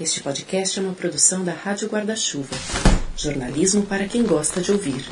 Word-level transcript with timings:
Este 0.00 0.24
podcast 0.24 0.76
é 0.76 0.82
uma 0.82 0.92
produção 0.92 1.44
da 1.44 1.52
Rádio 1.52 1.88
Guarda-Chuva. 1.88 2.56
Jornalismo 3.16 3.86
para 3.86 4.08
quem 4.08 4.24
gosta 4.24 4.60
de 4.60 4.72
ouvir. 4.72 5.04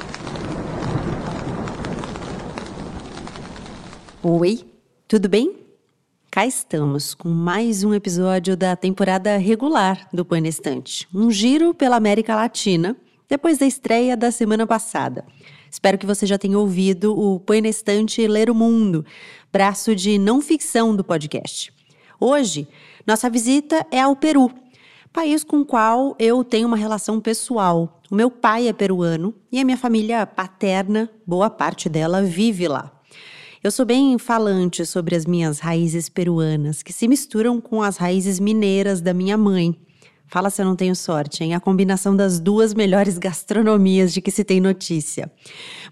Oi, 4.21 4.65
tudo 5.07 5.29
bem? 5.29 5.57
Cá 6.29 6.49
estamos 6.49 7.15
com 7.15 7.29
mais 7.29 7.85
um 7.85 7.95
episódio 7.95 8.57
da 8.57 8.75
temporada 8.75 9.37
regular 9.37 10.09
do 10.13 10.25
Põe 10.25 10.49
Estante. 10.49 11.07
Um 11.15 11.31
giro 11.31 11.73
pela 11.73 11.95
América 11.95 12.35
Latina, 12.35 12.97
depois 13.29 13.59
da 13.59 13.67
estreia 13.67 14.17
da 14.17 14.33
semana 14.33 14.67
passada. 14.67 15.25
Espero 15.71 15.97
que 15.97 16.07
você 16.07 16.27
já 16.27 16.37
tenha 16.37 16.59
ouvido 16.59 17.17
o 17.17 17.39
Põe 17.39 17.61
na 17.61 17.69
Estante 17.69 18.27
Ler 18.27 18.51
o 18.51 18.55
Mundo, 18.55 19.07
braço 19.53 19.95
de 19.95 20.19
não 20.19 20.41
ficção 20.41 20.97
do 20.97 21.05
podcast. 21.05 21.73
Hoje, 22.19 22.67
nossa 23.07 23.31
visita 23.31 23.87
é 23.91 24.01
ao 24.01 24.17
Peru, 24.17 24.51
país 25.13 25.45
com 25.45 25.61
o 25.61 25.65
qual 25.65 26.17
eu 26.19 26.43
tenho 26.43 26.67
uma 26.67 26.77
relação 26.77 27.21
pessoal. 27.21 28.01
O 28.11 28.15
meu 28.15 28.31
pai 28.31 28.67
é 28.67 28.73
peruano 28.73 29.35
e 29.51 29.61
a 29.61 29.65
minha 29.65 29.77
família 29.77 30.27
paterna, 30.27 31.11
boa 31.27 31.51
parte 31.51 31.89
dela, 31.89 32.23
vive 32.23 32.67
lá. 32.67 32.91
Eu 33.63 33.71
sou 33.71 33.85
bem 33.85 34.19
falante 34.19 34.85
sobre 34.87 35.15
as 35.15 35.25
minhas 35.25 35.61
raízes 35.61 36.09
peruanas, 36.09 36.83
que 36.83 36.93
se 36.93 37.07
misturam 37.07 37.61
com 37.61 37.83
as 37.83 37.97
raízes 37.97 38.41
mineiras 38.41 39.01
da 39.01 39.15
minha 39.15 39.37
mãe. 39.37 39.77
Fala 40.27 40.49
se 40.49 40.63
eu 40.63 40.67
não 40.67 40.75
tenho 40.75 40.97
sorte, 40.97 41.45
hein? 41.45 41.55
A 41.55 41.61
combinação 41.61 42.17
das 42.17 42.41
duas 42.41 42.73
melhores 42.73 43.19
gastronomias 43.21 44.13
de 44.15 44.23
que 44.23 44.31
se 44.31 44.43
tem 44.43 44.61
notícia. 44.61 45.31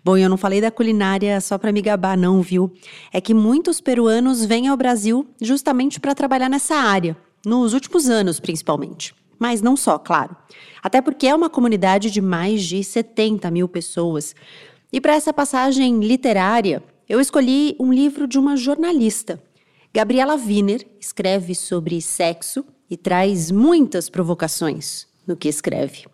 Bom, 0.03 0.17
eu 0.17 0.31
não 0.31 0.39
falei 0.39 0.63
da 0.63 0.71
culinária 0.71 1.39
só 1.43 1.59
para 1.59 1.71
me 1.71 1.83
gabar, 1.83 2.17
não, 2.17 2.41
viu? 2.41 2.73
É 3.13 3.21
que 3.21 3.35
muitos 3.35 3.83
peruanos 3.83 4.45
vêm 4.45 4.67
ao 4.67 4.77
Brasil 4.79 5.29
justamente 5.41 6.01
para 6.01 6.15
trabalhar 6.15 6.49
nessa 6.49 6.75
área 6.75 7.17
nos 7.45 7.75
últimos 7.75 8.09
anos 8.09 8.41
principalmente. 8.41 9.15
Mas 9.39 9.63
não 9.63 9.77
só, 9.77 9.99
claro. 9.99 10.37
Até 10.83 11.01
porque 11.01 11.27
é 11.27 11.35
uma 11.35 11.49
comunidade 11.49 12.11
de 12.11 12.21
mais 12.21 12.63
de 12.63 12.85
70 12.85 13.51
mil 13.51 13.69
pessoas. 13.69 14.35
E 14.93 15.01
para 15.01 15.15
essa 15.15 15.33
passagem 15.33 16.01
literária, 16.01 16.83
eu 17.09 17.21
escolhi 17.21 17.75
um 17.81 17.93
livro 17.93 18.27
de 18.27 18.39
uma 18.39 18.57
jornalista. 18.57 19.43
Gabriela 19.93 20.37
Wiener 20.37 20.87
escreve 21.01 21.55
sobre 21.55 22.01
sexo 22.01 22.65
e 22.89 22.97
traz 22.97 23.51
muitas 23.51 24.09
provocações 24.09 25.09
no 25.27 25.37
que 25.37 25.49
escreve. 25.49 26.05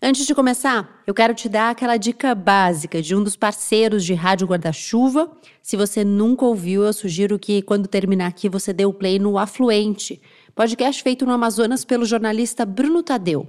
Antes 0.00 0.26
de 0.26 0.34
começar, 0.34 1.02
eu 1.08 1.12
quero 1.12 1.34
te 1.34 1.48
dar 1.48 1.70
aquela 1.70 1.96
dica 1.96 2.32
básica 2.32 3.02
de 3.02 3.16
um 3.16 3.22
dos 3.22 3.34
parceiros 3.34 4.04
de 4.04 4.14
Rádio 4.14 4.46
Guarda-Chuva. 4.46 5.28
Se 5.60 5.76
você 5.76 6.04
nunca 6.04 6.44
ouviu, 6.44 6.84
eu 6.84 6.92
sugiro 6.92 7.36
que 7.36 7.62
quando 7.62 7.88
terminar 7.88 8.28
aqui 8.28 8.48
você 8.48 8.72
dê 8.72 8.86
o 8.86 8.92
play 8.92 9.18
no 9.18 9.36
Afluente, 9.36 10.22
podcast 10.58 11.04
feito 11.04 11.24
no 11.24 11.30
Amazonas 11.30 11.84
pelo 11.84 12.04
jornalista 12.04 12.66
Bruno 12.66 13.00
Tadeu. 13.00 13.46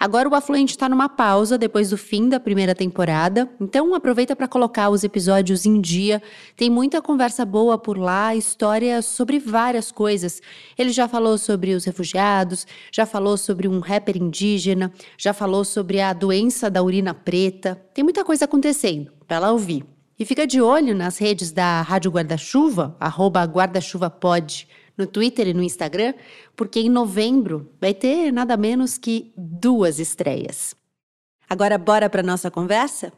Agora 0.00 0.26
o 0.26 0.34
Afluente 0.34 0.70
está 0.70 0.88
numa 0.88 1.06
pausa 1.06 1.58
depois 1.58 1.90
do 1.90 1.98
fim 1.98 2.26
da 2.26 2.40
primeira 2.40 2.74
temporada, 2.74 3.50
então 3.60 3.94
aproveita 3.94 4.34
para 4.34 4.48
colocar 4.48 4.88
os 4.88 5.04
episódios 5.04 5.66
em 5.66 5.78
dia. 5.78 6.22
Tem 6.56 6.70
muita 6.70 7.02
conversa 7.02 7.44
boa 7.44 7.76
por 7.76 7.98
lá, 7.98 8.34
história 8.34 9.02
sobre 9.02 9.38
várias 9.38 9.92
coisas. 9.92 10.40
Ele 10.78 10.88
já 10.88 11.06
falou 11.06 11.36
sobre 11.36 11.74
os 11.74 11.84
refugiados, 11.84 12.66
já 12.90 13.04
falou 13.04 13.36
sobre 13.36 13.68
um 13.68 13.80
rapper 13.80 14.16
indígena, 14.16 14.90
já 15.18 15.34
falou 15.34 15.66
sobre 15.66 16.00
a 16.00 16.14
doença 16.14 16.70
da 16.70 16.82
urina 16.82 17.12
preta. 17.12 17.78
Tem 17.92 18.02
muita 18.02 18.24
coisa 18.24 18.46
acontecendo 18.46 19.12
para 19.26 19.38
lá 19.38 19.52
ouvir. 19.52 19.84
E 20.18 20.24
fica 20.24 20.46
de 20.46 20.62
olho 20.62 20.94
nas 20.94 21.18
redes 21.18 21.52
da 21.52 21.82
Rádio 21.82 22.10
Guarda-Chuva, 22.10 22.96
arroba 22.98 23.44
guarda-chuva-pod 23.44 24.66
no 24.98 25.06
Twitter 25.06 25.46
e 25.46 25.54
no 25.54 25.62
Instagram, 25.62 26.12
porque 26.56 26.80
em 26.80 26.90
novembro 26.90 27.70
vai 27.80 27.94
ter 27.94 28.32
nada 28.32 28.56
menos 28.56 28.98
que 28.98 29.32
duas 29.36 30.00
estreias. 30.00 30.74
Agora, 31.48 31.78
bora 31.78 32.10
para 32.10 32.22
nossa 32.22 32.50
conversa? 32.50 33.12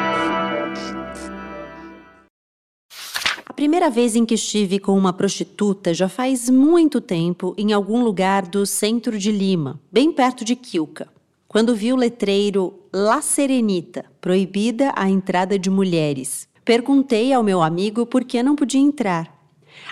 primeira 3.54 3.90
vez 3.90 4.16
em 4.16 4.26
que 4.26 4.36
estive 4.36 4.80
com 4.80 4.98
uma 4.98 5.12
prostituta 5.12 5.94
já 5.94 6.08
faz 6.08 6.50
muito 6.50 7.02
tempo 7.02 7.54
em 7.58 7.74
algum 7.74 8.04
lugar 8.04 8.48
do 8.48 8.66
centro 8.66 9.18
de 9.18 9.32
Lima, 9.32 9.80
bem 9.92 10.12
perto 10.12 10.46
de 10.46 10.56
Quilca, 10.56 11.08
quando 11.48 11.76
vi 11.76 11.92
o 11.92 11.96
letreiro 11.96 12.80
La 12.94 13.22
Serenita, 13.22 14.06
proibida 14.22 14.94
a 14.96 15.10
entrada 15.10 15.58
de 15.58 15.70
mulheres. 15.70 16.48
Perguntei 16.64 17.34
ao 17.34 17.44
meu 17.44 17.62
amigo 17.62 18.06
por 18.06 18.24
que 18.24 18.44
não 18.44 18.56
podia 18.56 18.80
entrar. 18.80 19.36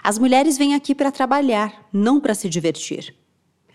As 0.04 0.20
mulheres 0.20 0.58
vêm 0.58 0.76
aqui 0.76 0.94
para 0.94 1.12
trabalhar, 1.12 1.88
não 1.92 2.20
para 2.20 2.36
se 2.36 2.48
divertir. 2.48 3.16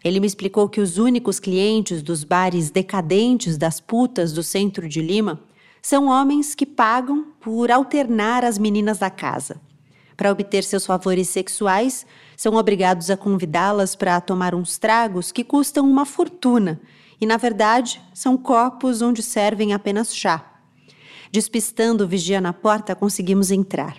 Ele 0.05 0.21
me 0.21 0.27
explicou 0.27 0.69
que 0.69 0.81
os 0.81 0.99
únicos 0.99 1.41
clientes 1.41 2.03
dos 2.03 2.25
bares 2.25 2.71
decadentes 2.71 3.59
das 3.59 3.81
putas 3.81 4.33
do 4.33 4.43
centro 4.43 4.89
de 4.89 5.03
Lima 5.03 5.41
são 5.83 6.07
homens 6.07 6.55
que 6.55 6.65
pagam 6.65 7.33
por 7.41 7.71
alternar 7.71 8.45
as 8.45 8.59
meninas 8.59 8.99
da 8.99 9.11
casa. 9.11 9.61
Para 10.17 10.31
obter 10.31 10.63
seus 10.63 10.87
favores 10.87 11.29
sexuais, 11.29 12.07
são 12.37 12.55
obrigados 12.55 13.11
a 13.11 13.17
convidá-las 13.17 13.97
para 13.97 14.21
tomar 14.21 14.55
uns 14.55 14.79
tragos 14.79 15.33
que 15.33 15.43
custam 15.43 15.89
uma 15.89 16.05
fortuna 16.07 16.81
e, 17.21 17.27
na 17.27 17.37
verdade, 17.37 18.01
são 18.13 18.37
copos 18.37 19.03
onde 19.03 19.23
servem 19.23 19.73
apenas 19.73 20.15
chá. 20.15 20.53
Despistando 21.33 22.05
o 22.05 22.07
vigia 22.07 22.41
na 22.41 22.53
porta, 22.53 22.95
conseguimos 22.95 23.51
entrar. 23.51 23.97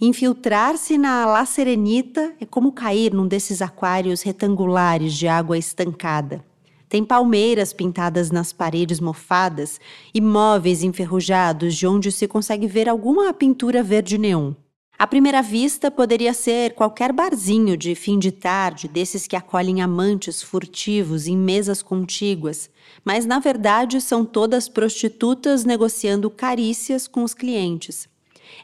Infiltrar-se 0.00 0.98
na 0.98 1.26
La 1.26 1.44
Serenita 1.46 2.34
é 2.40 2.46
como 2.46 2.70
cair 2.70 3.12
num 3.12 3.26
desses 3.26 3.62
aquários 3.62 4.22
retangulares 4.22 5.14
de 5.14 5.26
água 5.26 5.58
estancada. 5.58 6.44
Tem 6.88 7.04
palmeiras 7.04 7.72
pintadas 7.72 8.30
nas 8.30 8.52
paredes 8.52 9.00
mofadas 9.00 9.80
e 10.14 10.20
móveis 10.20 10.84
enferrujados 10.84 11.74
de 11.74 11.86
onde 11.86 12.12
se 12.12 12.28
consegue 12.28 12.66
ver 12.66 12.88
alguma 12.88 13.32
pintura 13.32 13.82
verde 13.82 14.16
neon. 14.16 14.52
À 14.98 15.06
primeira 15.06 15.42
vista, 15.42 15.90
poderia 15.90 16.32
ser 16.32 16.72
qualquer 16.72 17.12
barzinho 17.12 17.76
de 17.76 17.94
fim 17.94 18.18
de 18.18 18.32
tarde, 18.32 18.88
desses 18.88 19.26
que 19.26 19.36
acolhem 19.36 19.82
amantes 19.82 20.42
furtivos 20.42 21.26
em 21.26 21.36
mesas 21.36 21.82
contíguas, 21.82 22.70
mas 23.04 23.26
na 23.26 23.38
verdade 23.38 24.00
são 24.00 24.24
todas 24.24 24.70
prostitutas 24.70 25.66
negociando 25.66 26.30
carícias 26.30 27.06
com 27.06 27.22
os 27.22 27.34
clientes. 27.34 28.08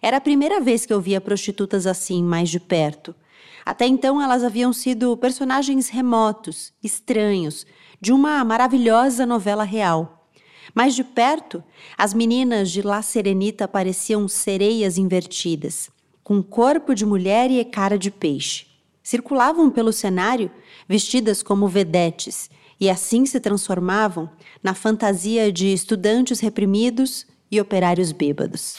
Era 0.00 0.16
a 0.16 0.20
primeira 0.22 0.59
vez 0.59 0.87
que 0.87 0.94
eu 0.94 1.03
via 1.03 1.20
prostitutas 1.20 1.87
assim, 1.87 2.22
mais 2.22 2.49
de 2.49 2.59
perto. 2.59 3.14
Até 3.62 3.87
então 3.87 4.20
elas 4.20 4.43
haviam 4.43 4.72
sido 4.72 5.14
personagens 5.19 5.91
remotos, 5.91 6.72
estranhos, 6.82 7.66
de 8.00 8.10
uma 8.10 8.43
maravilhosa 8.43 9.26
novela 9.26 9.64
real. 9.64 10.26
Mais 10.75 10.94
de 10.94 11.04
perto, 11.04 11.62
as 11.99 12.14
meninas 12.14 12.70
de 12.70 12.81
La 12.81 13.03
Serenita 13.03 13.69
pareciam 13.69 14.26
sereias 14.26 14.97
invertidas 14.97 15.91
com 16.22 16.43
corpo 16.43 16.94
de 16.94 17.05
mulher 17.05 17.50
e 17.50 17.65
cara 17.65 17.99
de 17.99 18.10
peixe. 18.10 18.66
Circulavam 19.03 19.71
pelo 19.71 19.93
cenário 19.93 20.50
vestidas 20.88 21.43
como 21.43 21.69
vedetes 21.69 22.50
e 22.78 22.88
assim 22.88 23.27
se 23.27 23.41
transformavam 23.41 24.31
na 24.62 24.75
fantasia 24.75 25.53
de 25.53 25.72
estudantes 25.72 26.41
reprimidos 26.41 27.27
e 27.50 27.61
operários 27.61 28.12
bêbados. 28.12 28.77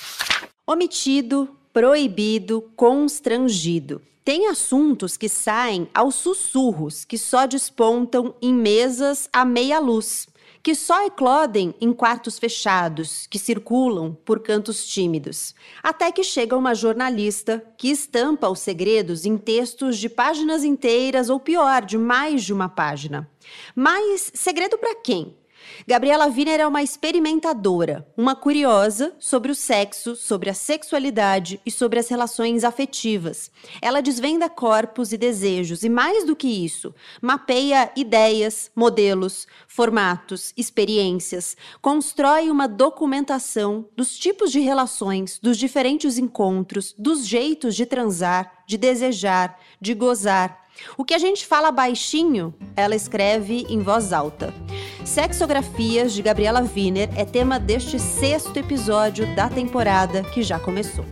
Omitido, 0.66 1.50
proibido, 1.72 2.62
constrangido. 2.76 4.02
Tem 4.24 4.48
assuntos 4.48 5.18
que 5.18 5.28
saem 5.28 5.88
aos 5.94 6.16
sussurros, 6.16 7.04
que 7.04 7.18
só 7.18 7.46
despontam 7.46 8.34
em 8.42 8.54
mesas 8.54 9.28
à 9.34 9.44
meia 9.44 9.80
luz 9.80 10.28
que 10.64 10.74
só 10.74 11.06
eclodem 11.06 11.76
em 11.82 11.92
quartos 11.92 12.40
fechados, 12.40 13.28
que 13.28 13.38
circulam 13.38 14.16
por 14.24 14.40
cantos 14.40 14.88
tímidos, 14.88 15.54
até 15.84 16.10
que 16.10 16.24
chega 16.24 16.56
uma 16.56 16.74
jornalista 16.74 17.62
que 17.78 17.92
estampa 17.92 18.50
os 18.50 18.60
segredos 18.60 19.26
em 19.26 19.38
textos 19.38 19.98
de 19.98 20.08
páginas 20.08 20.64
inteiras 20.64 21.30
ou 21.30 21.38
pior, 21.38 21.84
de 21.84 21.98
mais 21.98 22.44
de 22.44 22.54
uma 22.54 22.70
página. 22.70 23.30
Mas 23.76 24.32
segredo 24.34 24.78
para 24.78 24.96
quem? 24.96 25.36
Gabriela 25.88 26.28
Wiener 26.28 26.60
é 26.60 26.68
uma 26.68 26.84
experimentadora, 26.84 28.08
uma 28.16 28.36
curiosa 28.36 29.14
sobre 29.20 29.52
o 29.52 29.56
sexo, 29.56 30.16
sobre 30.16 30.50
a 30.50 30.54
sexualidade 30.54 31.60
e 31.66 31.72
sobre 31.72 32.00
as 32.00 32.08
relações 32.08 32.64
afetivas. 32.64 33.52
Ela 33.82 34.02
desvenda 34.02 34.50
corpos 34.50 35.12
e 35.12 35.18
desejos 35.18 35.84
e, 35.84 35.90
mais 35.90 36.26
do 36.26 36.36
que 36.36 36.48
isso, 36.48 36.94
mapeia 37.22 37.92
ideias, 37.96 38.72
modelos, 38.76 39.48
formatos, 39.68 40.54
experiências, 40.56 41.58
constrói 41.82 42.50
uma 42.50 42.68
documentação 42.68 43.88
dos 43.96 44.18
tipos 44.18 44.52
de 44.52 44.60
relações, 44.60 45.40
dos 45.42 45.58
diferentes 45.58 46.18
encontros, 46.18 46.94
dos 46.98 47.26
jeitos 47.26 47.76
de 47.76 47.86
transar 47.86 48.64
de 48.66 48.78
desejar, 48.78 49.60
de 49.80 49.94
gozar. 49.94 50.63
O 50.98 51.04
que 51.04 51.14
a 51.14 51.20
gente 51.20 51.46
fala 51.46 51.72
baixinho, 51.72 52.54
ela 52.76 52.96
escreve 52.96 53.66
em 53.70 53.80
voz 53.80 54.14
alta. 54.14 54.54
Sexografias 55.06 56.14
de 56.14 56.22
Gabriela 56.22 56.62
Wiener 56.62 57.10
é 57.16 57.26
tema 57.26 57.60
deste 57.60 58.00
sexto 58.00 58.58
episódio 58.58 59.36
da 59.36 59.50
temporada 59.50 60.24
que 60.24 60.42
já 60.42 60.60
começou. 60.60 61.06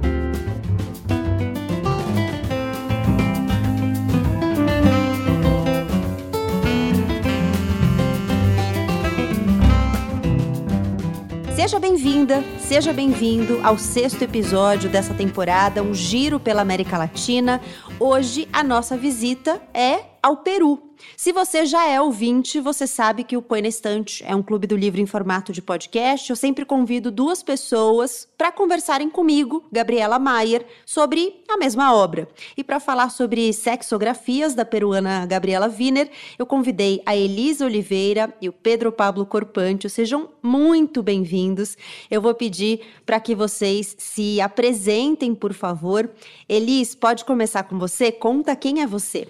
Seja 11.72 11.80
bem-vinda, 11.80 12.44
seja 12.60 12.92
bem-vindo 12.92 13.62
ao 13.64 13.78
sexto 13.78 14.22
episódio 14.22 14.90
dessa 14.90 15.14
temporada, 15.14 15.82
um 15.82 15.94
giro 15.94 16.38
pela 16.38 16.62
América 16.62 16.98
Latina. 16.98 17.62
Hoje 17.98 18.46
a 18.52 18.62
nossa 18.62 18.98
visita 18.98 19.62
é 19.74 20.11
ao 20.22 20.38
Peru. 20.38 20.92
Se 21.18 21.32
você 21.32 21.66
já 21.66 21.88
é 21.88 22.00
ouvinte, 22.00 22.60
você 22.60 22.86
sabe 22.86 23.24
que 23.24 23.36
o 23.36 23.42
Põe 23.42 23.64
na 23.64 23.68
Estante 23.68 24.24
é 24.24 24.36
um 24.36 24.44
clube 24.44 24.68
do 24.68 24.78
livro 24.78 25.02
em 25.02 25.06
formato 25.08 25.52
de 25.52 25.62
podcast. 25.62 26.30
Eu 26.30 26.36
sempre 26.36 26.64
convido 26.64 27.10
duas 27.10 27.42
pessoas 27.42 28.28
para 28.38 28.52
conversarem 28.52 29.10
comigo, 29.10 29.64
Gabriela 29.72 30.20
Maier, 30.20 30.66
sobre 30.86 31.42
a 31.50 31.58
mesma 31.58 31.96
obra. 31.96 32.28
E 32.56 32.64
para 32.64 32.80
falar 32.80 33.10
sobre 33.10 33.52
sexografias 33.52 34.54
da 34.54 34.64
peruana 34.64 35.26
Gabriela 35.26 35.68
Wiener, 35.68 36.10
eu 36.38 36.46
convidei 36.46 37.02
a 37.04 37.16
Elisa 37.16 37.66
Oliveira 37.66 38.32
e 38.40 38.48
o 38.48 38.54
Pedro 38.54 38.92
Pablo 38.92 39.26
Corpantio. 39.26 39.90
Sejam 39.90 40.30
muito 40.42 41.02
bem-vindos. 41.02 41.76
Eu 42.12 42.22
vou 42.22 42.36
pedir 42.36 42.82
para 43.08 43.20
que 43.20 43.34
vocês 43.34 43.96
se 43.98 44.40
apresentem, 44.40 45.34
por 45.34 45.54
favor. 45.54 46.10
Elis, 46.48 46.94
pode 46.94 47.26
começar 47.26 47.64
com 47.64 47.80
você? 47.80 48.12
Conta 48.12 48.56
quem 48.56 48.82
é 48.82 48.88
você. 48.88 49.28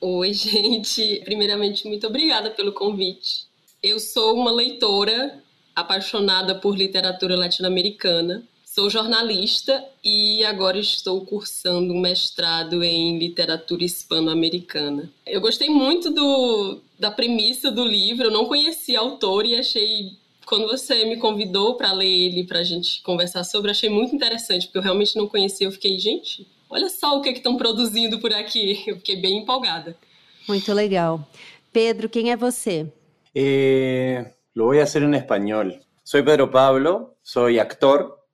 Oi, 0.00 0.32
gente. 0.34 1.20
Primeiramente, 1.24 1.86
muito 1.86 2.06
obrigada 2.06 2.50
pelo 2.50 2.72
convite. 2.72 3.44
Eu 3.82 4.00
sou 4.00 4.34
uma 4.34 4.50
leitora 4.50 5.42
apaixonada 5.76 6.54
por 6.54 6.76
literatura 6.76 7.36
latino-americana. 7.36 8.42
Sou 8.64 8.88
jornalista 8.88 9.84
e 10.02 10.44
agora 10.44 10.78
estou 10.78 11.24
cursando 11.26 11.92
um 11.92 12.00
mestrado 12.00 12.82
em 12.82 13.18
literatura 13.18 13.84
hispano-americana. 13.84 15.12
Eu 15.26 15.40
gostei 15.40 15.68
muito 15.68 16.10
do, 16.10 16.80
da 16.98 17.10
premissa 17.10 17.70
do 17.70 17.84
livro, 17.84 18.28
eu 18.28 18.30
não 18.30 18.46
conhecia 18.46 19.00
autor 19.00 19.44
e 19.44 19.56
achei 19.56 20.12
quando 20.46 20.66
você 20.66 21.04
me 21.04 21.16
convidou 21.16 21.74
para 21.74 21.92
ler 21.92 22.08
ele, 22.08 22.44
para 22.44 22.60
a 22.60 22.64
gente 22.64 23.02
conversar 23.02 23.44
sobre, 23.44 23.70
achei 23.70 23.88
muito 23.88 24.14
interessante, 24.14 24.66
porque 24.66 24.78
eu 24.78 24.82
realmente 24.82 25.16
não 25.16 25.28
conhecia. 25.28 25.66
Eu 25.66 25.72
fiquei, 25.72 25.98
gente, 25.98 26.46
olha 26.70 26.88
só 26.88 27.18
o 27.18 27.20
que 27.20 27.30
estão 27.30 27.56
produzindo 27.56 28.20
por 28.20 28.32
aqui. 28.32 28.84
Eu 28.86 28.96
fiquei 28.96 29.20
bem 29.20 29.38
empolgada. 29.38 29.96
Muito 30.48 30.72
legal. 30.72 31.28
Pedro, 31.72 32.08
quem 32.08 32.30
é 32.30 32.36
você? 32.36 32.90
Eh, 33.34 34.32
lo 34.54 34.66
voy 34.66 34.80
a 34.80 34.84
hacer 34.84 35.02
en 35.02 35.14
español. 35.14 35.80
Soy 36.02 36.22
Pedro 36.22 36.50
Pablo, 36.50 37.18
soy 37.22 37.58
actor, 37.58 38.26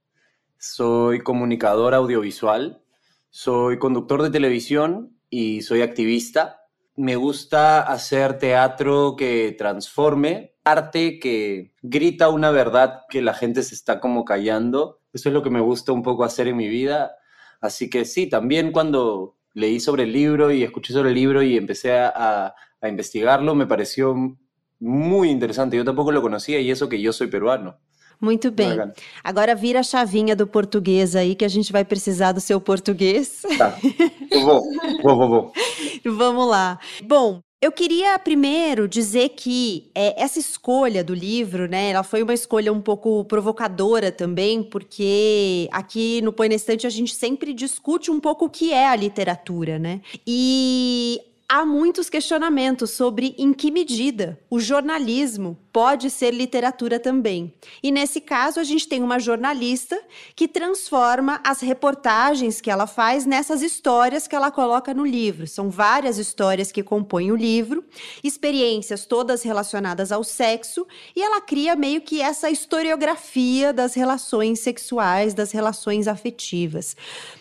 soy 0.59 1.21
comunicador 1.21 1.95
audiovisual, 1.95 2.81
soy 3.29 3.79
conductor 3.79 4.23
de 4.23 4.31
televisión 4.31 5.19
y 5.29 5.61
soy 5.63 5.83
activista. 5.83 6.63
Me 6.95 7.17
gusta 7.17 7.83
hacer 7.83 8.39
teatro 8.39 9.17
que 9.17 9.55
transforme, 9.59 10.55
arte 10.65 11.19
que 11.19 11.75
grita 11.83 12.31
una 12.31 12.51
verdad 12.51 13.03
que 13.11 13.21
la 13.21 13.35
gente 13.35 13.63
se 13.63 13.75
está 13.75 14.01
como 14.01 14.25
callando. 14.25 15.01
Eso 15.13 15.29
es 15.29 15.35
lo 15.35 15.43
que 15.43 15.51
me 15.51 15.61
gusta 15.61 15.93
un 15.93 16.03
poco 16.03 16.25
hacer 16.25 16.49
en 16.49 16.57
mi 16.57 16.69
vida. 16.69 17.17
Así 17.61 17.91
que 17.91 18.05
sí, 18.05 18.29
también 18.29 18.73
cuando 18.73 19.37
leí 19.55 19.81
sobre 19.81 20.05
el 20.05 20.13
libro 20.13 20.53
y 20.53 20.63
escuché 20.63 20.93
sobre 20.93 21.11
el 21.11 21.15
libro 21.15 21.43
y 21.43 21.57
empecé 21.57 21.99
a, 21.99 22.55
a 22.81 22.89
investigarlo, 22.89 23.55
me 23.55 23.67
pareció 23.67 24.15
muy 24.79 25.31
interesante. 25.31 25.77
Yo 25.77 25.85
tampoco 25.85 26.13
lo 26.13 26.23
conocía 26.23 26.61
y 26.61 26.71
eso 26.71 26.89
que 26.89 27.01
yo 27.01 27.13
soy 27.13 27.29
peruano. 27.29 27.79
Muito 28.19 28.51
bem. 28.51 28.79
Agora 29.23 29.55
vira 29.55 29.81
a 29.81 29.83
chavinha 29.83 30.35
do 30.35 30.47
português 30.47 31.15
aí, 31.15 31.35
que 31.35 31.45
a 31.45 31.49
gente 31.49 31.71
vai 31.71 31.85
precisar 31.85 32.33
do 32.33 32.41
seu 32.41 32.61
português. 32.61 33.43
Tá. 33.59 33.77
vou, 34.33 34.63
vou, 35.03 35.17
vou, 35.17 35.29
vou. 35.29 35.53
Vamos 36.17 36.49
lá. 36.49 36.79
Bom, 37.05 37.43
eu 37.61 37.73
queria 37.73 38.19
primeiro 38.19 38.87
dizer 38.87 39.31
que 39.31 39.91
é, 39.95 40.23
essa 40.23 40.39
escolha 40.39 41.03
do 41.03 41.15
livro, 41.15 41.67
né, 41.67 41.91
ela 41.91 42.03
foi 42.03 42.23
uma 42.23 42.35
escolha 42.35 42.73
um 42.73 42.81
pouco 42.81 43.25
provocadora 43.25 44.13
também, 44.13 44.63
porque 44.63 45.69
aqui 45.73 46.21
no 46.23 46.33
Põe 46.33 46.49
na 46.49 46.55
Estante 46.55 46.87
a 46.87 46.91
gente 46.91 47.15
sempre 47.15 47.55
discute 47.55 48.11
um 48.11 48.21
pouco 48.21 48.45
o 48.45 48.51
que 48.51 48.73
é 48.73 48.87
a 48.87 48.97
literatura, 48.97 49.79
né? 49.79 50.03
E 50.27 51.21
há 51.49 51.65
muitos 51.65 52.11
questionamentos 52.11 52.91
sobre 52.91 53.35
em 53.39 53.53
que 53.53 53.71
medida 53.71 54.39
o 54.51 54.61
jornalismo 54.61 55.57
pode 55.77 56.09
ser 56.09 56.33
literatura 56.33 56.99
também. 56.99 57.53
E 57.83 57.93
nesse 57.93 58.19
caso, 58.19 58.59
a 58.59 58.65
gente 58.65 58.89
tem 58.89 59.03
uma 59.03 59.19
jornalista 59.19 60.03
que 60.35 60.49
transforma 60.49 61.39
as 61.45 61.61
reportagens 61.61 62.63
que 62.63 62.71
ela 62.71 62.87
faz 62.87 63.27
nessas 63.27 63.61
histórias 63.61 64.27
que 64.27 64.35
ela 64.35 64.51
coloca 64.51 64.95
no 64.95 65.05
livro. 65.05 65.47
São 65.47 65.69
várias 65.69 66.17
histórias 66.17 66.73
que 66.73 66.83
compõem 66.83 67.31
o 67.31 67.37
livro, 67.37 67.85
experiências 68.25 69.05
todas 69.05 69.43
relacionadas 69.43 70.11
ao 70.11 70.25
sexo, 70.25 70.87
e 71.15 71.23
ela 71.23 71.43
cria 71.43 71.77
meio 71.77 72.01
que 72.01 72.23
essa 72.23 72.49
historiografia 72.49 73.71
das 73.71 73.93
relações 73.93 74.61
sexuais, 74.61 75.35
das 75.35 75.53
relações 75.53 76.09
afetivas. 76.09 76.97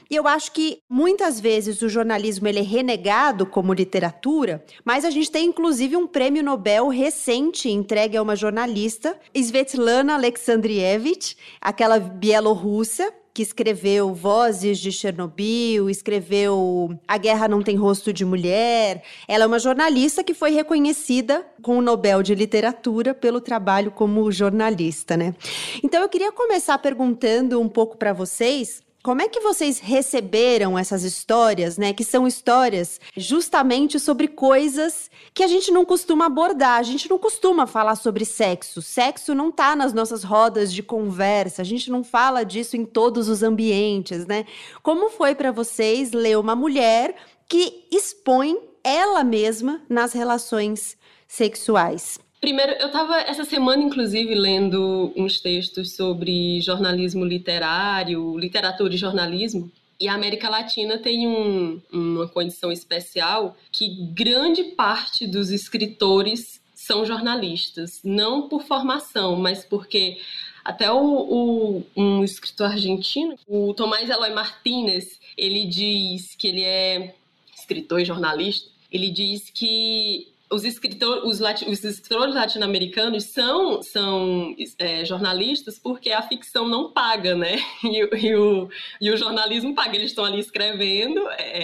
E 0.10 0.16
eu 0.16 0.28
acho 0.28 0.52
que 0.52 0.80
muitas 0.90 1.40
vezes 1.40 1.82
o 1.82 1.90
jornalismo 1.90 2.48
ele 2.48 2.60
é 2.60 2.64
renegado 2.64 3.46
como 3.46 3.74
literatura, 3.74 4.64
mas 4.84 5.04
a 5.04 5.10
gente 5.10 5.32
tem 5.32 5.48
inclusive 5.48 5.96
um 5.96 6.06
prêmio 6.06 6.44
Nobel 6.44 6.90
recente 6.90 7.70
entregue 7.70 8.16
a 8.16 8.22
uma 8.26 8.36
jornalista, 8.36 9.16
Svetlana 9.34 10.16
Alexandrievich, 10.16 11.38
aquela 11.62 12.00
bielorrussa, 12.00 13.14
que 13.34 13.42
escreveu 13.42 14.14
Vozes 14.14 14.80
de 14.80 14.94
Chernobyl, 14.94 15.90
escreveu 15.90 16.98
A 17.06 17.18
Guerra 17.18 17.50
Não 17.50 17.62
Tem 17.62 17.76
Rosto 17.76 18.14
de 18.14 18.24
Mulher. 18.24 19.04
Ela 19.28 19.44
é 19.44 19.48
uma 19.48 19.60
jornalista 19.60 20.24
que 20.24 20.34
foi 20.34 20.52
reconhecida 20.52 21.46
com 21.62 21.78
o 21.78 21.82
Nobel 21.82 22.24
de 22.24 22.34
Literatura 22.34 23.14
pelo 23.14 23.42
trabalho 23.42 23.92
como 23.92 24.32
jornalista, 24.32 25.18
né? 25.18 25.36
Então 25.84 26.02
eu 26.02 26.08
queria 26.08 26.32
começar 26.32 26.78
perguntando 26.78 27.60
um 27.60 27.68
pouco 27.68 27.98
para 27.98 28.14
vocês 28.14 28.85
como 29.06 29.22
é 29.22 29.30
que 29.30 29.40
vocês 29.40 29.78
receberam 29.78 30.80
essas 30.80 31.04
histórias, 31.04 31.78
né? 31.78 31.94
Que 31.94 32.04
são 32.04 32.26
histórias 32.26 33.00
justamente 33.16 34.00
sobre 34.00 34.28
coisas 34.28 35.12
que 35.32 35.44
a 35.44 35.48
gente 35.48 35.70
não 35.70 35.86
costuma 35.86 36.26
abordar. 36.26 36.80
A 36.80 36.82
gente 36.82 37.08
não 37.08 37.20
costuma 37.20 37.68
falar 37.68 37.98
sobre 37.98 38.26
sexo. 38.26 38.82
Sexo 38.82 39.36
não 39.36 39.52
tá 39.52 39.76
nas 39.76 39.94
nossas 39.94 40.24
rodas 40.24 40.74
de 40.74 40.82
conversa. 40.82 41.62
A 41.62 41.66
gente 41.66 41.92
não 41.92 42.04
fala 42.04 42.44
disso 42.44 42.76
em 42.76 42.84
todos 42.84 43.30
os 43.30 43.44
ambientes, 43.44 44.26
né? 44.26 44.44
Como 44.82 45.12
foi 45.12 45.36
para 45.36 45.52
vocês 45.52 46.12
ler 46.12 46.40
uma 46.40 46.56
mulher 46.56 47.16
que 47.48 47.86
expõe 47.92 48.58
ela 48.84 49.24
mesma 49.24 49.84
nas 49.88 50.14
relações 50.14 50.98
sexuais? 51.28 52.18
Primeiro, 52.46 52.74
eu 52.74 52.86
estava 52.86 53.22
essa 53.22 53.44
semana, 53.44 53.82
inclusive, 53.82 54.36
lendo 54.36 55.12
uns 55.16 55.40
textos 55.40 55.96
sobre 55.96 56.62
jornalismo 56.62 57.26
literário, 57.26 58.38
literatura 58.38 58.94
e 58.94 58.98
jornalismo. 58.98 59.72
E 60.00 60.08
a 60.08 60.14
América 60.14 60.48
Latina 60.48 61.00
tem 61.00 61.28
um, 61.28 61.82
uma 61.92 62.28
condição 62.28 62.72
especial 62.72 63.58
que 63.72 63.90
grande 64.14 64.64
parte 64.64 65.26
dos 65.26 65.50
escritores 65.50 66.62
são 66.76 67.04
jornalistas, 67.04 68.00
não 68.04 68.48
por 68.48 68.62
formação, 68.62 69.36
mas 69.38 69.66
porque 69.66 70.20
até 70.64 70.92
o, 70.92 71.00
o, 71.00 71.84
um 71.98 72.24
escritor 72.24 72.68
argentino, 72.68 73.40
o 73.48 73.74
Tomás 73.74 74.08
Eloy 74.08 74.36
Martínez, 74.36 75.20
ele 75.36 75.66
diz 75.66 76.36
que 76.36 76.48
ele 76.48 76.62
é 76.62 77.16
escritor 77.58 78.02
e 78.02 78.06
jornalista. 78.06 78.70
Ele 78.92 79.10
diz 79.10 79.50
que 79.50 80.28
os, 80.52 80.64
escritor, 80.64 81.26
os, 81.26 81.40
os 81.40 81.84
escritores 81.84 82.36
latino-americanos 82.36 83.26
são, 83.26 83.82
são 83.82 84.56
é, 84.78 85.04
jornalistas 85.04 85.80
porque 85.80 86.12
a 86.12 86.22
ficção 86.22 86.68
não 86.68 86.92
paga, 86.92 87.36
né? 87.36 87.58
E, 87.86 88.28
e, 88.28 88.36
o, 88.36 88.70
e 89.00 89.12
o 89.12 89.18
jornalismo 89.18 89.74
paga. 89.74 89.96
Eles 89.96 90.12
estão 90.12 90.26
ali 90.26 90.40
escrevendo, 90.40 91.22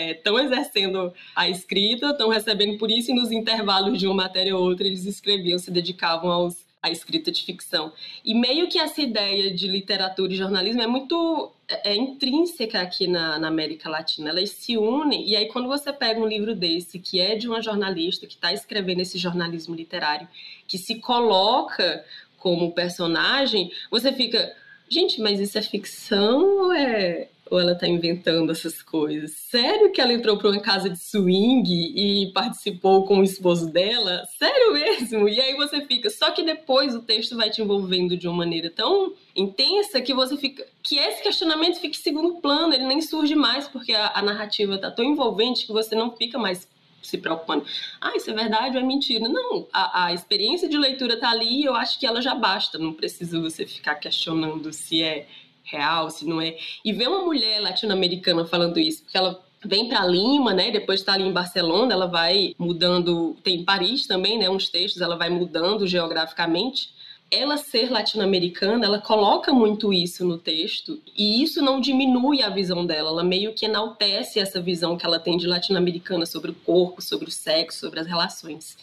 estão 0.09 0.39
é, 0.39 0.43
exercendo 0.43 1.13
a 1.35 1.49
escrita, 1.49 2.11
estão 2.11 2.29
recebendo 2.29 2.77
por 2.77 2.89
isso, 2.89 3.11
e 3.11 3.13
nos 3.13 3.31
intervalos 3.31 3.99
de 3.99 4.07
uma 4.07 4.15
matéria 4.15 4.55
ou 4.55 4.63
outra 4.63 4.87
eles 4.87 5.05
escreviam, 5.05 5.57
se 5.57 5.71
dedicavam 5.71 6.31
aos, 6.31 6.65
à 6.81 6.89
escrita 6.89 7.31
de 7.31 7.43
ficção. 7.43 7.93
E 8.25 8.33
meio 8.33 8.67
que 8.67 8.79
essa 8.79 9.01
ideia 9.01 9.53
de 9.53 9.67
literatura 9.67 10.33
e 10.33 10.35
jornalismo 10.35 10.81
é 10.81 10.87
muito 10.87 11.51
é, 11.67 11.91
é 11.91 11.95
intrínseca 11.95 12.81
aqui 12.81 13.07
na, 13.07 13.37
na, 13.37 13.47
América 13.47 13.89
Latina. 13.89 14.29
Elas 14.29 14.49
se 14.49 14.77
unem, 14.77 15.29
e 15.29 15.35
aí 15.35 15.47
quando 15.47 15.67
você 15.67 15.93
pega 15.93 16.19
um 16.19 16.27
livro 16.27 16.55
desse, 16.55 16.97
que 16.97 17.19
é 17.19 17.35
de 17.35 17.47
uma 17.47 17.61
jornalista 17.61 18.25
que 18.25 18.33
está 18.33 18.51
escrevendo 18.51 19.01
esse 19.01 19.17
jornalismo 19.17 19.75
literário, 19.75 20.27
que 20.67 20.77
se 20.77 20.95
coloca 20.95 22.03
como 22.37 22.71
personagem, 22.71 23.71
você 23.91 24.11
fica, 24.11 24.51
gente, 24.89 25.21
mas 25.21 25.39
isso 25.39 25.57
é 25.57 25.61
ficção 25.61 26.65
ou 26.65 26.73
é, 26.73 27.29
Ou 27.51 27.59
ela 27.59 27.75
tá 27.75 27.85
inventando 27.85 28.49
essas 28.49 28.81
coisas? 28.81 29.31
Sério 29.31 29.91
que 29.91 29.99
ela 29.99 30.13
entrou 30.13 30.37
para 30.37 30.49
uma 30.49 30.61
casa 30.61 30.89
de 30.89 30.97
swing 30.97 31.69
e 31.69 32.31
participou 32.31 33.05
com 33.05 33.19
o 33.19 33.23
esposo 33.25 33.69
dela? 33.69 34.23
Sério 34.39 34.71
mesmo? 34.71 35.27
E 35.27 35.37
aí 35.41 35.53
você 35.57 35.85
fica. 35.85 36.09
Só 36.09 36.31
que 36.31 36.43
depois 36.43 36.95
o 36.95 37.01
texto 37.01 37.35
vai 37.35 37.49
te 37.49 37.61
envolvendo 37.61 38.15
de 38.15 38.25
uma 38.25 38.37
maneira 38.37 38.69
tão 38.69 39.13
intensa 39.35 39.99
que 39.99 40.13
você 40.13 40.37
fica. 40.37 40.65
que 40.81 40.97
esse 40.97 41.21
questionamento 41.21 41.75
fica 41.75 41.97
em 41.97 42.01
segundo 42.01 42.39
plano, 42.39 42.73
ele 42.73 42.85
nem 42.85 43.01
surge 43.01 43.35
mais, 43.35 43.67
porque 43.67 43.91
a, 43.91 44.13
a 44.15 44.21
narrativa 44.21 44.77
tá 44.77 44.89
tão 44.89 45.03
envolvente 45.03 45.65
que 45.65 45.73
você 45.73 45.93
não 45.93 46.15
fica 46.15 46.39
mais 46.39 46.65
se 47.03 47.17
preocupando. 47.17 47.65
Ah, 47.99 48.15
isso 48.15 48.29
é 48.29 48.33
verdade 48.33 48.77
ou 48.77 48.81
é 48.81 48.85
mentira? 48.85 49.27
Não, 49.27 49.67
a, 49.73 50.05
a 50.05 50.13
experiência 50.13 50.69
de 50.69 50.77
leitura 50.77 51.19
tá 51.19 51.31
ali 51.31 51.63
e 51.63 51.65
eu 51.65 51.75
acho 51.75 51.99
que 51.99 52.05
ela 52.05 52.21
já 52.21 52.33
basta. 52.33 52.77
Não 52.77 52.93
precisa 52.93 53.41
você 53.41 53.65
ficar 53.65 53.95
questionando 53.95 54.71
se 54.71 55.03
é 55.03 55.27
real, 55.63 56.09
se 56.09 56.25
não 56.25 56.41
é. 56.41 56.57
E 56.83 56.91
ver 56.93 57.07
uma 57.07 57.23
mulher 57.23 57.59
latino-americana 57.59 58.45
falando 58.45 58.79
isso, 58.79 59.03
porque 59.03 59.17
ela 59.17 59.43
vem 59.63 59.87
para 59.87 60.05
Lima, 60.05 60.53
né? 60.53 60.71
Depois 60.71 60.99
de 60.99 61.03
estar 61.03 61.13
ali 61.13 61.23
em 61.23 61.31
Barcelona, 61.31 61.93
ela 61.93 62.07
vai 62.07 62.55
mudando. 62.57 63.35
Tem 63.43 63.63
Paris 63.63 64.07
também, 64.07 64.37
né? 64.37 64.49
Uns 64.49 64.69
textos, 64.69 65.01
ela 65.01 65.17
vai 65.17 65.29
mudando 65.29 65.87
geograficamente 65.87 66.89
ela 67.31 67.55
ser 67.55 67.89
latino-americana, 67.89 68.85
ela 68.85 68.99
coloca 68.99 69.53
muito 69.53 69.93
isso 69.93 70.25
no 70.25 70.37
texto 70.37 71.01
e 71.17 71.41
isso 71.41 71.61
não 71.61 71.79
diminui 71.79 72.43
a 72.43 72.49
visão 72.49 72.85
dela, 72.85 73.09
ela 73.09 73.23
meio 73.23 73.53
que 73.53 73.65
enaltece 73.65 74.37
essa 74.37 74.61
visão 74.61 74.97
que 74.97 75.05
ela 75.05 75.17
tem 75.17 75.37
de 75.37 75.47
latino-americana 75.47 76.25
sobre 76.25 76.51
o 76.51 76.53
corpo, 76.53 77.01
sobre 77.01 77.29
o 77.29 77.31
sexo, 77.31 77.79
sobre 77.79 78.01
as 78.01 78.05
relações. 78.05 78.77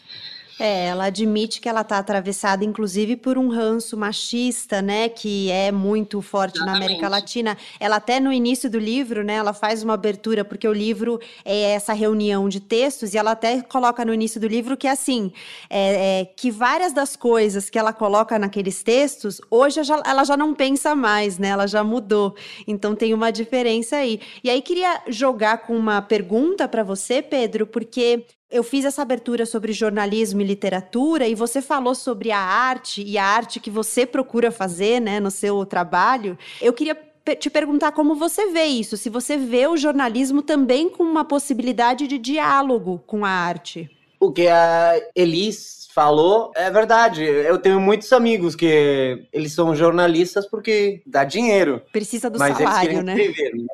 É, 0.58 0.86
ela 0.86 1.04
admite 1.04 1.60
que 1.60 1.68
ela 1.68 1.82
está 1.82 1.98
atravessada, 1.98 2.64
inclusive, 2.64 3.16
por 3.16 3.38
um 3.38 3.48
ranço 3.48 3.96
machista, 3.96 4.82
né, 4.82 5.08
que 5.08 5.50
é 5.50 5.70
muito 5.70 6.20
forte 6.20 6.56
Exatamente. 6.56 6.80
na 6.80 6.84
América 6.86 7.08
Latina. 7.08 7.56
Ela 7.78 7.96
até 7.96 8.18
no 8.18 8.32
início 8.32 8.68
do 8.68 8.78
livro, 8.78 9.22
né, 9.22 9.34
ela 9.34 9.52
faz 9.52 9.82
uma 9.82 9.94
abertura, 9.94 10.44
porque 10.44 10.66
o 10.66 10.72
livro 10.72 11.20
é 11.44 11.70
essa 11.70 11.92
reunião 11.92 12.48
de 12.48 12.60
textos, 12.60 13.14
e 13.14 13.18
ela 13.18 13.32
até 13.32 13.62
coloca 13.62 14.04
no 14.04 14.12
início 14.12 14.40
do 14.40 14.48
livro 14.48 14.76
que, 14.76 14.88
assim, 14.88 15.32
é, 15.70 16.20
é, 16.20 16.24
que 16.24 16.50
várias 16.50 16.92
das 16.92 17.14
coisas 17.14 17.70
que 17.70 17.78
ela 17.78 17.92
coloca 17.92 18.38
naqueles 18.38 18.82
textos, 18.82 19.40
hoje 19.50 19.82
já, 19.84 20.02
ela 20.04 20.24
já 20.24 20.36
não 20.36 20.54
pensa 20.54 20.94
mais, 20.94 21.38
né, 21.38 21.48
ela 21.48 21.66
já 21.66 21.84
mudou. 21.84 22.34
Então 22.66 22.94
tem 22.94 23.14
uma 23.14 23.30
diferença 23.30 23.96
aí. 23.96 24.20
E 24.42 24.50
aí 24.50 24.60
queria 24.60 25.02
jogar 25.08 25.58
com 25.58 25.76
uma 25.76 26.02
pergunta 26.02 26.66
para 26.66 26.82
você, 26.82 27.22
Pedro, 27.22 27.66
porque 27.66 28.24
eu 28.50 28.62
fiz 28.62 28.84
essa 28.84 29.02
abertura 29.02 29.44
sobre 29.44 29.72
jornalismo 29.72 30.40
e 30.40 30.44
literatura 30.44 31.26
e 31.26 31.34
você 31.34 31.60
falou 31.60 31.94
sobre 31.94 32.30
a 32.30 32.38
arte 32.38 33.02
e 33.02 33.18
a 33.18 33.24
arte 33.24 33.60
que 33.60 33.70
você 33.70 34.06
procura 34.06 34.50
fazer, 34.50 35.00
né, 35.00 35.20
no 35.20 35.30
seu 35.30 35.64
trabalho. 35.66 36.38
Eu 36.60 36.72
queria 36.72 36.96
te 37.38 37.50
perguntar 37.50 37.92
como 37.92 38.14
você 38.14 38.46
vê 38.46 38.64
isso, 38.64 38.96
se 38.96 39.10
você 39.10 39.36
vê 39.36 39.66
o 39.66 39.76
jornalismo 39.76 40.40
também 40.40 40.88
com 40.88 41.02
uma 41.02 41.24
possibilidade 41.24 42.06
de 42.06 42.16
diálogo 42.16 43.02
com 43.06 43.24
a 43.24 43.30
arte. 43.30 43.90
O 44.18 44.32
que 44.32 44.48
a 44.48 44.98
Elis 45.14 45.86
falou 45.94 46.50
é 46.56 46.70
verdade. 46.70 47.22
Eu 47.22 47.58
tenho 47.58 47.78
muitos 47.78 48.12
amigos 48.12 48.56
que 48.56 49.26
eles 49.30 49.52
são 49.52 49.74
jornalistas 49.74 50.46
porque 50.46 51.02
dá 51.06 51.22
dinheiro. 51.22 51.82
Precisa 51.92 52.30
do 52.30 52.38
salário, 52.38 53.02
né? 53.02 53.14
Escrever, 53.14 53.54
né? 53.54 53.66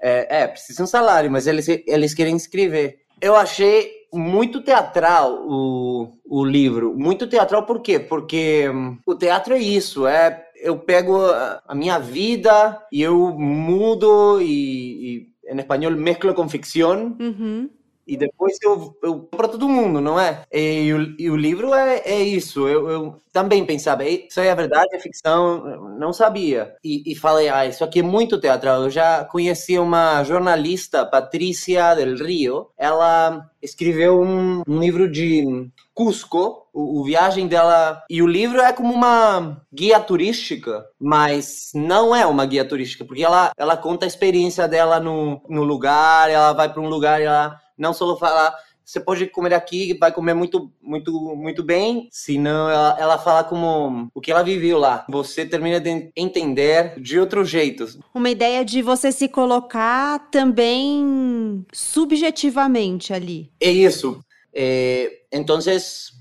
É, 0.00 0.42
é, 0.42 0.46
precisa 0.48 0.82
um 0.82 0.86
salário, 0.86 1.30
mas 1.30 1.46
eles, 1.46 1.68
eles 1.68 2.12
querem 2.12 2.34
escrever. 2.34 3.01
Eu 3.22 3.36
achei 3.36 4.02
muito 4.12 4.60
teatral 4.60 5.46
o, 5.46 6.18
o 6.26 6.44
livro. 6.44 6.92
Muito 6.94 7.28
teatral 7.28 7.64
por 7.64 7.80
quê? 7.80 8.00
Porque 8.00 8.68
hum, 8.68 8.98
o 9.06 9.14
teatro 9.14 9.54
é 9.54 9.58
isso, 9.58 10.06
é 10.06 10.44
eu 10.56 10.76
pego 10.78 11.16
a, 11.24 11.74
minha 11.74 11.98
vida 11.98 12.84
e 12.92 13.00
eu 13.00 13.32
mudo 13.32 14.40
e, 14.40 15.26
e 15.46 15.52
em 15.52 15.58
espanhol 15.58 15.92
mesclo 15.92 16.34
com 16.34 16.48
ficção. 16.48 17.16
Uhum 17.18 17.70
e 18.06 18.16
depois 18.16 18.56
eu, 18.62 18.96
eu 19.02 19.20
para 19.20 19.48
todo 19.48 19.68
mundo, 19.68 20.00
não 20.00 20.18
é? 20.18 20.44
E, 20.52 20.92
o, 20.92 21.14
e 21.18 21.30
o 21.30 21.36
livro 21.36 21.72
é, 21.74 21.98
é 22.04 22.22
isso. 22.22 22.66
Eu, 22.66 22.90
eu, 22.90 23.22
também 23.32 23.64
pensava, 23.64 24.04
isso 24.04 24.40
é 24.40 24.50
a 24.50 24.54
verdade, 24.54 24.94
é 24.94 24.98
ficção, 24.98 25.96
não 25.98 26.12
sabia. 26.12 26.74
E, 26.84 27.02
e, 27.10 27.14
falei, 27.14 27.48
ah, 27.48 27.64
isso 27.64 27.82
aqui 27.82 28.00
é 28.00 28.02
muito 28.02 28.38
teatral. 28.38 28.82
Eu 28.82 28.90
já 28.90 29.24
conheci 29.24 29.78
uma 29.78 30.22
jornalista, 30.24 31.06
Patrícia 31.06 31.94
del 31.94 32.16
Rio. 32.16 32.68
Ela 32.76 33.48
escreveu 33.62 34.20
um, 34.20 34.62
um 34.68 34.78
livro 34.80 35.10
de 35.10 35.70
Cusco, 35.94 36.66
o, 36.74 37.00
o, 37.00 37.04
viagem 37.04 37.46
dela. 37.46 38.02
E 38.10 38.22
o 38.22 38.26
livro 38.26 38.60
é 38.60 38.72
como 38.72 38.92
uma 38.92 39.62
guia 39.72 40.00
turística, 40.00 40.84
mas 41.00 41.70
não 41.74 42.14
é 42.14 42.26
uma 42.26 42.44
guia 42.44 42.64
turística, 42.64 43.04
porque 43.04 43.22
ela, 43.22 43.52
ela 43.56 43.76
conta 43.76 44.04
a 44.04 44.08
experiência 44.08 44.66
dela 44.68 45.00
no, 45.00 45.40
no 45.48 45.62
lugar, 45.62 46.28
ela 46.28 46.52
vai 46.52 46.70
para 46.70 46.82
um 46.82 46.88
lugar 46.88 47.20
e 47.20 47.24
ela 47.24 47.61
não 47.76 47.92
só 47.92 48.16
falar 48.16 48.54
você 48.84 49.00
pode 49.00 49.26
comer 49.26 49.54
aqui, 49.54 49.96
vai 49.98 50.12
comer 50.12 50.34
muito, 50.34 50.70
muito, 50.80 51.12
muito 51.36 51.62
bem. 51.62 52.08
Senão 52.10 52.68
ela, 52.68 52.96
ela 52.98 53.18
fala 53.18 53.44
como 53.44 54.08
o 54.14 54.20
que 54.20 54.30
ela 54.30 54.42
viveu 54.42 54.78
lá. 54.78 55.06
Você 55.08 55.46
termina 55.46 55.80
de 55.80 56.10
entender 56.16 57.00
de 57.00 57.18
outro 57.18 57.44
jeito. 57.44 57.86
Uma 58.14 58.30
ideia 58.30 58.64
de 58.64 58.82
você 58.82 59.12
se 59.12 59.28
colocar 59.28 60.30
também 60.30 61.64
subjetivamente 61.72 63.12
ali. 63.12 63.50
É 63.60 63.70
isso. 63.70 64.20
É, 64.54 65.10
então, 65.32 65.58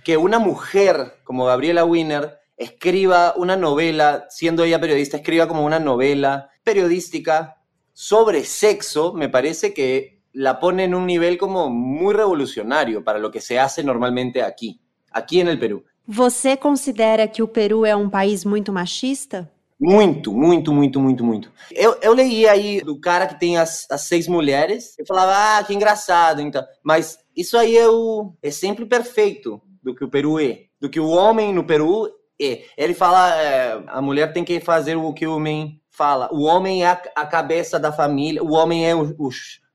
que 0.05 0.15
uma 0.15 0.39
mulher 0.39 1.17
como 1.25 1.45
Gabriela 1.45 1.83
Wiener 1.83 2.33
escriba 2.57 3.33
uma 3.35 3.55
novela, 3.55 4.25
sendo 4.29 4.63
ella 4.63 4.79
periodista, 4.79 5.17
escriba 5.17 5.47
como 5.47 5.65
uma 5.65 5.79
novela 5.79 6.47
periodística 6.63 7.53
sobre 7.93 8.43
sexo, 8.43 9.13
me 9.13 9.27
parece 9.27 9.71
que 9.71 10.10
la 10.33 10.59
pone 10.59 10.85
en 10.85 10.95
un 10.95 11.05
nivel 11.05 11.37
como 11.37 11.69
muy 11.69 12.13
revolucionario 12.13 13.03
para 13.03 13.19
lo 13.19 13.31
que 13.31 13.41
se 13.41 13.59
hace 13.59 13.83
normalmente 13.83 14.41
aquí, 14.41 14.79
aqui 15.11 15.41
en 15.41 15.47
el 15.47 15.59
Perú. 15.59 15.83
Você 16.07 16.57
considera 16.57 17.27
que 17.27 17.43
o 17.43 17.47
Peru 17.47 17.85
é 17.85 17.95
um 17.95 18.09
país 18.09 18.43
muito 18.43 18.73
machista? 18.73 19.49
Muito, 19.79 20.31
muito, 20.31 20.71
muito, 20.71 20.99
muito, 20.99 21.23
muito. 21.23 21.51
Eu, 21.71 21.97
eu 22.01 22.13
li 22.13 22.47
aí 22.47 22.81
do 22.81 22.99
cara 22.99 23.25
que 23.25 23.39
tem 23.39 23.57
as, 23.57 23.87
as 23.89 24.01
seis 24.01 24.27
mulheres, 24.27 24.95
eu 24.99 25.05
falava, 25.05 25.57
ah, 25.57 25.63
que 25.63 25.73
engraçado, 25.73 26.41
então. 26.41 26.63
Mas 26.83 27.17
isso 27.35 27.57
aí 27.57 27.77
é 27.77 27.87
o 27.87 28.33
exemplo 28.43 28.85
perfeito 28.85 29.61
do 29.81 29.95
que 29.95 30.03
o 30.03 30.09
Peru 30.09 30.39
é, 30.39 30.65
do 30.79 30.89
que 30.89 30.99
o 30.99 31.09
homem 31.09 31.53
no 31.53 31.63
Peru 31.63 32.09
é. 32.39 32.63
Ele 32.77 32.93
fala, 32.93 33.35
é, 33.35 33.83
a 33.87 34.01
mulher 34.01 34.33
tem 34.33 34.43
que 34.43 34.59
fazer 34.59 34.95
o 34.95 35.13
que 35.13 35.25
o 35.25 35.35
homem 35.35 35.81
fala. 35.89 36.29
O 36.31 36.43
homem 36.43 36.83
é 36.83 36.87
a, 36.87 37.01
a 37.15 37.25
cabeça 37.25 37.79
da 37.79 37.91
família, 37.91 38.43
o 38.43 38.53
homem 38.53 38.87
é 38.87 38.95
o, 38.95 39.15
o 39.17 39.29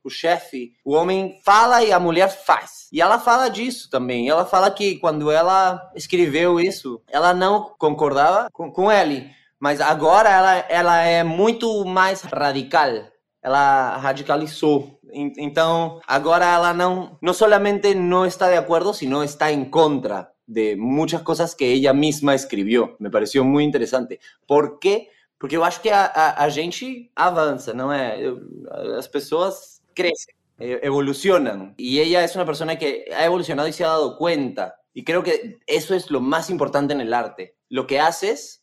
o 0.06 0.10
chefe, 0.10 0.72
o 0.84 0.94
homem 0.94 1.40
fala 1.44 1.82
e 1.82 1.92
a 1.92 1.98
mulher 1.98 2.28
faz. 2.28 2.88
E 2.92 3.00
ela 3.00 3.18
fala 3.18 3.48
disso 3.48 3.90
também. 3.90 4.28
Ela 4.28 4.44
fala 4.44 4.70
que 4.70 4.96
quando 4.98 5.30
ela 5.30 5.90
escreveu 5.96 6.60
isso, 6.60 7.02
ela 7.08 7.34
não 7.34 7.74
concordava 7.76 8.48
com, 8.52 8.70
com 8.70 8.90
ele. 8.90 9.28
Mas 9.58 9.80
agora 9.80 10.30
ela, 10.30 10.56
ela 10.68 11.02
é 11.02 11.24
muito 11.24 11.84
mais 11.84 12.22
radical. 12.22 12.90
Ela 13.42 13.96
radicalizou. 13.96 15.00
Então, 15.12 16.00
agora 16.06 16.44
ela 16.44 16.72
não, 16.72 17.18
não 17.20 17.32
solamente 17.32 17.94
não 17.94 18.24
está 18.26 18.48
de 18.48 18.56
acordo, 18.56 18.94
sino 18.94 19.24
está 19.24 19.50
em 19.50 19.64
contra 19.64 20.30
de 20.46 20.76
muitas 20.76 21.22
coisas 21.22 21.54
que 21.54 21.84
ela 21.84 21.94
mesma 21.94 22.34
escreveu. 22.34 22.94
Me 23.00 23.10
pareceu 23.10 23.44
muito 23.44 23.68
interessante. 23.68 24.20
Por 24.46 24.78
quê? 24.78 25.08
Porque 25.38 25.56
eu 25.56 25.64
acho 25.64 25.80
que 25.80 25.90
a, 25.90 26.06
a, 26.06 26.44
a 26.44 26.48
gente 26.48 27.10
avança, 27.14 27.74
não 27.74 27.92
é? 27.92 28.18
Eu, 28.20 28.40
as 28.96 29.06
pessoas 29.06 29.75
crecen, 29.96 30.36
evolucionan. 30.58 31.74
Y 31.76 31.98
ella 32.00 32.22
es 32.22 32.36
una 32.36 32.44
persona 32.44 32.78
que 32.78 33.06
ha 33.12 33.24
evolucionado 33.24 33.66
y 33.66 33.72
se 33.72 33.84
ha 33.84 33.88
dado 33.88 34.16
cuenta. 34.16 34.76
Y 34.94 35.02
creo 35.02 35.22
que 35.22 35.58
eso 35.66 35.94
es 35.94 36.10
lo 36.10 36.20
más 36.20 36.50
importante 36.50 36.94
el 36.94 37.12
arte. 37.12 37.56
Lo 37.68 37.86
que 37.86 37.98
haces, 37.98 38.62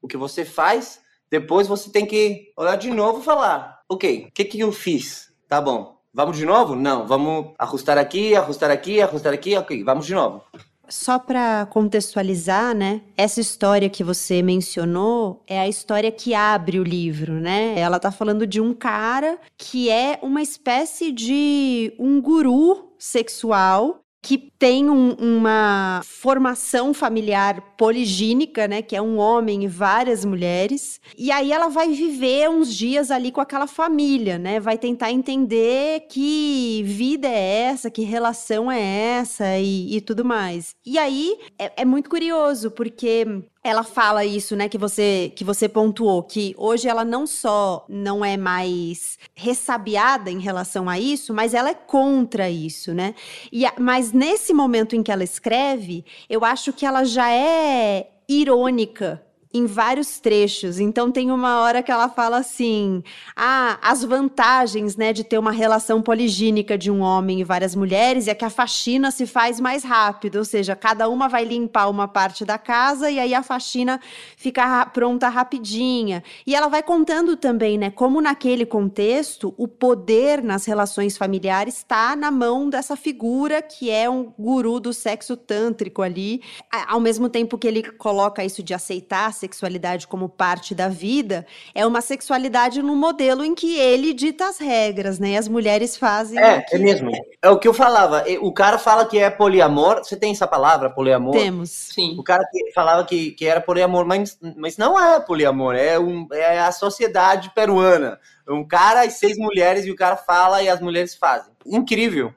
o 0.00 0.08
que 0.08 0.16
você 0.16 0.44
faz, 0.44 1.00
depois 1.30 1.68
você 1.68 1.90
tem 1.90 2.06
que 2.06 2.52
olhar 2.56 2.76
de 2.76 2.90
novo 2.90 3.20
e 3.20 3.24
falar: 3.24 3.82
ok, 3.88 4.26
o 4.28 4.32
que, 4.32 4.44
que 4.44 4.60
eu 4.60 4.72
fiz? 4.72 5.32
Tá 5.48 5.60
bom. 5.60 6.00
Vamos 6.12 6.36
de 6.36 6.46
novo? 6.46 6.76
Não, 6.76 7.06
vamos 7.06 7.54
ajustar 7.58 7.98
aqui, 7.98 8.36
ajustar 8.36 8.70
aqui, 8.70 9.00
ajustar 9.00 9.32
aqui, 9.32 9.56
ok, 9.56 9.82
vamos 9.82 10.06
de 10.06 10.14
novo. 10.14 10.44
Só 10.88 11.18
para 11.18 11.66
contextualizar, 11.66 12.74
né? 12.74 13.00
Essa 13.16 13.40
história 13.40 13.88
que 13.88 14.04
você 14.04 14.42
mencionou 14.42 15.42
é 15.46 15.58
a 15.58 15.68
história 15.68 16.12
que 16.12 16.34
abre 16.34 16.78
o 16.78 16.84
livro, 16.84 17.34
né? 17.34 17.78
Ela 17.78 17.98
tá 17.98 18.10
falando 18.10 18.46
de 18.46 18.60
um 18.60 18.74
cara 18.74 19.38
que 19.56 19.90
é 19.90 20.18
uma 20.22 20.42
espécie 20.42 21.10
de 21.10 21.92
um 21.98 22.20
guru 22.20 22.92
sexual 22.98 24.03
que 24.24 24.38
tem 24.38 24.88
um, 24.88 25.10
uma 25.12 26.00
formação 26.02 26.94
familiar 26.94 27.60
poligínica, 27.76 28.66
né, 28.66 28.80
que 28.80 28.96
é 28.96 29.02
um 29.02 29.18
homem 29.18 29.64
e 29.64 29.68
várias 29.68 30.24
mulheres. 30.24 30.98
E 31.18 31.30
aí 31.30 31.52
ela 31.52 31.68
vai 31.68 31.92
viver 31.92 32.48
uns 32.48 32.74
dias 32.74 33.10
ali 33.10 33.30
com 33.30 33.42
aquela 33.42 33.66
família, 33.66 34.38
né? 34.38 34.58
Vai 34.58 34.78
tentar 34.78 35.12
entender 35.12 36.06
que 36.08 36.82
vida 36.86 37.28
é 37.28 37.64
essa, 37.68 37.90
que 37.90 38.00
relação 38.02 38.72
é 38.72 38.80
essa 38.80 39.58
e, 39.58 39.94
e 39.94 40.00
tudo 40.00 40.24
mais. 40.24 40.74
E 40.86 40.96
aí 40.98 41.36
é, 41.58 41.82
é 41.82 41.84
muito 41.84 42.08
curioso 42.08 42.70
porque 42.70 43.26
ela 43.64 43.82
fala 43.82 44.26
isso, 44.26 44.54
né, 44.54 44.68
que 44.68 44.76
você 44.76 45.32
que 45.34 45.42
você 45.42 45.66
pontuou, 45.66 46.22
que 46.22 46.54
hoje 46.58 46.86
ela 46.86 47.02
não 47.02 47.26
só 47.26 47.86
não 47.88 48.22
é 48.22 48.36
mais 48.36 49.18
ressabiada 49.34 50.30
em 50.30 50.38
relação 50.38 50.86
a 50.88 50.98
isso, 50.98 51.32
mas 51.32 51.54
ela 51.54 51.70
é 51.70 51.74
contra 51.74 52.50
isso, 52.50 52.92
né? 52.92 53.14
E, 53.50 53.64
mas 53.80 54.12
nesse 54.12 54.52
momento 54.52 54.94
em 54.94 55.02
que 55.02 55.10
ela 55.10 55.24
escreve, 55.24 56.04
eu 56.28 56.44
acho 56.44 56.74
que 56.74 56.84
ela 56.84 57.04
já 57.04 57.32
é 57.32 58.10
irônica 58.28 59.23
em 59.54 59.66
vários 59.66 60.18
trechos. 60.18 60.80
Então 60.80 61.12
tem 61.12 61.30
uma 61.30 61.60
hora 61.60 61.80
que 61.80 61.92
ela 61.92 62.08
fala 62.08 62.38
assim: 62.38 63.02
"Ah, 63.36 63.78
as 63.80 64.02
vantagens, 64.02 64.96
né, 64.96 65.12
de 65.12 65.22
ter 65.22 65.38
uma 65.38 65.52
relação 65.52 66.02
poligínica 66.02 66.76
de 66.76 66.90
um 66.90 67.00
homem 67.00 67.40
e 67.40 67.44
várias 67.44 67.76
mulheres 67.76 68.26
é 68.26 68.34
que 68.34 68.44
a 68.44 68.50
faxina 68.50 69.12
se 69.12 69.26
faz 69.26 69.60
mais 69.60 69.84
rápido, 69.84 70.36
ou 70.38 70.44
seja, 70.44 70.74
cada 70.74 71.08
uma 71.08 71.28
vai 71.28 71.44
limpar 71.44 71.88
uma 71.88 72.08
parte 72.08 72.44
da 72.44 72.58
casa 72.58 73.08
e 73.10 73.20
aí 73.20 73.32
a 73.32 73.42
faxina 73.44 74.00
fica 74.36 74.84
pronta 74.86 75.28
rapidinha". 75.28 76.24
E 76.44 76.54
ela 76.54 76.66
vai 76.68 76.82
contando 76.82 77.36
também, 77.36 77.78
né, 77.78 77.90
como 77.90 78.20
naquele 78.20 78.66
contexto 78.66 79.54
o 79.56 79.68
poder 79.68 80.42
nas 80.42 80.64
relações 80.64 81.16
familiares 81.16 81.76
está 81.78 82.16
na 82.16 82.30
mão 82.30 82.68
dessa 82.68 82.96
figura 82.96 83.62
que 83.62 83.88
é 83.90 84.10
um 84.10 84.32
guru 84.36 84.80
do 84.80 84.92
sexo 84.92 85.36
tântrico 85.36 86.02
ali, 86.02 86.42
ao 86.88 86.98
mesmo 86.98 87.28
tempo 87.28 87.56
que 87.56 87.68
ele 87.68 87.82
coloca 87.92 88.44
isso 88.44 88.62
de 88.62 88.74
aceitar 88.74 89.32
sexualidade 89.44 90.06
como 90.06 90.28
parte 90.28 90.74
da 90.74 90.88
vida, 90.88 91.46
é 91.74 91.86
uma 91.86 92.00
sexualidade 92.00 92.82
no 92.82 92.96
modelo 92.96 93.44
em 93.44 93.54
que 93.54 93.78
ele 93.78 94.14
dita 94.14 94.48
as 94.48 94.58
regras, 94.58 95.18
né? 95.18 95.30
E 95.30 95.36
as 95.36 95.48
mulheres 95.48 95.96
fazem. 95.96 96.38
É, 96.38 96.62
que... 96.62 96.76
é 96.76 96.78
mesmo. 96.78 97.10
É 97.42 97.50
o 97.50 97.58
que 97.58 97.68
eu 97.68 97.74
falava. 97.74 98.24
O 98.40 98.52
cara 98.52 98.78
fala 98.78 99.04
que 99.04 99.18
é 99.18 99.28
poliamor. 99.28 99.98
Você 99.98 100.16
tem 100.16 100.32
essa 100.32 100.46
palavra, 100.46 100.88
poliamor? 100.88 101.34
Temos. 101.34 101.70
Sim. 101.70 102.16
O 102.18 102.22
cara 102.22 102.44
que 102.50 102.72
falava 102.72 103.04
que, 103.04 103.32
que 103.32 103.46
era 103.46 103.60
poliamor, 103.60 104.06
mas, 104.06 104.38
mas 104.56 104.78
não 104.78 104.98
é 104.98 105.20
poliamor, 105.20 105.74
é, 105.74 105.98
um, 105.98 106.26
é 106.32 106.60
a 106.60 106.72
sociedade 106.72 107.52
peruana. 107.54 108.18
Um 108.48 108.66
cara 108.66 109.04
e 109.04 109.10
seis 109.10 109.36
mulheres, 109.36 109.84
e 109.84 109.90
o 109.90 109.96
cara 109.96 110.16
fala 110.16 110.62
e 110.62 110.68
as 110.68 110.80
mulheres 110.80 111.14
fazem. 111.14 111.52
Incrível 111.66 112.32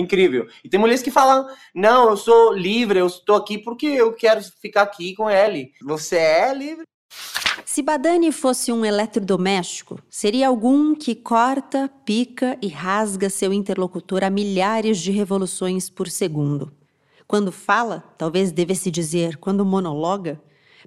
incrível. 0.00 0.46
E 0.62 0.68
tem 0.68 0.78
mulheres 0.78 1.02
que 1.02 1.10
falam: 1.10 1.48
não, 1.74 2.10
eu 2.10 2.16
sou 2.16 2.52
livre, 2.52 2.98
eu 2.98 3.06
estou 3.06 3.36
aqui 3.36 3.58
porque 3.58 3.86
eu 3.86 4.12
quero 4.12 4.42
ficar 4.60 4.82
aqui 4.82 5.14
com 5.14 5.28
ele. 5.30 5.72
Você 5.82 6.16
é 6.16 6.54
livre? 6.54 6.84
Se 7.64 7.82
Badani 7.82 8.32
fosse 8.32 8.72
um 8.72 8.84
eletrodoméstico, 8.84 9.98
seria 10.08 10.48
algum 10.48 10.94
que 10.94 11.14
corta, 11.14 11.90
pica 12.04 12.56
e 12.62 12.68
rasga 12.68 13.28
seu 13.28 13.52
interlocutor 13.52 14.24
a 14.24 14.30
milhares 14.30 14.98
de 14.98 15.10
revoluções 15.10 15.90
por 15.90 16.08
segundo. 16.08 16.72
Quando 17.26 17.50
fala, 17.50 18.04
talvez 18.16 18.52
devesse 18.52 18.90
dizer 18.90 19.36
quando 19.36 19.64
monologa, 19.64 20.40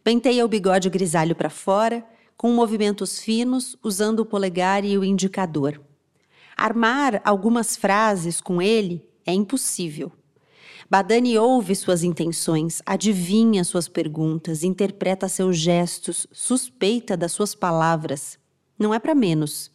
penteia 0.04 0.46
o 0.46 0.48
bigode 0.48 0.89
grisalho 0.89 1.36
para 1.36 1.50
fora, 1.50 2.04
com 2.38 2.51
movimentos 2.54 3.20
finos, 3.20 3.78
usando 3.84 4.22
o 4.22 4.25
polegar 4.25 4.86
e 4.86 4.98
o 4.98 5.04
indicador. 5.04 5.82
Armar 6.60 7.22
algumas 7.24 7.78
frases 7.78 8.42
com 8.42 8.62
ele 8.62 9.08
é 9.25 9.32
impossível. 9.32 10.12
Badani 10.89 11.38
ouve 11.38 11.74
suas 11.74 12.04
intenções, 12.04 12.82
adivinha 12.86 13.63
suas 13.63 13.88
perguntas, 13.88 14.62
interpreta 14.62 15.30
seus 15.30 15.58
gestos, 15.58 16.28
suspeita 16.34 17.16
das 17.16 17.32
suas 17.32 17.56
palavras. 17.56 18.38
Não 18.78 18.94
é 18.94 19.00
para 19.00 19.16
menos. 19.16 19.72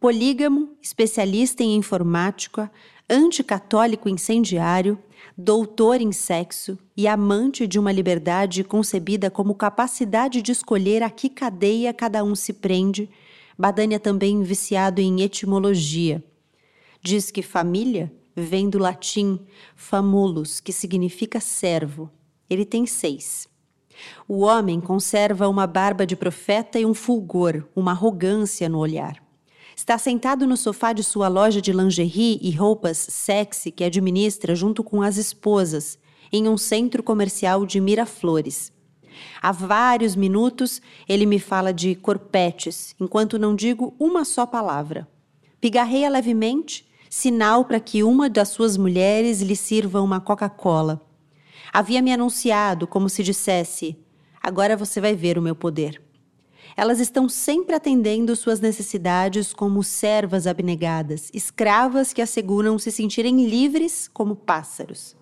Polígamo, 0.00 0.76
especialista 0.82 1.62
em 1.62 1.76
informática, 1.76 2.68
anticatólico 3.08 4.08
incendiário, 4.08 4.98
doutor 5.38 6.00
em 6.00 6.10
sexo 6.10 6.76
e 6.96 7.06
amante 7.06 7.64
de 7.64 7.78
uma 7.78 7.92
liberdade 7.92 8.64
concebida 8.64 9.30
como 9.30 9.54
capacidade 9.54 10.42
de 10.42 10.50
escolher 10.50 11.00
a 11.00 11.10
que 11.10 11.28
cadeia 11.28 11.94
cada 11.94 12.24
um 12.24 12.34
se 12.34 12.52
prende, 12.52 13.08
Badani 13.58 13.94
é 13.94 13.98
também 13.98 14.42
viciado 14.42 15.00
em 15.00 15.22
etimologia. 15.22 16.22
Diz 17.00 17.30
que 17.30 17.42
família 17.42 18.12
vem 18.34 18.68
do 18.68 18.78
latim 18.78 19.38
famulus, 19.76 20.58
que 20.58 20.72
significa 20.72 21.38
servo. 21.38 22.10
Ele 22.50 22.64
tem 22.64 22.86
seis. 22.86 23.48
O 24.26 24.40
homem 24.40 24.80
conserva 24.80 25.48
uma 25.48 25.66
barba 25.66 26.04
de 26.04 26.16
profeta 26.16 26.80
e 26.80 26.84
um 26.84 26.94
fulgor, 26.94 27.64
uma 27.76 27.92
arrogância 27.92 28.68
no 28.68 28.78
olhar. 28.78 29.22
Está 29.76 29.98
sentado 29.98 30.46
no 30.46 30.56
sofá 30.56 30.92
de 30.92 31.02
sua 31.02 31.28
loja 31.28 31.60
de 31.60 31.72
lingerie 31.72 32.38
e 32.42 32.50
roupas 32.52 32.98
sexy 32.98 33.70
que 33.70 33.84
administra 33.84 34.54
junto 34.54 34.82
com 34.82 35.02
as 35.02 35.16
esposas, 35.16 35.98
em 36.32 36.48
um 36.48 36.56
centro 36.56 37.02
comercial 37.02 37.64
de 37.64 37.80
Miraflores. 37.80 38.72
Há 39.40 39.52
vários 39.52 40.16
minutos 40.16 40.80
ele 41.08 41.26
me 41.26 41.38
fala 41.38 41.72
de 41.72 41.94
corpetes, 41.94 42.94
enquanto 43.00 43.38
não 43.38 43.54
digo 43.54 43.94
uma 43.98 44.24
só 44.24 44.46
palavra. 44.46 45.08
Pigarreia 45.60 46.08
levemente, 46.08 46.86
sinal 47.08 47.64
para 47.64 47.80
que 47.80 48.02
uma 48.02 48.28
das 48.28 48.48
suas 48.48 48.76
mulheres 48.76 49.40
lhe 49.40 49.56
sirva 49.56 50.00
uma 50.02 50.20
Coca-Cola. 50.20 51.00
Havia 51.72 52.02
me 52.02 52.12
anunciado 52.12 52.86
como 52.86 53.08
se 53.08 53.22
dissesse: 53.22 53.96
Agora 54.42 54.76
você 54.76 55.00
vai 55.00 55.14
ver 55.14 55.38
o 55.38 55.42
meu 55.42 55.54
poder. 55.54 56.02
Elas 56.76 56.98
estão 56.98 57.28
sempre 57.28 57.74
atendendo 57.74 58.34
suas 58.34 58.60
necessidades 58.60 59.52
como 59.52 59.82
servas 59.82 60.46
abnegadas, 60.46 61.30
escravas 61.32 62.12
que 62.12 62.20
asseguram 62.20 62.78
se 62.78 62.90
sentirem 62.90 63.46
livres 63.46 64.08
como 64.12 64.34
pássaros. 64.34 65.16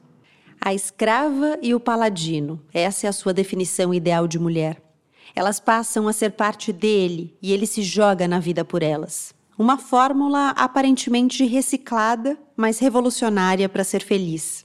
A 0.65 0.73
escrava 0.73 1.59
e 1.61 1.75
o 1.75 1.81
paladino, 1.81 2.63
essa 2.73 3.09
é 3.09 3.11
a 3.11 3.13
sua 3.13 3.35
definição 3.35 3.93
ideal 3.93 4.29
de 4.29 4.39
mulher. 4.39 4.81
Elas 5.35 5.59
passam 5.59 6.07
a 6.07 6.13
ser 6.13 6.31
parte 6.31 6.73
dele 6.73 7.37
e 7.43 7.53
ele 7.53 7.67
se 7.67 7.83
joga 7.83 8.29
na 8.29 8.39
vida 8.39 8.65
por 8.65 8.81
elas. 8.81 9.35
Uma 9.59 9.77
fórmula 9.77 10.51
aparentemente 10.51 11.45
reciclada, 11.45 12.39
mas 12.57 12.79
revolucionária 12.79 13.69
para 13.69 13.83
ser 13.83 14.05
feliz. 14.05 14.65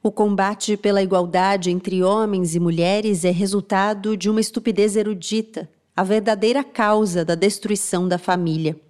O 0.00 0.12
combate 0.12 0.76
pela 0.76 1.02
igualdade 1.02 1.72
entre 1.72 2.04
homens 2.04 2.54
e 2.54 2.60
mulheres 2.60 3.24
é 3.24 3.32
resultado 3.32 4.16
de 4.16 4.30
uma 4.30 4.40
estupidez 4.40 4.94
erudita, 4.94 5.68
a 5.96 6.04
verdadeira 6.04 6.62
causa 6.62 7.24
da 7.24 7.34
destruição 7.34 8.06
da 8.06 8.16
família. 8.16 8.80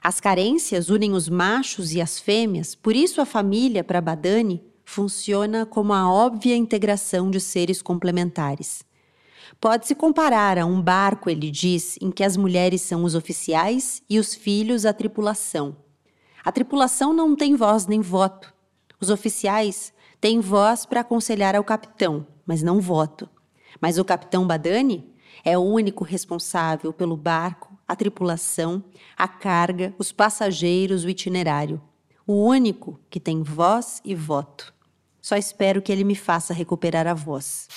As 0.00 0.20
carências 0.20 0.88
unem 0.88 1.14
os 1.14 1.28
machos 1.28 1.92
e 1.92 2.00
as 2.00 2.20
fêmeas, 2.20 2.76
por 2.76 2.94
isso 2.94 3.20
a 3.20 3.26
família, 3.26 3.82
para 3.82 4.00
Badani, 4.00 4.69
funciona 4.90 5.64
como 5.64 5.92
a 5.92 6.12
óbvia 6.12 6.56
integração 6.56 7.30
de 7.30 7.38
seres 7.38 7.80
complementares. 7.80 8.82
Pode-se 9.60 9.94
comparar 9.94 10.58
a 10.58 10.66
um 10.66 10.82
barco, 10.82 11.30
ele 11.30 11.48
diz, 11.48 11.96
em 12.00 12.10
que 12.10 12.24
as 12.24 12.36
mulheres 12.36 12.82
são 12.82 13.04
os 13.04 13.14
oficiais 13.14 14.02
e 14.10 14.18
os 14.18 14.34
filhos 14.34 14.84
a 14.84 14.92
tripulação. 14.92 15.76
A 16.44 16.50
tripulação 16.50 17.12
não 17.12 17.36
tem 17.36 17.54
voz 17.54 17.86
nem 17.86 18.00
voto. 18.00 18.52
Os 19.00 19.10
oficiais 19.10 19.92
têm 20.20 20.40
voz 20.40 20.84
para 20.84 21.02
aconselhar 21.02 21.54
ao 21.54 21.62
capitão, 21.62 22.26
mas 22.44 22.60
não 22.60 22.80
voto. 22.80 23.28
Mas 23.80 23.96
o 23.96 24.04
capitão 24.04 24.44
Badani 24.44 25.08
é 25.44 25.56
o 25.56 25.62
único 25.62 26.02
responsável 26.02 26.92
pelo 26.92 27.16
barco, 27.16 27.78
a 27.86 27.94
tripulação, 27.94 28.82
a 29.16 29.28
carga, 29.28 29.94
os 29.98 30.10
passageiros, 30.10 31.04
o 31.04 31.08
itinerário. 31.08 31.80
O 32.26 32.44
único 32.44 32.98
que 33.08 33.20
tem 33.20 33.40
voz 33.44 34.00
e 34.04 34.16
voto. 34.16 34.79
Só 35.22 35.36
espero 35.36 35.82
que 35.82 35.92
ele 35.92 36.04
me 36.04 36.14
faça 36.14 36.54
recuperar 36.54 37.06
a 37.06 37.14
voz. 37.14 37.68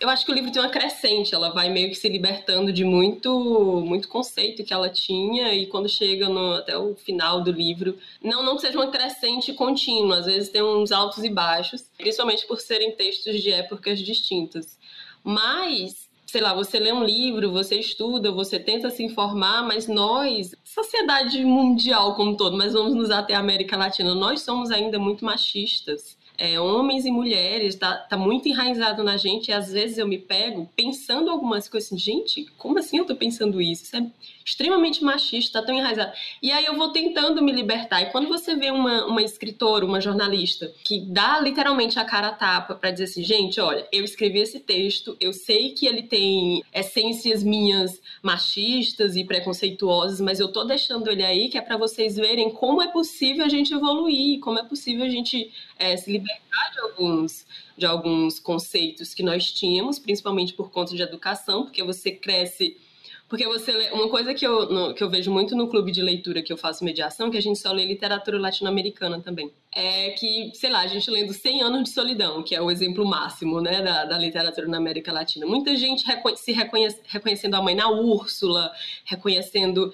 Eu 0.00 0.08
acho 0.08 0.24
que 0.24 0.32
o 0.32 0.34
livro 0.34 0.50
tem 0.50 0.60
uma 0.60 0.70
crescente, 0.70 1.34
ela 1.34 1.50
vai 1.50 1.70
meio 1.70 1.88
que 1.88 1.94
se 1.94 2.08
libertando 2.08 2.72
de 2.72 2.84
muito 2.84 3.82
muito 3.86 4.08
conceito 4.08 4.64
que 4.64 4.72
ela 4.72 4.88
tinha 4.88 5.54
e 5.54 5.66
quando 5.66 5.88
chega 5.88 6.28
no, 6.28 6.54
até 6.54 6.76
o 6.76 6.94
final 6.94 7.42
do 7.42 7.50
livro, 7.50 7.96
não 8.22 8.42
não 8.42 8.56
que 8.56 8.62
seja 8.62 8.78
uma 8.78 8.90
crescente 8.90 9.52
contínua, 9.52 10.18
às 10.18 10.26
vezes 10.26 10.48
tem 10.50 10.62
uns 10.62 10.92
altos 10.92 11.24
e 11.24 11.30
baixos, 11.30 11.84
principalmente 11.96 12.46
por 12.46 12.60
serem 12.60 12.92
textos 12.92 13.42
de 13.42 13.50
épocas 13.52 14.00
distintas. 14.00 14.78
Mas 15.24 16.06
sei 16.26 16.40
lá, 16.40 16.52
você 16.52 16.78
lê 16.78 16.92
um 16.92 17.04
livro, 17.04 17.52
você 17.52 17.78
estuda, 17.78 18.32
você 18.32 18.58
tenta 18.58 18.90
se 18.90 19.02
informar, 19.02 19.62
mas 19.62 19.86
nós, 19.86 20.54
sociedade 20.64 21.42
mundial 21.44 22.14
como 22.16 22.36
todo, 22.36 22.56
mas 22.56 22.72
vamos 22.72 22.94
nos 22.94 23.10
até 23.10 23.34
a 23.34 23.38
América 23.38 23.76
Latina, 23.76 24.14
nós 24.14 24.42
somos 24.42 24.70
ainda 24.70 24.98
muito 24.98 25.24
machistas 25.24 26.16
é, 26.38 26.60
homens 26.60 27.04
e 27.04 27.10
mulheres, 27.10 27.74
tá, 27.74 27.96
tá 27.96 28.16
muito 28.16 28.48
enraizado 28.48 29.02
na 29.02 29.16
gente, 29.16 29.48
e 29.48 29.52
às 29.52 29.72
vezes 29.72 29.98
eu 29.98 30.06
me 30.06 30.18
pego 30.18 30.68
pensando 30.76 31.30
algumas 31.30 31.68
coisas 31.68 31.88
assim, 31.88 31.98
gente, 31.98 32.46
como 32.58 32.78
assim 32.78 32.98
eu 32.98 33.04
tô 33.04 33.14
pensando 33.14 33.60
isso? 33.60 33.84
Isso 33.84 33.96
é 33.96 34.06
extremamente 34.46 35.02
machista, 35.02 35.60
tá 35.60 35.66
tão 35.66 35.74
enraizado. 35.74 36.12
E 36.40 36.52
aí 36.52 36.64
eu 36.64 36.76
vou 36.76 36.92
tentando 36.92 37.42
me 37.42 37.50
libertar. 37.50 38.02
E 38.02 38.12
quando 38.12 38.28
você 38.28 38.54
vê 38.54 38.70
uma, 38.70 39.04
uma 39.06 39.20
escritora, 39.20 39.84
uma 39.84 40.00
jornalista, 40.00 40.72
que 40.84 41.00
dá 41.00 41.40
literalmente 41.40 41.98
a 41.98 42.04
cara 42.04 42.28
a 42.28 42.32
tapa 42.32 42.76
para 42.76 42.92
dizer 42.92 43.04
assim, 43.04 43.24
gente, 43.24 43.60
olha, 43.60 43.84
eu 43.90 44.04
escrevi 44.04 44.38
esse 44.38 44.60
texto, 44.60 45.16
eu 45.18 45.32
sei 45.32 45.70
que 45.70 45.86
ele 45.86 46.04
tem 46.04 46.62
essências 46.72 47.42
minhas 47.42 48.00
machistas 48.22 49.16
e 49.16 49.24
preconceituosas, 49.24 50.20
mas 50.20 50.38
eu 50.38 50.46
tô 50.46 50.62
deixando 50.62 51.10
ele 51.10 51.24
aí 51.24 51.48
que 51.48 51.58
é 51.58 51.60
para 51.60 51.76
vocês 51.76 52.14
verem 52.14 52.50
como 52.50 52.80
é 52.80 52.86
possível 52.86 53.44
a 53.44 53.48
gente 53.48 53.74
evoluir, 53.74 54.38
como 54.38 54.60
é 54.60 54.62
possível 54.62 55.04
a 55.04 55.08
gente 55.08 55.50
é, 55.78 55.96
se 55.96 56.10
libertar 56.10 56.70
de 56.72 56.80
alguns 56.80 57.46
de 57.76 57.84
alguns 57.84 58.38
conceitos 58.38 59.12
que 59.12 59.22
nós 59.22 59.52
tínhamos, 59.52 59.98
principalmente 59.98 60.54
por 60.54 60.70
conta 60.70 60.96
de 60.96 61.02
educação, 61.02 61.64
porque 61.64 61.82
você 61.82 62.10
cresce 62.10 62.76
porque 63.28 63.44
você 63.44 63.72
lê, 63.72 63.90
uma 63.90 64.08
coisa 64.08 64.32
que 64.32 64.46
eu, 64.46 64.70
no, 64.70 64.94
que 64.94 65.02
eu 65.02 65.10
vejo 65.10 65.32
muito 65.32 65.56
no 65.56 65.68
clube 65.68 65.90
de 65.90 66.00
leitura 66.00 66.42
que 66.42 66.52
eu 66.52 66.56
faço 66.56 66.84
mediação, 66.84 67.28
que 67.28 67.36
a 67.36 67.42
gente 67.42 67.58
só 67.58 67.72
lê 67.72 67.84
literatura 67.84 68.38
latino-americana 68.38 69.20
também, 69.20 69.50
é 69.74 70.10
que, 70.10 70.52
sei 70.54 70.70
lá, 70.70 70.80
a 70.82 70.86
gente 70.86 71.10
lendo 71.10 71.32
100 71.32 71.62
anos 71.62 71.82
de 71.82 71.90
solidão, 71.90 72.40
que 72.44 72.54
é 72.54 72.62
o 72.62 72.70
exemplo 72.70 73.04
máximo, 73.04 73.60
né, 73.60 73.82
da, 73.82 74.04
da 74.04 74.16
literatura 74.16 74.68
na 74.68 74.76
América 74.76 75.12
Latina. 75.12 75.44
Muita 75.44 75.74
gente 75.74 76.04
se 76.36 76.52
reconhece, 76.52 77.00
reconhecendo 77.04 77.54
a 77.54 77.62
mãe 77.62 77.74
na 77.74 77.90
Úrsula, 77.90 78.72
reconhecendo 79.04 79.92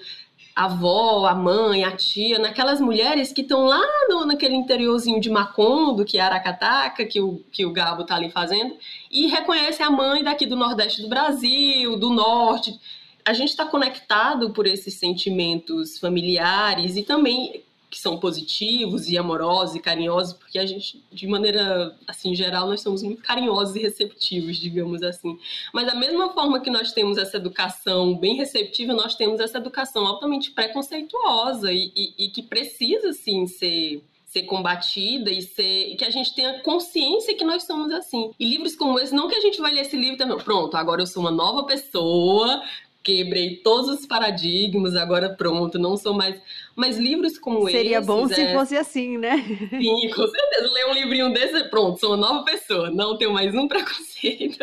a 0.55 0.65
avó, 0.65 1.25
a 1.25 1.33
mãe, 1.33 1.83
a 1.83 1.95
tia, 1.95 2.37
naquelas 2.37 2.79
mulheres 2.79 3.31
que 3.31 3.41
estão 3.41 3.65
lá 3.65 3.81
no, 4.07 4.25
naquele 4.25 4.55
interiorzinho 4.55 5.19
de 5.19 5.29
Macondo, 5.29 6.05
que 6.05 6.17
é 6.17 6.21
Aracataca, 6.21 7.05
que 7.05 7.19
o, 7.19 7.43
que 7.51 7.65
o 7.65 7.71
Gabo 7.71 8.03
tá 8.03 8.15
ali 8.15 8.29
fazendo, 8.29 8.75
e 9.11 9.27
reconhece 9.27 9.81
a 9.81 9.89
mãe 9.89 10.23
daqui 10.23 10.45
do 10.45 10.55
Nordeste 10.55 11.01
do 11.01 11.09
Brasil, 11.09 11.97
do 11.97 12.09
Norte. 12.09 12.79
A 13.25 13.33
gente 13.33 13.49
está 13.49 13.65
conectado 13.65 14.51
por 14.51 14.67
esses 14.67 14.93
sentimentos 14.95 15.97
familiares 15.97 16.97
e 16.97 17.03
também 17.03 17.63
que 17.93 17.99
são 17.99 18.17
positivos 18.17 19.07
e 19.07 19.19
amorosos 19.19 19.75
e 19.75 19.79
carinhosos, 19.79 20.33
porque 20.33 20.57
a 20.57 20.65
gente, 20.65 20.99
de 21.11 21.27
maneira 21.27 21.95
assim 22.07 22.33
geral, 22.33 22.67
nós 22.67 22.81
somos 22.81 23.03
muito 23.03 23.21
carinhosos 23.21 23.75
e 23.75 23.79
receptivos, 23.79 24.57
digamos 24.57 25.03
assim. 25.03 25.37
Mas 25.71 25.85
da 25.85 25.93
mesma 25.93 26.33
forma 26.33 26.59
que 26.59 26.71
nós 26.71 26.91
temos 26.91 27.19
essa 27.19 27.37
educação 27.37 28.17
bem 28.17 28.35
receptiva, 28.35 28.93
nós 28.93 29.15
temos 29.15 29.39
essa 29.39 29.59
educação 29.59 30.07
altamente 30.07 30.49
preconceituosa 30.49 31.71
e, 31.71 31.91
e, 31.95 32.25
e 32.25 32.29
que 32.29 32.41
precisa, 32.41 33.13
sim, 33.13 33.45
ser 33.45 34.03
ser 34.25 34.43
combatida 34.43 35.29
e 35.29 35.43
ser 35.43 35.95
que 35.95 36.03
a 36.03 36.09
gente 36.09 36.33
tenha 36.33 36.59
consciência 36.61 37.35
que 37.35 37.43
nós 37.43 37.65
somos 37.65 37.93
assim. 37.93 38.31
E 38.39 38.49
livros 38.49 38.75
como 38.75 38.99
esse, 38.99 39.13
não 39.13 39.27
que 39.27 39.35
a 39.35 39.39
gente 39.39 39.61
vai 39.61 39.71
ler 39.71 39.81
esse 39.81 39.95
livro 39.95 40.17
também, 40.17 40.35
pronto, 40.39 40.75
agora 40.75 41.03
eu 41.03 41.05
sou 41.05 41.21
uma 41.21 41.29
nova 41.29 41.67
pessoa, 41.67 42.63
quebrei 43.03 43.57
todos 43.57 43.89
os 43.89 44.05
paradigmas, 44.05 44.95
agora 44.95 45.29
pronto, 45.29 45.77
não 45.77 45.97
sou 45.97 46.13
mais. 46.13 46.41
Mas 46.75 46.97
livros 46.97 47.37
como 47.37 47.65
Seria 47.65 47.69
esses. 47.69 47.81
Seria 47.81 48.01
bom 48.01 48.25
é... 48.25 48.33
se 48.33 48.53
fosse 48.53 48.77
assim, 48.77 49.17
né? 49.17 49.43
Sim, 49.69 50.09
com 50.15 50.27
certeza. 50.27 50.71
Ler 50.71 50.85
um 50.87 50.93
livrinho 50.93 51.33
desse, 51.33 51.65
pronto, 51.65 51.99
sou 51.99 52.11
uma 52.11 52.17
nova 52.17 52.45
pessoa, 52.45 52.89
não 52.89 53.17
tenho 53.17 53.33
mais 53.33 53.53
um 53.53 53.67
preconceito. 53.67 54.57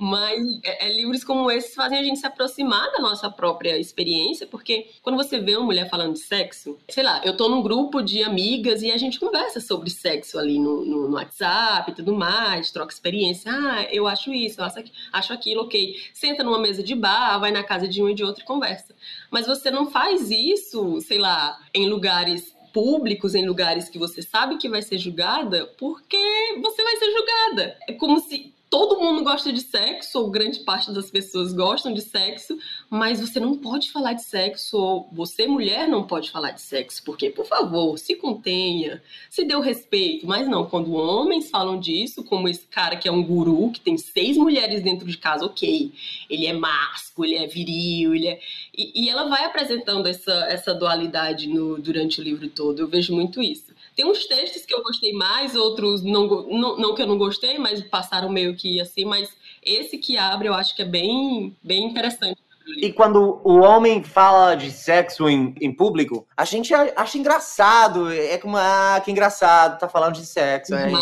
Mas 0.00 0.40
é, 0.62 0.86
é, 0.86 0.92
livros 0.92 1.24
como 1.24 1.50
esses 1.50 1.74
fazem 1.74 1.98
a 1.98 2.02
gente 2.04 2.20
se 2.20 2.26
aproximar 2.26 2.92
da 2.92 3.00
nossa 3.00 3.28
própria 3.28 3.76
experiência, 3.76 4.46
porque 4.46 4.90
quando 5.02 5.16
você 5.16 5.40
vê 5.40 5.56
uma 5.56 5.66
mulher 5.66 5.90
falando 5.90 6.12
de 6.12 6.20
sexo, 6.20 6.78
sei 6.88 7.02
lá, 7.02 7.20
eu 7.24 7.36
tô 7.36 7.48
num 7.48 7.60
grupo 7.60 8.00
de 8.00 8.22
amigas 8.22 8.80
e 8.82 8.92
a 8.92 8.96
gente 8.96 9.18
conversa 9.18 9.58
sobre 9.58 9.90
sexo 9.90 10.38
ali 10.38 10.56
no, 10.60 10.84
no, 10.84 11.08
no 11.08 11.16
WhatsApp 11.16 11.90
e 11.90 11.94
tudo 11.96 12.14
mais, 12.14 12.70
troca 12.70 12.92
experiência. 12.92 13.50
Ah, 13.52 13.88
eu 13.90 14.06
acho 14.06 14.32
isso, 14.32 14.60
eu 14.60 14.66
acho, 14.66 14.84
acho 15.12 15.32
aquilo, 15.32 15.62
ok. 15.62 15.96
Senta 16.14 16.44
numa 16.44 16.60
mesa 16.60 16.80
de 16.80 16.94
bar, 16.94 17.40
vai 17.40 17.50
na 17.50 17.64
casa 17.64 17.88
de 17.88 18.00
um 18.00 18.08
e 18.08 18.14
de 18.14 18.22
outro 18.22 18.44
e 18.44 18.46
conversa. 18.46 18.94
Mas 19.32 19.48
você 19.48 19.68
não 19.68 19.90
faz 19.90 20.30
isso, 20.30 21.00
sei 21.00 21.18
lá, 21.18 21.58
em 21.74 21.88
lugares 21.88 22.56
públicos 22.72 23.34
em 23.34 23.46
lugares 23.46 23.88
que 23.88 23.98
você 23.98 24.22
sabe 24.22 24.58
que 24.58 24.68
vai 24.68 24.82
ser 24.82 24.98
julgada, 24.98 25.66
porque 25.78 26.16
você 26.62 26.82
vai 26.84 26.96
ser 26.96 27.10
julgada. 27.10 27.76
É 27.88 27.92
como 27.94 28.20
se 28.20 28.54
todo 28.70 29.00
mundo 29.00 29.24
gosta 29.24 29.52
de 29.52 29.60
sexo, 29.60 30.18
ou 30.18 30.30
grande 30.30 30.60
parte 30.60 30.92
das 30.92 31.10
pessoas 31.10 31.52
gostam 31.52 31.92
de 31.92 32.02
sexo, 32.02 32.58
mas 32.90 33.20
você 33.20 33.40
não 33.40 33.56
pode 33.56 33.90
falar 33.90 34.12
de 34.12 34.22
sexo, 34.22 34.76
ou 34.76 35.08
você, 35.12 35.46
mulher, 35.46 35.88
não 35.88 36.06
pode 36.06 36.30
falar 36.30 36.50
de 36.50 36.60
sexo, 36.60 37.02
porque, 37.04 37.30
por 37.30 37.46
favor, 37.46 37.98
se 37.98 38.14
contenha, 38.14 39.02
se 39.30 39.44
dê 39.44 39.54
o 39.54 39.60
respeito. 39.60 40.26
Mas 40.26 40.46
não, 40.48 40.66
quando 40.66 40.92
homens 40.92 41.50
falam 41.50 41.78
disso, 41.78 42.22
como 42.24 42.48
esse 42.48 42.66
cara 42.66 42.96
que 42.96 43.08
é 43.08 43.12
um 43.12 43.22
guru, 43.22 43.70
que 43.70 43.80
tem 43.80 43.96
seis 43.96 44.36
mulheres 44.36 44.82
dentro 44.82 45.06
de 45.06 45.16
casa, 45.16 45.46
ok, 45.46 45.92
ele 46.28 46.46
é 46.46 46.52
masco, 46.52 47.24
ele 47.24 47.36
é 47.36 47.46
viril, 47.46 48.14
ele 48.14 48.28
é. 48.28 48.40
E, 48.76 49.04
e 49.04 49.08
ela 49.08 49.28
vai 49.28 49.44
apresentando 49.44 50.06
essa, 50.06 50.32
essa 50.48 50.74
dualidade 50.74 51.48
no, 51.48 51.78
durante 51.78 52.20
o 52.20 52.24
livro 52.24 52.48
todo, 52.48 52.80
eu 52.80 52.88
vejo 52.88 53.14
muito 53.14 53.42
isso. 53.42 53.77
Tem 53.98 54.06
uns 54.06 54.26
textos 54.26 54.64
que 54.64 54.72
eu 54.72 54.80
gostei 54.80 55.12
mais, 55.12 55.56
outros 55.56 56.04
não, 56.04 56.28
não, 56.46 56.76
não 56.78 56.94
que 56.94 57.02
eu 57.02 57.06
não 57.08 57.18
gostei, 57.18 57.58
mas 57.58 57.82
passaram 57.82 58.28
meio 58.28 58.54
que 58.54 58.80
assim, 58.80 59.04
mas 59.04 59.36
esse 59.60 59.98
que 59.98 60.16
abre 60.16 60.46
eu 60.46 60.54
acho 60.54 60.76
que 60.76 60.82
é 60.82 60.84
bem, 60.84 61.56
bem 61.60 61.82
interessante. 61.84 62.40
E 62.76 62.92
quando 62.92 63.40
o 63.42 63.58
homem 63.58 64.04
fala 64.04 64.54
de 64.54 64.70
sexo 64.70 65.28
em, 65.28 65.52
em 65.60 65.74
público, 65.74 66.24
a 66.36 66.44
gente 66.44 66.72
acha 66.72 67.18
engraçado. 67.18 68.12
É 68.12 68.38
como, 68.38 68.56
ah, 68.56 69.02
que 69.04 69.10
engraçado, 69.10 69.80
tá 69.80 69.88
falando 69.88 70.14
de 70.14 70.24
sexo. 70.24 70.76
É, 70.76 70.92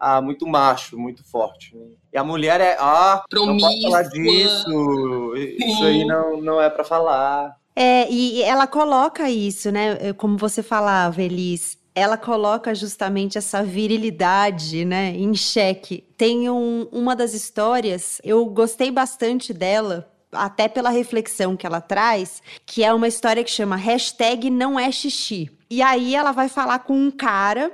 ah, 0.00 0.22
muito 0.22 0.46
macho, 0.46 0.98
muito 0.98 1.22
forte. 1.24 1.76
E 2.10 2.16
a 2.16 2.24
mulher 2.24 2.62
é, 2.62 2.78
ah, 2.80 3.22
não 3.30 3.58
pode 3.58 3.82
falar 3.82 4.04
disso. 4.04 5.34
Isso 5.36 5.84
aí 5.84 6.06
não, 6.06 6.40
não 6.40 6.58
é 6.58 6.70
para 6.70 6.84
falar. 6.84 7.54
É, 7.76 8.10
e 8.10 8.42
ela 8.42 8.66
coloca 8.66 9.28
isso, 9.28 9.70
né? 9.70 9.98
É, 10.00 10.12
como 10.12 10.36
você 10.36 10.62
falava, 10.62 11.22
Elis, 11.22 11.76
ela 11.94 12.16
coloca 12.16 12.74
justamente 12.74 13.38
essa 13.38 13.62
virilidade, 13.62 14.84
né, 14.84 15.10
em 15.10 15.34
xeque. 15.34 16.04
Tem 16.16 16.50
um, 16.50 16.88
uma 16.90 17.14
das 17.14 17.34
histórias, 17.34 18.20
eu 18.24 18.44
gostei 18.46 18.90
bastante 18.90 19.52
dela, 19.52 20.10
até 20.32 20.66
pela 20.66 20.90
reflexão 20.90 21.56
que 21.56 21.64
ela 21.64 21.80
traz, 21.80 22.42
que 22.66 22.82
é 22.82 22.92
uma 22.92 23.06
história 23.06 23.44
que 23.44 23.50
chama 23.50 23.76
hashtag 23.76 24.50
não 24.50 24.78
é 24.78 24.90
xixi. 24.90 25.50
E 25.70 25.80
aí 25.80 26.14
ela 26.16 26.32
vai 26.32 26.48
falar 26.48 26.80
com 26.80 26.94
um 26.94 27.10
cara 27.10 27.70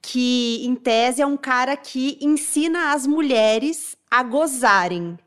que, 0.00 0.64
em 0.64 0.74
tese, 0.74 1.20
é 1.20 1.26
um 1.26 1.36
cara 1.36 1.76
que 1.76 2.18
ensina 2.22 2.92
as 2.92 3.06
mulheres 3.06 3.96
a 4.10 4.22
gozarem. 4.22 5.18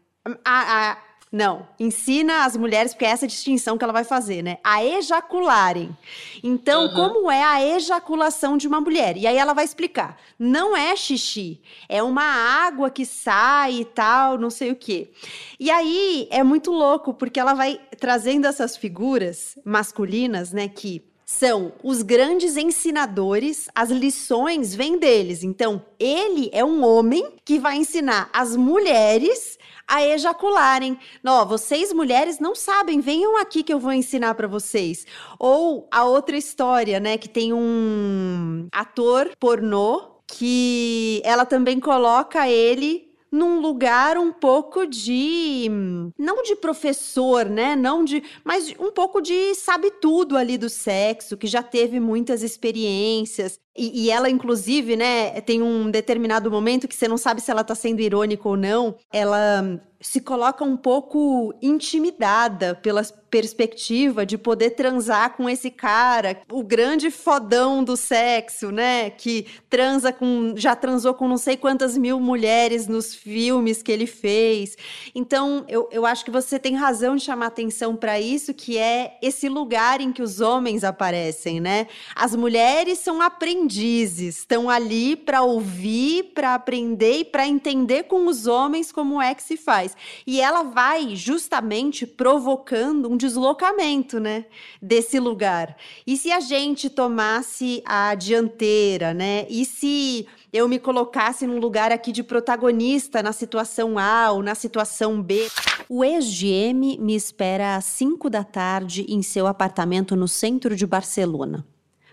A, 0.43 0.91
a, 0.91 0.97
não, 1.31 1.65
ensina 1.79 2.43
as 2.43 2.57
mulheres, 2.57 2.93
porque 2.93 3.05
é 3.05 3.09
essa 3.09 3.25
distinção 3.25 3.77
que 3.77 3.83
ela 3.85 3.93
vai 3.93 4.03
fazer, 4.03 4.41
né? 4.41 4.57
A 4.61 4.83
ejacularem. 4.83 5.95
Então, 6.43 6.87
uhum. 6.87 6.93
como 6.93 7.31
é 7.31 7.41
a 7.41 7.65
ejaculação 7.65 8.57
de 8.57 8.67
uma 8.67 8.81
mulher? 8.81 9.15
E 9.15 9.25
aí 9.25 9.37
ela 9.37 9.53
vai 9.53 9.63
explicar. 9.63 10.17
Não 10.37 10.75
é 10.75 10.93
xixi, 10.93 11.61
é 11.87 12.03
uma 12.03 12.25
água 12.25 12.89
que 12.89 13.05
sai 13.05 13.75
e 13.75 13.85
tal, 13.85 14.37
não 14.37 14.49
sei 14.49 14.71
o 14.71 14.75
quê. 14.75 15.09
E 15.57 15.71
aí 15.71 16.27
é 16.31 16.43
muito 16.43 16.69
louco, 16.69 17.13
porque 17.13 17.39
ela 17.39 17.53
vai 17.53 17.79
trazendo 17.97 18.45
essas 18.45 18.75
figuras 18.75 19.57
masculinas, 19.63 20.51
né, 20.51 20.67
que 20.67 21.01
são 21.31 21.71
os 21.81 22.01
grandes 22.01 22.57
ensinadores, 22.57 23.69
as 23.73 23.89
lições 23.89 24.75
vêm 24.75 24.99
deles. 24.99 25.43
Então, 25.43 25.81
ele 25.97 26.49
é 26.51 26.63
um 26.63 26.83
homem 26.83 27.35
que 27.45 27.57
vai 27.57 27.77
ensinar 27.77 28.29
as 28.33 28.57
mulheres 28.57 29.57
a 29.91 30.07
ejacularem. 30.07 30.97
Não, 31.21 31.45
vocês 31.45 31.91
mulheres 31.91 32.39
não 32.39 32.55
sabem, 32.55 33.01
venham 33.01 33.37
aqui 33.37 33.61
que 33.61 33.73
eu 33.73 33.79
vou 33.79 33.91
ensinar 33.91 34.33
para 34.35 34.47
vocês. 34.47 35.05
Ou 35.37 35.85
a 35.91 36.05
outra 36.05 36.37
história, 36.37 36.97
né, 36.97 37.17
que 37.17 37.27
tem 37.27 37.51
um 37.51 38.69
ator 38.71 39.31
pornô 39.37 40.21
que 40.25 41.21
ela 41.25 41.45
também 41.45 41.77
coloca 41.77 42.47
ele 42.47 43.11
num 43.29 43.59
lugar 43.59 44.17
um 44.17 44.31
pouco 44.31 44.85
de 44.85 45.69
não 46.17 46.43
de 46.43 46.55
professor, 46.55 47.45
né? 47.45 47.75
Não 47.75 48.03
de, 48.03 48.23
mas 48.43 48.73
um 48.79 48.91
pouco 48.91 49.21
de 49.21 49.55
sabe 49.55 49.91
tudo 50.01 50.37
ali 50.37 50.57
do 50.57 50.69
sexo, 50.69 51.37
que 51.37 51.47
já 51.47 51.63
teve 51.63 51.99
muitas 51.99 52.43
experiências. 52.43 53.59
E, 53.75 54.05
e, 54.05 54.11
ela, 54.11 54.29
inclusive, 54.29 54.95
né, 54.95 55.39
tem 55.41 55.61
um 55.61 55.89
determinado 55.89 56.51
momento 56.51 56.87
que 56.87 56.95
você 56.95 57.07
não 57.07 57.17
sabe 57.17 57.41
se 57.41 57.49
ela 57.49 57.63
tá 57.63 57.73
sendo 57.73 58.01
irônica 58.01 58.47
ou 58.47 58.57
não. 58.57 58.95
Ela 59.11 59.81
se 60.01 60.19
coloca 60.19 60.63
um 60.63 60.75
pouco 60.75 61.53
intimidada 61.61 62.75
pela 62.75 63.03
perspectiva 63.31 64.25
de 64.25 64.37
poder 64.37 64.71
transar 64.71 65.37
com 65.37 65.49
esse 65.49 65.71
cara, 65.71 66.41
o 66.51 66.61
grande 66.61 67.09
fodão 67.09 67.81
do 67.81 67.95
sexo, 67.95 68.71
né? 68.71 69.09
Que 69.09 69.47
transa 69.69 70.11
com. 70.11 70.53
já 70.57 70.75
transou 70.75 71.13
com 71.13 71.29
não 71.29 71.37
sei 71.37 71.55
quantas 71.55 71.97
mil 71.97 72.19
mulheres 72.19 72.87
nos 72.87 73.15
filmes 73.15 73.81
que 73.81 73.91
ele 73.91 74.05
fez. 74.05 74.75
Então, 75.15 75.63
eu, 75.69 75.87
eu 75.91 76.05
acho 76.05 76.25
que 76.25 76.31
você 76.31 76.59
tem 76.59 76.75
razão 76.75 77.15
de 77.15 77.23
chamar 77.23 77.47
atenção 77.47 77.95
para 77.95 78.19
isso, 78.19 78.53
que 78.53 78.77
é 78.77 79.17
esse 79.21 79.47
lugar 79.47 80.01
em 80.01 80.11
que 80.11 80.21
os 80.21 80.41
homens 80.41 80.83
aparecem, 80.83 81.61
né? 81.61 81.87
As 82.13 82.35
mulheres 82.35 82.99
são 82.99 83.21
aprendizes, 83.21 84.39
estão 84.39 84.69
ali 84.69 85.15
para 85.15 85.41
ouvir, 85.41 86.33
para 86.33 86.53
aprender 86.53 87.19
e 87.19 87.25
para 87.25 87.47
entender 87.47 88.03
com 88.03 88.27
os 88.27 88.45
homens 88.45 88.91
como 88.91 89.21
é 89.21 89.33
que 89.33 89.43
se 89.43 89.55
faz. 89.55 89.90
E 90.25 90.41
ela 90.41 90.63
vai 90.63 91.15
justamente 91.15 92.05
provocando 92.05 93.09
um 93.09 93.17
deslocamento, 93.17 94.19
né, 94.19 94.45
desse 94.81 95.19
lugar. 95.19 95.75
E 96.05 96.17
se 96.17 96.31
a 96.31 96.39
gente 96.39 96.89
tomasse 96.89 97.81
a 97.85 98.15
dianteira, 98.15 99.13
né? 99.13 99.45
E 99.49 99.65
se 99.65 100.27
eu 100.53 100.67
me 100.67 100.77
colocasse 100.77 101.47
num 101.47 101.59
lugar 101.59 101.91
aqui 101.91 102.11
de 102.11 102.23
protagonista 102.23 103.23
na 103.23 103.31
situação 103.31 103.97
A 103.97 104.31
ou 104.31 104.43
na 104.43 104.53
situação 104.53 105.21
B. 105.21 105.47
O 105.87 106.03
ex-GM 106.03 106.97
me 106.99 107.15
espera 107.15 107.75
às 107.75 107.85
5 107.85 108.29
da 108.29 108.43
tarde 108.43 109.05
em 109.07 109.21
seu 109.21 109.47
apartamento 109.47 110.15
no 110.15 110.27
centro 110.27 110.75
de 110.75 110.85
Barcelona. 110.85 111.65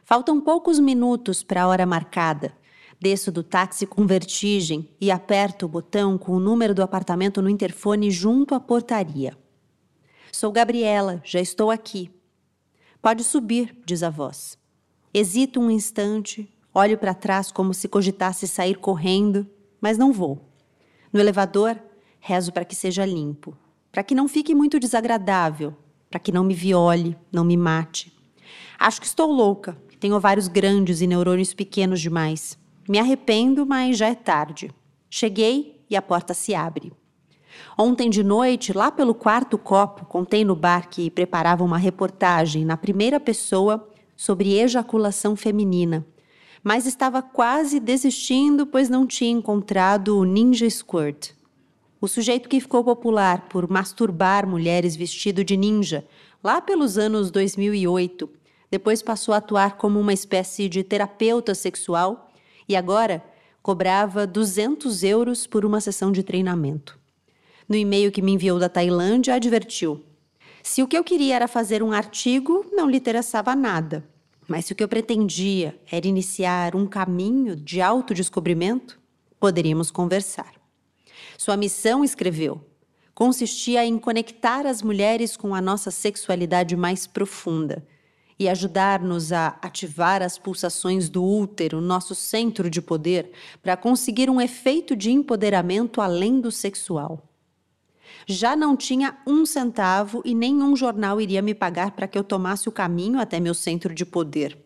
Faltam 0.04 0.40
poucos 0.40 0.78
minutos 0.78 1.42
para 1.42 1.62
a 1.62 1.66
hora 1.66 1.84
marcada. 1.84 2.52
Desço 3.00 3.30
do 3.30 3.44
táxi 3.44 3.86
com 3.86 4.06
vertigem 4.06 4.88
e 5.00 5.10
aperto 5.10 5.66
o 5.66 5.68
botão 5.68 6.18
com 6.18 6.32
o 6.32 6.40
número 6.40 6.74
do 6.74 6.82
apartamento 6.82 7.40
no 7.40 7.48
interfone 7.48 8.10
junto 8.10 8.56
à 8.56 8.60
portaria. 8.60 9.36
Sou 10.32 10.50
Gabriela, 10.50 11.20
já 11.24 11.40
estou 11.40 11.70
aqui. 11.70 12.10
Pode 13.00 13.22
subir, 13.22 13.76
diz 13.86 14.02
a 14.02 14.10
voz. 14.10 14.58
Hesito 15.14 15.60
um 15.60 15.70
instante, 15.70 16.52
olho 16.74 16.98
para 16.98 17.14
trás 17.14 17.52
como 17.52 17.72
se 17.72 17.88
cogitasse 17.88 18.48
sair 18.48 18.76
correndo, 18.76 19.48
mas 19.80 19.96
não 19.96 20.12
vou. 20.12 20.52
No 21.12 21.20
elevador, 21.20 21.78
rezo 22.18 22.52
para 22.52 22.64
que 22.64 22.74
seja 22.74 23.06
limpo, 23.06 23.56
para 23.92 24.02
que 24.02 24.14
não 24.14 24.26
fique 24.26 24.54
muito 24.56 24.80
desagradável, 24.80 25.74
para 26.10 26.18
que 26.18 26.32
não 26.32 26.42
me 26.42 26.54
viole, 26.54 27.16
não 27.32 27.44
me 27.44 27.56
mate. 27.56 28.12
Acho 28.76 29.00
que 29.00 29.06
estou 29.06 29.30
louca, 29.30 29.80
tenho 30.00 30.16
ovários 30.16 30.48
grandes 30.48 31.00
e 31.00 31.06
neurônios 31.06 31.54
pequenos 31.54 32.00
demais. 32.00 32.58
Me 32.88 32.98
arrependo, 32.98 33.66
mas 33.66 33.98
já 33.98 34.08
é 34.08 34.14
tarde. 34.14 34.70
Cheguei 35.10 35.84
e 35.90 35.96
a 35.96 36.00
porta 36.00 36.32
se 36.32 36.54
abre. 36.54 36.90
Ontem 37.76 38.08
de 38.08 38.24
noite, 38.24 38.72
lá 38.72 38.90
pelo 38.90 39.14
quarto 39.14 39.58
copo, 39.58 40.06
contei 40.06 40.44
no 40.44 40.56
bar 40.56 40.88
que 40.88 41.10
preparava 41.10 41.62
uma 41.62 41.76
reportagem 41.76 42.64
na 42.64 42.76
primeira 42.76 43.20
pessoa 43.20 43.88
sobre 44.16 44.58
ejaculação 44.58 45.36
feminina, 45.36 46.04
mas 46.62 46.86
estava 46.86 47.22
quase 47.22 47.78
desistindo 47.78 48.66
pois 48.66 48.88
não 48.88 49.06
tinha 49.06 49.30
encontrado 49.30 50.18
o 50.18 50.24
Ninja 50.24 50.68
Squirt. 50.68 51.32
O 52.00 52.08
sujeito 52.08 52.48
que 52.48 52.60
ficou 52.60 52.82
popular 52.82 53.48
por 53.48 53.68
masturbar 53.68 54.46
mulheres 54.46 54.96
vestido 54.96 55.44
de 55.44 55.56
ninja, 55.56 56.06
lá 56.42 56.60
pelos 56.60 56.96
anos 56.96 57.30
2008, 57.30 58.28
depois 58.70 59.02
passou 59.02 59.34
a 59.34 59.38
atuar 59.38 59.76
como 59.76 59.98
uma 59.98 60.12
espécie 60.12 60.68
de 60.68 60.84
terapeuta 60.84 61.54
sexual 61.54 62.27
e 62.68 62.76
agora 62.76 63.24
cobrava 63.62 64.26
200 64.26 65.02
euros 65.02 65.46
por 65.46 65.64
uma 65.64 65.80
sessão 65.80 66.12
de 66.12 66.22
treinamento. 66.22 66.98
No 67.68 67.76
e-mail 67.76 68.12
que 68.12 68.22
me 68.22 68.32
enviou 68.32 68.58
da 68.58 68.68
Tailândia, 68.68 69.34
advertiu: 69.34 70.04
se 70.62 70.82
o 70.82 70.88
que 70.88 70.96
eu 70.96 71.04
queria 71.04 71.36
era 71.36 71.48
fazer 71.48 71.82
um 71.82 71.92
artigo, 71.92 72.64
não 72.72 72.88
lhe 72.88 72.98
interessava 72.98 73.54
nada. 73.54 74.04
Mas 74.46 74.64
se 74.64 74.72
o 74.72 74.76
que 74.76 74.82
eu 74.82 74.88
pretendia 74.88 75.78
era 75.90 76.06
iniciar 76.06 76.74
um 76.74 76.86
caminho 76.86 77.54
de 77.54 77.82
autodescobrimento, 77.82 78.98
poderíamos 79.38 79.90
conversar. 79.90 80.54
Sua 81.36 81.56
missão, 81.56 82.02
escreveu, 82.02 82.60
consistia 83.14 83.84
em 83.84 83.98
conectar 83.98 84.66
as 84.66 84.80
mulheres 84.80 85.36
com 85.36 85.54
a 85.54 85.60
nossa 85.60 85.90
sexualidade 85.90 86.74
mais 86.76 87.06
profunda 87.06 87.86
e 88.38 88.48
ajudar-nos 88.48 89.32
a 89.32 89.58
ativar 89.60 90.22
as 90.22 90.38
pulsações 90.38 91.08
do 91.08 91.24
útero, 91.24 91.80
nosso 91.80 92.14
centro 92.14 92.70
de 92.70 92.80
poder, 92.80 93.32
para 93.62 93.76
conseguir 93.76 94.30
um 94.30 94.40
efeito 94.40 94.94
de 94.94 95.10
empoderamento 95.10 96.00
além 96.00 96.40
do 96.40 96.52
sexual. 96.52 97.28
Já 98.26 98.54
não 98.54 98.76
tinha 98.76 99.18
um 99.26 99.44
centavo 99.44 100.22
e 100.24 100.34
nenhum 100.34 100.76
jornal 100.76 101.20
iria 101.20 101.42
me 101.42 101.54
pagar 101.54 101.92
para 101.92 102.06
que 102.06 102.16
eu 102.16 102.22
tomasse 102.22 102.68
o 102.68 102.72
caminho 102.72 103.18
até 103.18 103.40
meu 103.40 103.54
centro 103.54 103.94
de 103.94 104.04
poder. 104.04 104.56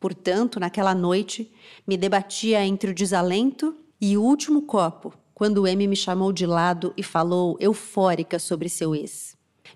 Portanto, 0.00 0.58
naquela 0.58 0.94
noite, 0.94 1.52
me 1.86 1.96
debatia 1.96 2.64
entre 2.64 2.90
o 2.90 2.94
desalento 2.94 3.76
e 4.00 4.16
o 4.16 4.22
último 4.22 4.62
copo, 4.62 5.14
quando 5.32 5.66
M 5.66 5.86
me 5.86 5.94
chamou 5.94 6.32
de 6.32 6.44
lado 6.44 6.92
e 6.96 7.02
falou 7.02 7.56
eufórica 7.60 8.38
sobre 8.38 8.68
seu 8.68 8.94
ex. 8.94 9.31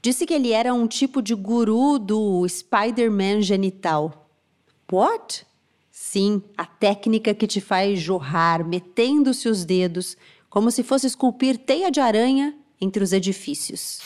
Disse 0.06 0.24
que 0.24 0.34
ele 0.34 0.52
era 0.52 0.72
um 0.72 0.86
tipo 0.86 1.20
de 1.20 1.34
guru 1.34 1.98
do 1.98 2.46
Spider-Man 2.46 3.42
genital. 3.42 4.30
What? 4.88 5.44
Sim, 5.90 6.40
a 6.56 6.64
técnica 6.64 7.34
que 7.34 7.44
te 7.44 7.60
faz 7.60 7.98
jorrar, 7.98 8.64
metendo-se 8.64 9.48
os 9.48 9.64
dedos, 9.64 10.16
como 10.48 10.70
se 10.70 10.84
fosse 10.84 11.08
esculpir 11.08 11.58
teia 11.58 11.90
de 11.90 11.98
aranha 11.98 12.56
entre 12.80 13.02
os 13.02 13.12
edifícios. 13.12 14.00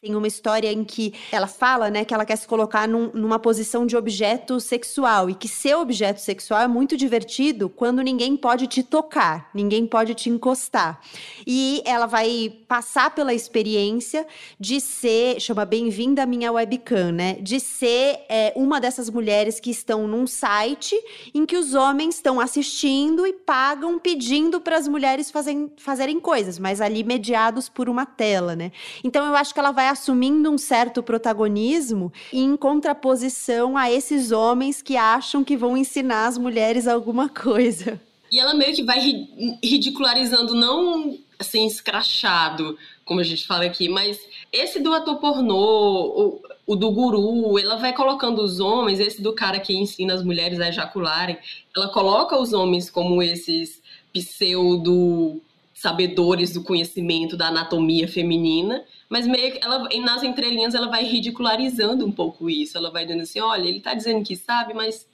Tem 0.00 0.14
uma 0.14 0.26
história 0.26 0.72
em 0.72 0.82
que 0.82 1.12
ela 1.30 1.46
fala, 1.46 1.90
né, 1.90 2.06
que 2.06 2.14
ela 2.14 2.24
quer 2.24 2.36
se 2.36 2.48
colocar 2.48 2.88
num, 2.88 3.10
numa 3.12 3.38
posição 3.38 3.84
de 3.84 3.96
objeto 3.96 4.58
sexual 4.58 5.28
e 5.28 5.34
que 5.34 5.46
ser 5.46 5.74
objeto 5.74 6.20
sexual 6.20 6.62
é 6.62 6.68
muito 6.68 6.96
divertido 6.96 7.68
quando 7.68 8.00
ninguém 8.00 8.34
pode 8.34 8.66
te 8.66 8.82
tocar, 8.82 9.50
ninguém 9.52 9.86
pode 9.86 10.14
te 10.14 10.30
encostar. 10.30 11.00
E 11.46 11.82
ela 11.84 12.06
vai 12.06 12.50
passar 12.66 13.14
pela 13.14 13.34
experiência 13.34 14.26
de 14.58 14.80
ser, 14.80 15.38
chama 15.38 15.66
bem-vinda 15.66 16.22
a 16.22 16.26
minha 16.26 16.50
webcam, 16.50 17.12
né, 17.12 17.34
de 17.34 17.60
ser 17.60 18.20
é, 18.30 18.54
uma 18.56 18.80
dessas 18.80 19.10
mulheres 19.10 19.60
que 19.60 19.70
estão 19.70 20.08
num 20.08 20.26
site 20.26 20.98
em 21.34 21.44
que 21.44 21.58
os 21.58 21.74
homens 21.74 22.14
estão 22.14 22.40
assistindo 22.40 23.26
e 23.26 23.34
pagam 23.34 23.98
pedindo 23.98 24.62
para 24.62 24.78
as 24.78 24.88
mulheres 24.88 25.30
fazem, 25.30 25.70
fazerem 25.76 26.18
coisas, 26.18 26.58
mas 26.58 26.80
ali 26.80 27.04
mediados 27.04 27.68
por 27.68 27.86
uma 27.86 28.06
tela, 28.16 28.54
né? 28.54 28.72
Então 29.02 29.24
eu 29.24 29.34
acho 29.34 29.54
que 29.54 29.60
ela 29.60 29.72
vai 29.72 29.88
assumindo 29.88 30.50
um 30.50 30.58
certo 30.58 31.02
protagonismo 31.02 32.12
em 32.32 32.56
contraposição 32.56 33.76
a 33.76 33.90
esses 33.90 34.30
homens 34.32 34.82
que 34.82 34.96
acham 34.96 35.42
que 35.42 35.56
vão 35.56 35.76
ensinar 35.76 36.26
as 36.26 36.36
mulheres 36.36 36.86
alguma 36.86 37.28
coisa. 37.28 38.00
E 38.30 38.38
ela 38.38 38.54
meio 38.54 38.74
que 38.74 38.84
vai 38.84 39.00
ridicularizando, 39.62 40.54
não 40.54 41.18
assim, 41.40 41.66
escrachado, 41.66 42.76
como 43.04 43.18
a 43.18 43.24
gente 43.24 43.46
fala 43.46 43.64
aqui, 43.64 43.88
mas 43.88 44.20
esse 44.52 44.78
do 44.78 44.92
ator 44.92 45.18
pornô, 45.18 45.56
o, 45.56 46.42
o 46.66 46.76
do 46.76 46.90
guru, 46.90 47.58
ela 47.58 47.76
vai 47.76 47.94
colocando 47.94 48.42
os 48.42 48.60
homens, 48.60 49.00
esse 49.00 49.22
do 49.22 49.32
cara 49.32 49.58
que 49.58 49.74
ensina 49.74 50.12
as 50.12 50.22
mulheres 50.22 50.60
a 50.60 50.68
ejacularem, 50.68 51.38
ela 51.74 51.88
coloca 51.88 52.38
os 52.38 52.52
homens 52.52 52.90
como 52.90 53.22
esses 53.22 53.80
pseudo 54.12 55.40
sabedores 55.80 56.52
do 56.52 56.62
conhecimento 56.62 57.38
da 57.38 57.48
anatomia 57.48 58.06
feminina, 58.06 58.84
mas 59.08 59.26
meio 59.26 59.52
que 59.52 59.64
ela 59.64 59.88
nas 60.02 60.22
entrelinhas 60.22 60.74
ela 60.74 60.88
vai 60.88 61.04
ridicularizando 61.04 62.04
um 62.04 62.12
pouco 62.12 62.50
isso. 62.50 62.76
Ela 62.76 62.90
vai 62.90 63.06
dizendo 63.06 63.22
assim, 63.22 63.40
olha, 63.40 63.66
ele 63.66 63.78
está 63.78 63.94
dizendo 63.94 64.22
que 64.22 64.36
sabe, 64.36 64.74
mas 64.74 65.06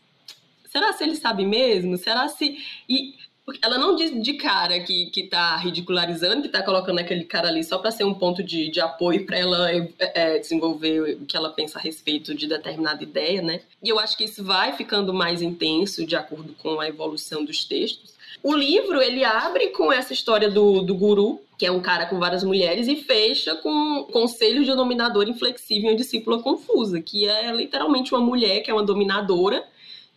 será 0.69 0.93
se 0.93 1.05
ele 1.05 1.15
sabe 1.15 1.47
mesmo? 1.47 1.97
Será 1.97 2.27
se 2.27 2.59
e 2.89 3.15
ela 3.63 3.79
não 3.79 3.95
diz 3.95 4.21
de 4.21 4.35
cara 4.35 4.81
que, 4.81 5.07
que 5.07 5.23
tá 5.29 5.57
ridicularizando, 5.57 6.43
que 6.43 6.49
tá 6.49 6.65
colocando 6.65 6.99
aquele 6.99 7.23
cara 7.23 7.47
ali 7.47 7.63
só 7.63 7.79
para 7.79 7.93
ser 7.93 8.03
um 8.03 8.15
ponto 8.15 8.43
de, 8.43 8.69
de 8.69 8.81
apoio 8.81 9.25
para 9.25 9.39
ela 9.39 9.71
é, 9.71 9.89
é, 10.01 10.39
desenvolver 10.41 11.13
o 11.23 11.27
que 11.27 11.37
ela 11.37 11.51
pensa 11.51 11.79
a 11.79 11.81
respeito 11.83 12.35
de 12.35 12.49
determinada 12.49 13.05
ideia, 13.05 13.41
né? 13.41 13.61
E 13.81 13.89
eu 13.89 14.01
acho 14.01 14.17
que 14.17 14.25
isso 14.25 14.43
vai 14.43 14.77
ficando 14.77 15.15
mais 15.15 15.43
intenso 15.43 16.05
de 16.05 16.17
acordo 16.17 16.55
com 16.55 16.81
a 16.81 16.89
evolução 16.89 17.45
dos 17.45 17.65
textos. 17.65 18.16
O 18.43 18.55
livro, 18.55 19.01
ele 19.01 19.25
abre 19.25 19.69
com 19.69 19.93
essa 19.93 20.13
história 20.13 20.51
do, 20.51 20.83
do 20.83 20.95
guru, 20.95 21.41
que 21.59 21.67
é 21.67 21.71
um 21.73 21.81
cara 21.81 22.07
com 22.07 22.19
várias 22.19 22.45
mulheres, 22.45 22.87
e 22.87 22.97
fecha 22.97 23.55
com 23.57 24.05
conselho 24.13 24.65
de 24.65 24.75
dominador 24.75 25.29
inflexível 25.29 25.93
e 25.93 25.97
discípula 25.97 26.43
confusa, 26.43 27.01
que 27.01 27.29
é 27.29 27.51
literalmente 27.53 28.15
uma 28.15 28.21
mulher 28.21 28.61
que 28.61 28.71
é 28.71 28.75
uma 28.75 28.83
dominadora, 28.83 29.65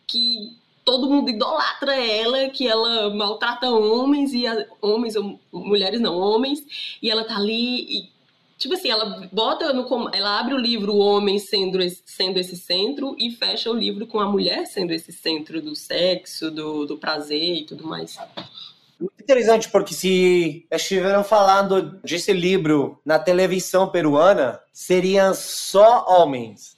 que 0.05 0.57
todo 0.83 1.09
mundo 1.09 1.29
idolatra 1.29 1.95
ela, 1.95 2.49
que 2.49 2.67
ela 2.67 3.13
maltrata 3.13 3.69
homens 3.69 4.33
e 4.33 4.47
a, 4.47 4.65
homens, 4.81 5.13
mulheres 5.51 6.01
não, 6.01 6.17
homens, 6.17 6.97
e 7.01 7.09
ela 7.09 7.23
tá 7.23 7.35
ali 7.35 7.81
e 7.81 8.09
Tipo 8.59 8.73
assim, 8.73 8.89
ela 8.89 9.25
bota 9.31 9.71
no. 9.71 9.87
Ela 10.13 10.37
abre 10.37 10.53
o 10.53 10.57
livro 10.57 10.93
o 10.93 10.99
homem 10.99 11.39
sendo 11.39 11.81
esse, 11.81 12.03
sendo 12.05 12.37
esse 12.37 12.57
centro 12.57 13.15
e 13.17 13.31
fecha 13.31 13.71
o 13.71 13.73
livro 13.73 14.05
com 14.05 14.19
a 14.19 14.29
mulher 14.29 14.67
sendo 14.67 14.91
esse 14.91 15.13
centro 15.13 15.61
do 15.61 15.73
sexo, 15.75 16.51
do, 16.51 16.85
do 16.85 16.97
prazer 16.97 17.61
e 17.61 17.65
tudo 17.65 17.87
mais. 17.87 18.17
Muito 18.99 19.13
interessante, 19.17 19.69
porque 19.69 19.93
se 19.93 20.67
estiveram 20.69 21.23
falando 21.23 22.01
desse 22.03 22.33
livro 22.33 22.99
na 23.05 23.17
televisão 23.17 23.87
peruana, 23.87 24.59
seriam 24.73 25.33
só 25.33 26.05
homens 26.05 26.77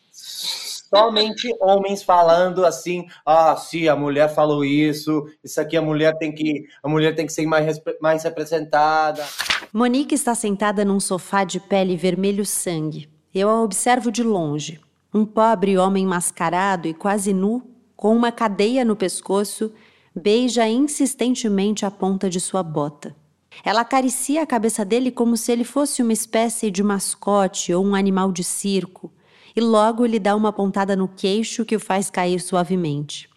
somente 0.94 1.56
homens 1.62 2.04
falando 2.04 2.66
assim, 2.66 3.06
ah, 3.26 3.56
sim, 3.56 3.88
a 3.88 3.96
mulher 3.96 4.34
falou 4.34 4.64
isso, 4.66 5.26
isso 5.44 5.60
aqui 5.62 5.78
a 5.78 5.82
mulher 5.82 6.18
tem 6.18 6.34
que, 6.34 6.66
a 6.84 6.90
mulher 6.90 7.16
tem 7.16 7.26
que 7.26 7.34
ser 7.34 7.46
mais, 7.46 7.80
mais 8.02 8.24
representada. 8.24 9.26
Monique 9.74 10.14
está 10.14 10.36
sentada 10.36 10.84
num 10.84 11.00
sofá 11.00 11.44
de 11.44 11.60
pele 11.60 11.96
vermelho 11.96 12.46
sangue. 12.46 13.10
Eu 13.34 13.50
a 13.50 13.62
observo 13.62 14.12
de 14.12 14.22
longe. 14.22 14.82
Um 15.14 15.26
pobre 15.26 15.78
homem 15.78 16.06
mascarado 16.06 16.88
e 16.88 16.94
quase 16.94 17.34
nu, 17.34 17.64
com 17.96 18.16
uma 18.16 18.32
cadeia 18.32 18.84
no 18.84 18.96
pescoço, 18.96 19.72
beija 20.14 20.68
insistentemente 20.68 21.86
a 21.86 21.92
ponta 21.92 22.30
de 22.30 22.40
sua 22.40 22.62
bota. 22.62 23.16
Ela 23.64 23.82
acaricia 23.82 24.42
a 24.42 24.46
cabeça 24.46 24.84
dele 24.84 25.12
como 25.12 25.38
se 25.38 25.52
ele 25.52 25.64
fosse 25.64 26.02
uma 26.02 26.14
espécie 26.14 26.72
de 26.72 26.84
mascote 26.84 27.74
ou 27.74 27.86
um 27.86 27.96
animal 27.96 28.32
de 28.32 28.44
circo, 28.44 29.12
e 29.56 29.62
logo 29.62 30.06
lhe 30.06 30.20
dá 30.20 30.36
uma 30.36 30.54
pontada 30.54 30.96
no 30.96 31.08
queixo 31.08 31.66
que 31.66 31.76
o 31.76 31.80
faz 31.80 32.10
cair 32.10 32.40
suavemente. 32.40 33.30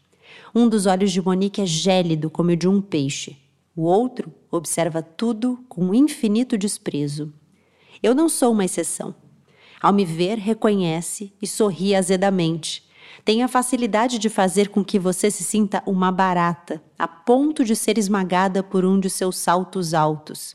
Um 0.54 0.68
dos 0.68 0.86
olhos 0.86 1.12
de 1.12 1.20
Monique 1.20 1.60
é 1.60 1.66
gélido 1.66 2.30
como 2.30 2.50
o 2.50 2.56
de 2.56 2.68
um 2.68 2.80
peixe. 2.80 3.36
O 3.76 3.82
outro 3.82 4.32
observa 4.50 5.02
tudo 5.02 5.64
com 5.68 5.94
infinito 5.94 6.56
desprezo. 6.56 7.32
Eu 8.02 8.14
não 8.14 8.28
sou 8.28 8.52
uma 8.52 8.64
exceção. 8.64 9.14
Ao 9.80 9.92
me 9.92 10.04
ver, 10.04 10.38
reconhece 10.38 11.32
e 11.42 11.46
sorri 11.46 11.94
azedamente, 11.94 12.84
tem 13.24 13.42
a 13.42 13.48
facilidade 13.48 14.18
de 14.18 14.28
fazer 14.28 14.68
com 14.68 14.84
que 14.84 14.98
você 14.98 15.30
se 15.30 15.42
sinta 15.44 15.82
uma 15.86 16.12
barata, 16.12 16.82
a 16.98 17.08
ponto 17.08 17.64
de 17.64 17.74
ser 17.74 17.98
esmagada 17.98 18.62
por 18.62 18.84
um 18.84 18.98
de 18.98 19.08
seus 19.08 19.36
saltos 19.36 19.94
altos. 19.94 20.54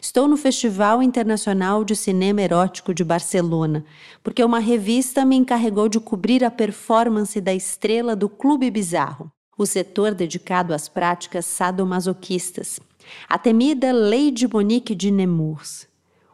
Estou 0.00 0.26
no 0.26 0.36
Festival 0.36 1.02
Internacional 1.02 1.84
de 1.84 1.94
Cinema 1.94 2.42
Erótico 2.42 2.92
de 2.92 3.04
Barcelona, 3.04 3.84
porque 4.22 4.42
uma 4.42 4.58
revista 4.58 5.24
me 5.24 5.36
encarregou 5.36 5.88
de 5.88 6.00
cobrir 6.00 6.44
a 6.44 6.50
performance 6.50 7.40
da 7.40 7.54
estrela 7.54 8.16
do 8.16 8.28
Clube 8.28 8.70
Bizarro, 8.70 9.30
o 9.56 9.66
setor 9.66 10.14
dedicado 10.14 10.74
às 10.74 10.88
práticas 10.88 11.46
sadomasoquistas, 11.46 12.80
a 13.28 13.38
temida 13.38 13.92
Lady 13.92 14.46
Monique 14.46 14.94
de 14.94 15.10
Nemours, 15.10 15.86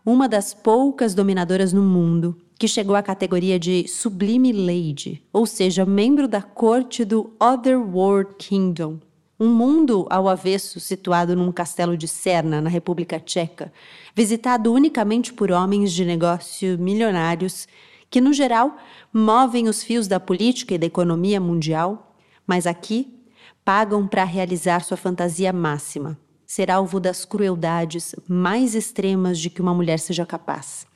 uma 0.04 0.28
das 0.28 0.54
poucas 0.54 1.14
dominadoras 1.14 1.72
no 1.72 1.82
mundo 1.82 2.36
que 2.58 2.66
chegou 2.66 2.96
à 2.96 3.02
categoria 3.02 3.58
de 3.58 3.86
Sublime 3.86 4.52
Lady, 4.52 5.22
ou 5.32 5.46
seja, 5.46 5.86
membro 5.86 6.26
da 6.26 6.42
corte 6.42 7.04
do 7.04 7.32
Otherworld 7.38 8.34
Kingdom, 8.36 8.98
um 9.40 9.48
mundo 9.48 10.06
ao 10.10 10.28
avesso 10.28 10.80
situado 10.80 11.36
num 11.36 11.52
castelo 11.52 11.96
de 11.96 12.08
Cerna, 12.08 12.60
na 12.60 12.68
República 12.68 13.20
Tcheca, 13.20 13.72
visitado 14.14 14.72
unicamente 14.72 15.32
por 15.32 15.52
homens 15.52 15.92
de 15.92 16.04
negócio 16.04 16.76
milionários 16.78 17.68
que, 18.10 18.20
no 18.20 18.32
geral, 18.32 18.76
movem 19.12 19.68
os 19.68 19.82
fios 19.82 20.08
da 20.08 20.18
política 20.18 20.74
e 20.74 20.78
da 20.78 20.86
economia 20.86 21.40
mundial, 21.40 22.16
mas 22.46 22.66
aqui 22.66 23.14
pagam 23.64 24.08
para 24.08 24.24
realizar 24.24 24.82
sua 24.82 24.96
fantasia 24.96 25.52
máxima, 25.52 26.18
ser 26.44 26.70
alvo 26.70 26.98
das 26.98 27.24
crueldades 27.24 28.14
mais 28.26 28.74
extremas 28.74 29.38
de 29.38 29.50
que 29.50 29.60
uma 29.60 29.74
mulher 29.74 30.00
seja 30.00 30.26
capaz. 30.26 30.86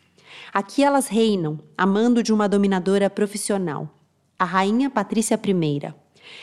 Aqui 0.53 0.83
elas 0.83 1.07
reinam, 1.07 1.61
amando 1.77 2.23
de 2.23 2.33
uma 2.33 2.49
dominadora 2.49 3.09
profissional, 3.09 3.89
a 4.39 4.45
rainha 4.45 4.91
Patrícia 4.91 5.39
I, 5.39 5.95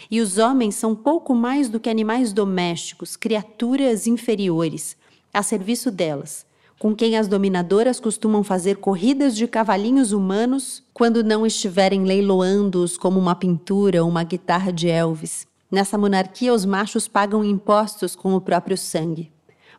e 0.10 0.22
os 0.22 0.38
homens 0.38 0.76
são 0.76 0.96
pouco 0.96 1.34
mais 1.34 1.70
do 1.70 1.80
que 1.80 1.90
animais 1.90 2.34
domésticos, 2.34 3.16
criaturas 3.16 4.08
inferiores, 4.08 4.96
a 5.34 5.44
serviço 5.44 5.92
delas, 5.92 6.46
com 6.78 6.96
quem 6.96 7.18
as 7.18 7.28
dominadoras 7.28 8.00
costumam 8.00 8.44
fazer 8.44 8.78
corridas 8.78 9.36
de 9.36 9.48
cavalinhos 9.48 10.12
humanos 10.12 10.84
quando 10.94 11.24
não 11.24 11.46
estiverem 11.46 12.04
leiloando-os 12.04 12.98
como 12.98 13.20
uma 13.20 13.36
pintura 13.36 14.04
ou 14.04 14.10
uma 14.10 14.24
guitarra 14.24 14.72
de 14.72 14.88
Elvis. 14.88 15.46
Nessa 15.70 15.98
monarquia, 15.98 16.54
os 16.54 16.66
machos 16.66 17.08
pagam 17.08 17.44
impostos 17.44 18.16
com 18.16 18.34
o 18.34 18.42
próprio 18.42 18.78
sangue. 18.78 19.32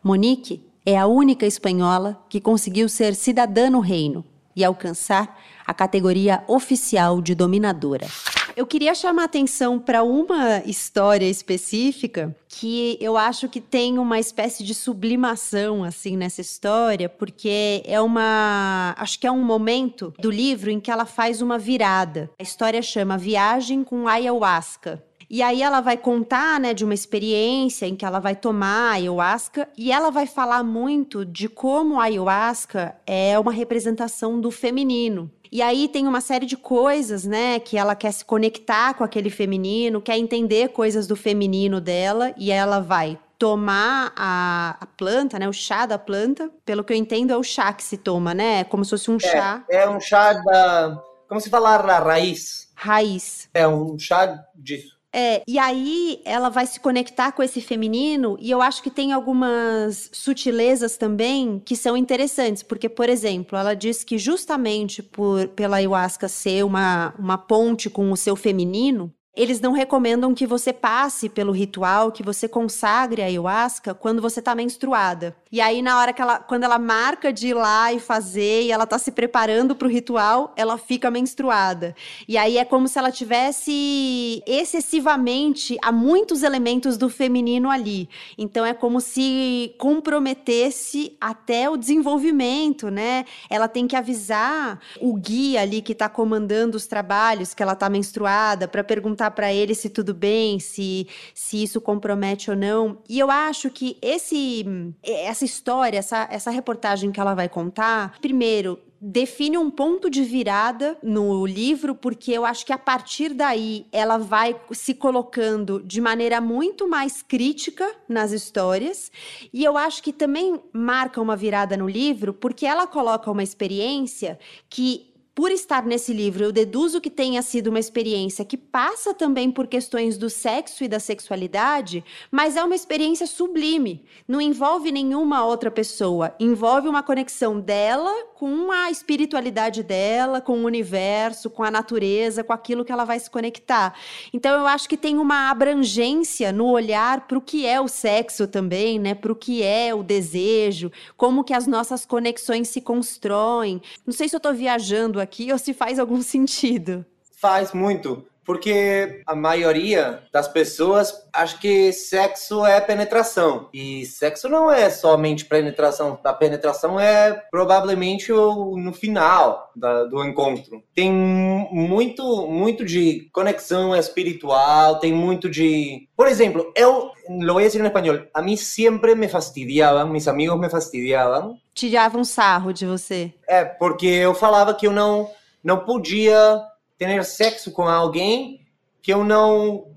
Monique 0.04 0.62
é 0.86 0.96
a 0.96 1.06
única 1.06 1.46
espanhola 1.46 2.22
que 2.28 2.40
conseguiu 2.40 2.88
ser 2.88 3.14
cidadã 3.14 3.68
no 3.68 3.80
reino 3.80 4.24
e 4.54 4.64
alcançar 4.64 5.38
a 5.66 5.74
categoria 5.74 6.42
oficial 6.46 7.20
de 7.20 7.34
dominadora. 7.34 8.06
Eu 8.56 8.66
queria 8.66 8.94
chamar 8.94 9.24
atenção 9.24 9.78
para 9.78 10.02
uma 10.02 10.58
história 10.64 11.26
específica 11.26 12.34
que 12.48 12.98
eu 13.00 13.16
acho 13.16 13.48
que 13.48 13.60
tem 13.60 13.98
uma 13.98 14.18
espécie 14.18 14.64
de 14.64 14.74
sublimação 14.74 15.84
assim 15.84 16.16
nessa 16.16 16.40
história, 16.40 17.08
porque 17.08 17.82
é 17.86 18.00
uma, 18.00 18.94
acho 18.98 19.18
que 19.18 19.26
é 19.26 19.30
um 19.30 19.42
momento 19.42 20.12
do 20.18 20.30
livro 20.30 20.70
em 20.70 20.80
que 20.80 20.90
ela 20.90 21.06
faz 21.06 21.40
uma 21.40 21.58
virada. 21.58 22.30
A 22.38 22.42
história 22.42 22.82
chama 22.82 23.16
Viagem 23.16 23.84
com 23.84 24.08
ayahuasca. 24.08 25.02
E 25.30 25.42
aí 25.42 25.62
ela 25.62 25.80
vai 25.80 25.96
contar, 25.96 26.58
né, 26.58 26.74
de 26.74 26.84
uma 26.84 26.92
experiência 26.92 27.86
em 27.86 27.94
que 27.94 28.04
ela 28.04 28.18
vai 28.18 28.34
tomar 28.34 28.94
ayahuasca 28.94 29.68
e 29.78 29.92
ela 29.92 30.10
vai 30.10 30.26
falar 30.26 30.64
muito 30.64 31.24
de 31.24 31.48
como 31.48 32.00
a 32.00 32.04
ayahuasca 32.04 32.96
é 33.06 33.38
uma 33.38 33.52
representação 33.52 34.40
do 34.40 34.50
feminino. 34.50 35.30
E 35.52 35.62
aí 35.62 35.86
tem 35.86 36.08
uma 36.08 36.20
série 36.20 36.46
de 36.46 36.56
coisas, 36.56 37.24
né, 37.24 37.60
que 37.60 37.76
ela 37.76 37.94
quer 37.94 38.10
se 38.10 38.24
conectar 38.24 38.94
com 38.94 39.04
aquele 39.04 39.30
feminino, 39.30 40.02
quer 40.02 40.18
entender 40.18 40.70
coisas 40.70 41.06
do 41.06 41.14
feminino 41.14 41.80
dela 41.80 42.34
e 42.36 42.50
ela 42.50 42.80
vai 42.80 43.16
tomar 43.38 44.12
a, 44.16 44.76
a, 44.80 44.86
planta, 44.86 45.38
né? 45.38 45.48
O 45.48 45.52
chá 45.52 45.86
da 45.86 45.98
planta. 45.98 46.50
Pelo 46.64 46.84
que 46.84 46.92
eu 46.92 46.96
entendo, 46.96 47.32
é 47.32 47.36
o 47.36 47.42
chá 47.42 47.72
que 47.72 47.82
se 47.82 47.96
toma, 47.96 48.34
né? 48.34 48.64
Como 48.64 48.84
se 48.84 48.90
fosse 48.90 49.10
um 49.10 49.16
é, 49.16 49.20
chá. 49.20 49.64
É 49.70 49.88
um 49.88 49.98
chá 49.98 50.34
da. 50.34 51.02
Como 51.26 51.40
se 51.40 51.48
falar 51.48 51.88
a 51.88 51.98
raiz? 52.00 52.70
Raiz. 52.74 53.48
É 53.54 53.66
um 53.66 53.98
chá 53.98 54.44
disso. 54.54 54.99
É, 55.12 55.42
e 55.46 55.58
aí 55.58 56.22
ela 56.24 56.48
vai 56.48 56.66
se 56.66 56.78
conectar 56.78 57.32
com 57.32 57.42
esse 57.42 57.60
feminino, 57.60 58.36
e 58.40 58.50
eu 58.50 58.62
acho 58.62 58.82
que 58.82 58.90
tem 58.90 59.12
algumas 59.12 60.08
sutilezas 60.12 60.96
também 60.96 61.60
que 61.64 61.74
são 61.74 61.96
interessantes, 61.96 62.62
porque, 62.62 62.88
por 62.88 63.08
exemplo, 63.08 63.58
ela 63.58 63.74
diz 63.74 64.04
que 64.04 64.18
justamente 64.18 65.02
por 65.02 65.48
pela 65.48 65.78
ayahuasca 65.78 66.28
ser 66.28 66.64
uma, 66.64 67.12
uma 67.18 67.36
ponte 67.36 67.90
com 67.90 68.12
o 68.12 68.16
seu 68.16 68.36
feminino, 68.36 69.12
eles 69.34 69.60
não 69.60 69.72
recomendam 69.72 70.34
que 70.34 70.46
você 70.46 70.72
passe 70.72 71.28
pelo 71.28 71.52
ritual, 71.52 72.12
que 72.12 72.22
você 72.22 72.48
consagre 72.48 73.22
a 73.22 73.26
ayahuasca 73.26 73.94
quando 73.94 74.22
você 74.22 74.40
está 74.40 74.54
menstruada. 74.54 75.36
E 75.52 75.60
aí, 75.60 75.82
na 75.82 75.98
hora 75.98 76.12
que 76.12 76.22
ela, 76.22 76.38
quando 76.38 76.64
ela 76.64 76.78
marca 76.78 77.32
de 77.32 77.48
ir 77.48 77.54
lá 77.54 77.92
e 77.92 78.00
fazer, 78.00 78.62
e 78.62 78.72
ela 78.72 78.84
está 78.84 78.98
se 78.98 79.10
preparando 79.12 79.76
para 79.76 79.86
o 79.86 79.90
ritual, 79.90 80.52
ela 80.56 80.78
fica 80.78 81.10
menstruada. 81.10 81.94
E 82.26 82.36
aí 82.36 82.58
é 82.58 82.64
como 82.64 82.88
se 82.88 82.98
ela 82.98 83.10
tivesse 83.10 84.42
excessivamente 84.46 85.76
há 85.82 85.92
muitos 85.92 86.42
elementos 86.42 86.96
do 86.96 87.08
feminino 87.08 87.70
ali. 87.70 88.08
Então 88.38 88.64
é 88.64 88.72
como 88.72 89.00
se 89.00 89.74
comprometesse 89.78 91.16
até 91.20 91.68
o 91.68 91.76
desenvolvimento, 91.76 92.90
né? 92.90 93.24
Ela 93.48 93.68
tem 93.68 93.86
que 93.86 93.96
avisar 93.96 94.80
o 95.00 95.14
guia 95.14 95.62
ali 95.62 95.82
que 95.82 95.92
está 95.92 96.08
comandando 96.08 96.76
os 96.76 96.86
trabalhos 96.86 97.54
que 97.54 97.62
ela 97.62 97.72
está 97.72 97.88
menstruada 97.88 98.66
para 98.66 98.82
perguntar 98.82 99.20
perguntar 99.20 99.30
para 99.32 99.52
ele 99.52 99.74
se 99.74 99.88
tudo 99.88 100.14
bem, 100.14 100.58
se, 100.58 101.06
se 101.34 101.62
isso 101.62 101.80
compromete 101.80 102.50
ou 102.50 102.56
não. 102.56 102.98
E 103.08 103.18
eu 103.18 103.30
acho 103.30 103.70
que 103.70 103.96
esse, 104.00 104.64
essa 105.02 105.39
história, 105.44 105.98
essa, 105.98 106.28
essa 106.30 106.50
reportagem 106.50 107.10
que 107.12 107.20
ela 107.20 107.34
vai 107.34 107.48
contar, 107.48 108.18
primeiro, 108.20 108.78
define 109.00 109.56
um 109.56 109.70
ponto 109.70 110.10
de 110.10 110.22
virada 110.22 110.98
no 111.02 111.46
livro, 111.46 111.94
porque 111.94 112.32
eu 112.32 112.44
acho 112.44 112.66
que 112.66 112.72
a 112.72 112.78
partir 112.78 113.32
daí 113.32 113.86
ela 113.90 114.18
vai 114.18 114.54
se 114.72 114.92
colocando 114.92 115.82
de 115.82 116.00
maneira 116.02 116.38
muito 116.40 116.86
mais 116.86 117.22
crítica 117.22 117.90
nas 118.06 118.30
histórias. 118.30 119.10
E 119.52 119.64
eu 119.64 119.78
acho 119.78 120.02
que 120.02 120.12
também 120.12 120.60
marca 120.70 121.20
uma 121.20 121.34
virada 121.34 121.76
no 121.78 121.88
livro, 121.88 122.34
porque 122.34 122.66
ela 122.66 122.86
coloca 122.86 123.30
uma 123.30 123.42
experiência 123.42 124.38
que 124.68 125.09
por 125.34 125.50
estar 125.50 125.86
nesse 125.86 126.12
livro, 126.12 126.44
eu 126.44 126.52
deduzo 126.52 127.00
que 127.00 127.08
tenha 127.08 127.40
sido 127.40 127.68
uma 127.68 127.78
experiência 127.78 128.44
que 128.44 128.56
passa 128.56 129.14
também 129.14 129.50
por 129.50 129.66
questões 129.66 130.18
do 130.18 130.28
sexo 130.28 130.82
e 130.82 130.88
da 130.88 130.98
sexualidade, 130.98 132.04
mas 132.30 132.56
é 132.56 132.64
uma 132.64 132.74
experiência 132.74 133.26
sublime. 133.26 134.04
Não 134.26 134.40
envolve 134.40 134.90
nenhuma 134.90 135.44
outra 135.44 135.70
pessoa, 135.70 136.34
envolve 136.40 136.88
uma 136.88 137.02
conexão 137.02 137.60
dela 137.60 138.12
com 138.34 138.72
a 138.72 138.90
espiritualidade 138.90 139.82
dela, 139.82 140.40
com 140.40 140.58
o 140.58 140.64
universo, 140.64 141.48
com 141.48 141.62
a 141.62 141.70
natureza, 141.70 142.42
com 142.42 142.52
aquilo 142.52 142.84
que 142.84 142.90
ela 142.90 143.04
vai 143.04 143.20
se 143.20 143.30
conectar. 143.30 143.94
Então 144.32 144.58
eu 144.58 144.66
acho 144.66 144.88
que 144.88 144.96
tem 144.96 145.18
uma 145.18 145.50
abrangência 145.50 146.50
no 146.50 146.66
olhar 146.70 147.26
para 147.26 147.38
o 147.38 147.40
que 147.40 147.66
é 147.66 147.80
o 147.80 147.86
sexo 147.86 148.48
também, 148.48 148.98
né? 148.98 149.14
Para 149.14 149.30
o 149.30 149.36
que 149.36 149.62
é 149.62 149.94
o 149.94 150.02
desejo, 150.02 150.90
como 151.16 151.44
que 151.44 151.52
as 151.52 151.66
nossas 151.66 152.04
conexões 152.04 152.68
se 152.68 152.80
constroem. 152.80 153.80
Não 154.06 154.12
sei 154.12 154.28
se 154.28 154.34
eu 154.34 154.38
estou 154.38 154.54
viajando 154.54 155.19
aqui 155.20 155.52
ou 155.52 155.58
se 155.58 155.72
faz 155.74 155.98
algum 155.98 156.20
sentido. 156.22 157.04
Faz 157.40 157.72
muito, 157.72 158.24
porque 158.50 159.22
a 159.28 159.36
maioria 159.36 160.24
das 160.32 160.48
pessoas 160.48 161.14
acha 161.32 161.56
que 161.56 161.92
sexo 161.92 162.66
é 162.66 162.80
penetração. 162.80 163.68
E 163.72 164.04
sexo 164.06 164.48
não 164.48 164.68
é 164.68 164.90
somente 164.90 165.44
penetração. 165.44 166.18
A 166.24 166.32
penetração 166.32 166.98
é 166.98 167.44
provavelmente 167.48 168.32
o, 168.32 168.76
no 168.76 168.92
final 168.92 169.70
da, 169.76 170.02
do 170.02 170.24
encontro. 170.24 170.82
Tem 170.92 171.12
muito, 171.12 172.48
muito 172.48 172.84
de 172.84 173.30
conexão 173.32 173.94
espiritual, 173.94 174.98
tem 174.98 175.12
muito 175.12 175.48
de. 175.48 176.08
Por 176.16 176.26
exemplo, 176.26 176.72
eu 176.74 177.12
lo 177.28 177.52
voy 177.52 177.62
a 177.62 177.66
decir 177.66 177.80
en 177.80 177.86
español. 177.86 178.28
A 178.34 178.42
mí 178.42 178.56
siempre 178.56 179.14
me 179.14 179.28
fastidiaban, 179.28 180.10
mis 180.10 180.26
amigos 180.26 180.58
me 180.58 180.68
fastidiaban. 180.68 181.56
Tiravam 181.72 182.24
sarro 182.24 182.72
de 182.72 182.84
você. 182.84 183.32
É, 183.46 183.64
porque 183.64 184.08
eu 184.08 184.34
falava 184.34 184.74
que 184.74 184.88
eu 184.88 184.92
não, 184.92 185.30
não 185.62 185.78
podia 185.78 186.60
ter 187.00 187.24
sexo 187.24 187.72
com 187.72 187.88
alguém 187.88 188.66
que 189.00 189.10
eu 189.10 189.24
não, 189.24 189.88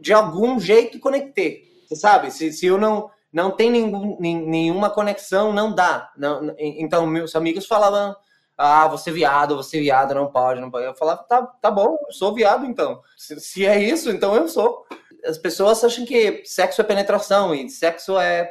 de 0.00 0.14
algum 0.14 0.58
jeito, 0.58 0.98
conectei. 0.98 1.62
Você 1.86 1.94
sabe? 1.94 2.30
Se, 2.30 2.50
se 2.52 2.64
eu 2.64 2.78
não 2.78 3.10
não 3.32 3.50
tem 3.50 3.70
nenhum, 3.70 4.16
nenhuma 4.18 4.88
conexão, 4.88 5.52
não 5.52 5.74
dá. 5.74 6.10
Não, 6.16 6.54
então, 6.58 7.06
meus 7.06 7.36
amigos 7.36 7.66
falavam, 7.66 8.16
ah, 8.56 8.88
você 8.88 9.12
viado, 9.12 9.54
você 9.54 9.78
viado, 9.78 10.14
não 10.14 10.32
pode, 10.32 10.58
não 10.58 10.70
pode. 10.70 10.86
Eu 10.86 10.94
falava, 10.94 11.22
tá, 11.24 11.42
tá 11.42 11.70
bom, 11.70 11.98
sou 12.08 12.32
viado 12.32 12.64
então. 12.64 13.02
Se, 13.14 13.38
se 13.38 13.66
é 13.66 13.78
isso, 13.78 14.08
então 14.08 14.34
eu 14.34 14.48
sou 14.48 14.86
as 15.26 15.36
pessoas 15.36 15.82
acham 15.82 16.04
que 16.04 16.42
sexo 16.44 16.80
é 16.80 16.84
penetração 16.84 17.54
e 17.54 17.68
sexo 17.68 18.18
é 18.18 18.50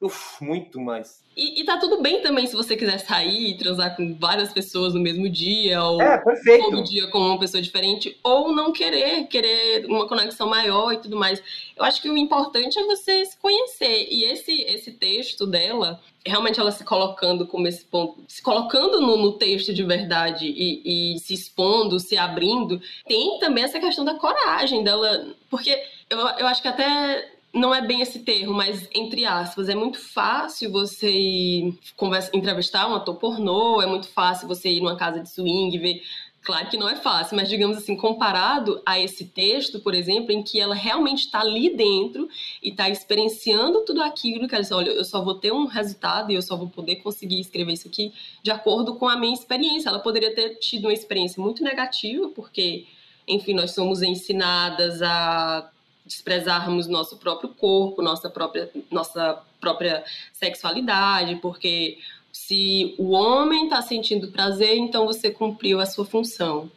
Uf, 0.00 0.42
muito 0.42 0.80
mais. 0.80 1.22
E, 1.36 1.60
e 1.60 1.64
tá 1.64 1.76
tudo 1.76 2.00
bem 2.00 2.22
também 2.22 2.46
se 2.46 2.56
você 2.56 2.74
quiser 2.74 2.98
sair 2.98 3.50
e 3.50 3.58
transar 3.58 3.94
com 3.94 4.14
várias 4.18 4.50
pessoas 4.50 4.94
no 4.94 5.00
mesmo 5.00 5.28
dia, 5.28 5.82
ou 5.82 6.00
É, 6.00 6.16
perfeito. 6.18 6.70
todo 6.70 6.82
dia 6.82 7.06
com 7.08 7.18
uma 7.18 7.38
pessoa 7.38 7.62
diferente, 7.62 8.18
ou 8.24 8.50
não 8.54 8.72
querer, 8.72 9.26
querer 9.26 9.84
uma 9.86 10.08
conexão 10.08 10.48
maior 10.48 10.92
e 10.94 10.98
tudo 10.98 11.16
mais. 11.18 11.42
Eu 11.76 11.84
acho 11.84 12.00
que 12.00 12.08
o 12.08 12.16
importante 12.16 12.78
é 12.78 12.84
você 12.84 13.26
se 13.26 13.36
conhecer. 13.36 14.08
E 14.10 14.24
esse, 14.24 14.62
esse 14.62 14.90
texto 14.92 15.46
dela, 15.46 16.00
realmente 16.24 16.58
ela 16.58 16.72
se 16.72 16.82
colocando 16.82 17.46
como 17.46 17.68
esse 17.68 17.84
ponto, 17.84 18.24
se 18.26 18.42
colocando 18.42 19.02
no, 19.02 19.18
no 19.18 19.32
texto 19.32 19.74
de 19.74 19.82
verdade 19.82 20.46
e, 20.46 21.14
e 21.14 21.18
se 21.18 21.34
expondo, 21.34 22.00
se 22.00 22.16
abrindo, 22.16 22.80
tem 23.06 23.38
também 23.38 23.64
essa 23.64 23.78
questão 23.78 24.04
da 24.04 24.14
coragem 24.14 24.82
dela. 24.82 25.26
Porque 25.50 25.78
eu, 26.08 26.18
eu 26.18 26.46
acho 26.46 26.62
que 26.62 26.68
até 26.68 27.30
não 27.52 27.74
é 27.74 27.84
bem 27.84 28.00
esse 28.00 28.20
termo, 28.20 28.54
mas 28.54 28.88
entre 28.94 29.24
aspas, 29.24 29.68
é 29.68 29.74
muito 29.74 29.98
fácil 29.98 30.70
você 30.70 31.72
conversa, 31.96 32.30
entrevistar 32.32 32.88
um 32.88 32.94
ator 32.94 33.16
pornô, 33.16 33.82
é 33.82 33.86
muito 33.86 34.08
fácil 34.08 34.46
você 34.46 34.70
ir 34.70 34.80
numa 34.80 34.96
casa 34.96 35.20
de 35.20 35.28
swing, 35.28 35.76
ver. 35.78 36.02
Claro 36.42 36.70
que 36.70 36.78
não 36.78 36.88
é 36.88 36.96
fácil, 36.96 37.36
mas 37.36 37.50
digamos 37.50 37.76
assim, 37.76 37.94
comparado 37.94 38.80
a 38.86 38.98
esse 38.98 39.26
texto, 39.26 39.78
por 39.80 39.94
exemplo, 39.94 40.32
em 40.32 40.42
que 40.42 40.58
ela 40.58 40.74
realmente 40.74 41.26
está 41.26 41.40
ali 41.40 41.76
dentro 41.76 42.30
e 42.62 42.70
está 42.70 42.88
experienciando 42.88 43.84
tudo 43.84 44.02
aquilo 44.02 44.48
que 44.48 44.54
ela 44.54 44.62
diz, 44.62 44.72
olha, 44.72 44.88
eu 44.88 45.04
só 45.04 45.22
vou 45.22 45.34
ter 45.34 45.52
um 45.52 45.66
resultado 45.66 46.32
e 46.32 46.36
eu 46.36 46.40
só 46.40 46.56
vou 46.56 46.68
poder 46.68 46.96
conseguir 46.96 47.40
escrever 47.40 47.74
isso 47.74 47.88
aqui 47.88 48.14
de 48.42 48.50
acordo 48.50 48.94
com 48.94 49.06
a 49.06 49.18
minha 49.18 49.34
experiência. 49.34 49.90
Ela 49.90 49.98
poderia 49.98 50.34
ter 50.34 50.54
tido 50.54 50.84
uma 50.86 50.94
experiência 50.94 51.42
muito 51.42 51.62
negativa, 51.62 52.30
porque, 52.30 52.86
enfim, 53.28 53.52
nós 53.52 53.72
somos 53.72 54.00
ensinadas 54.00 55.02
a 55.02 55.70
desprezarmos 56.10 56.88
nosso 56.88 57.16
próprio 57.16 57.50
corpo, 57.50 58.02
nossa 58.02 58.28
própria, 58.28 58.68
nossa 58.90 59.40
própria 59.60 60.04
sexualidade, 60.32 61.36
porque 61.36 61.98
se 62.32 62.96
o 62.98 63.10
homem 63.10 63.64
está 63.64 63.80
sentindo 63.80 64.32
prazer, 64.32 64.76
então 64.76 65.06
você 65.06 65.30
cumpriu 65.30 65.78
a 65.78 65.86
sua 65.86 66.04
função. 66.04 66.70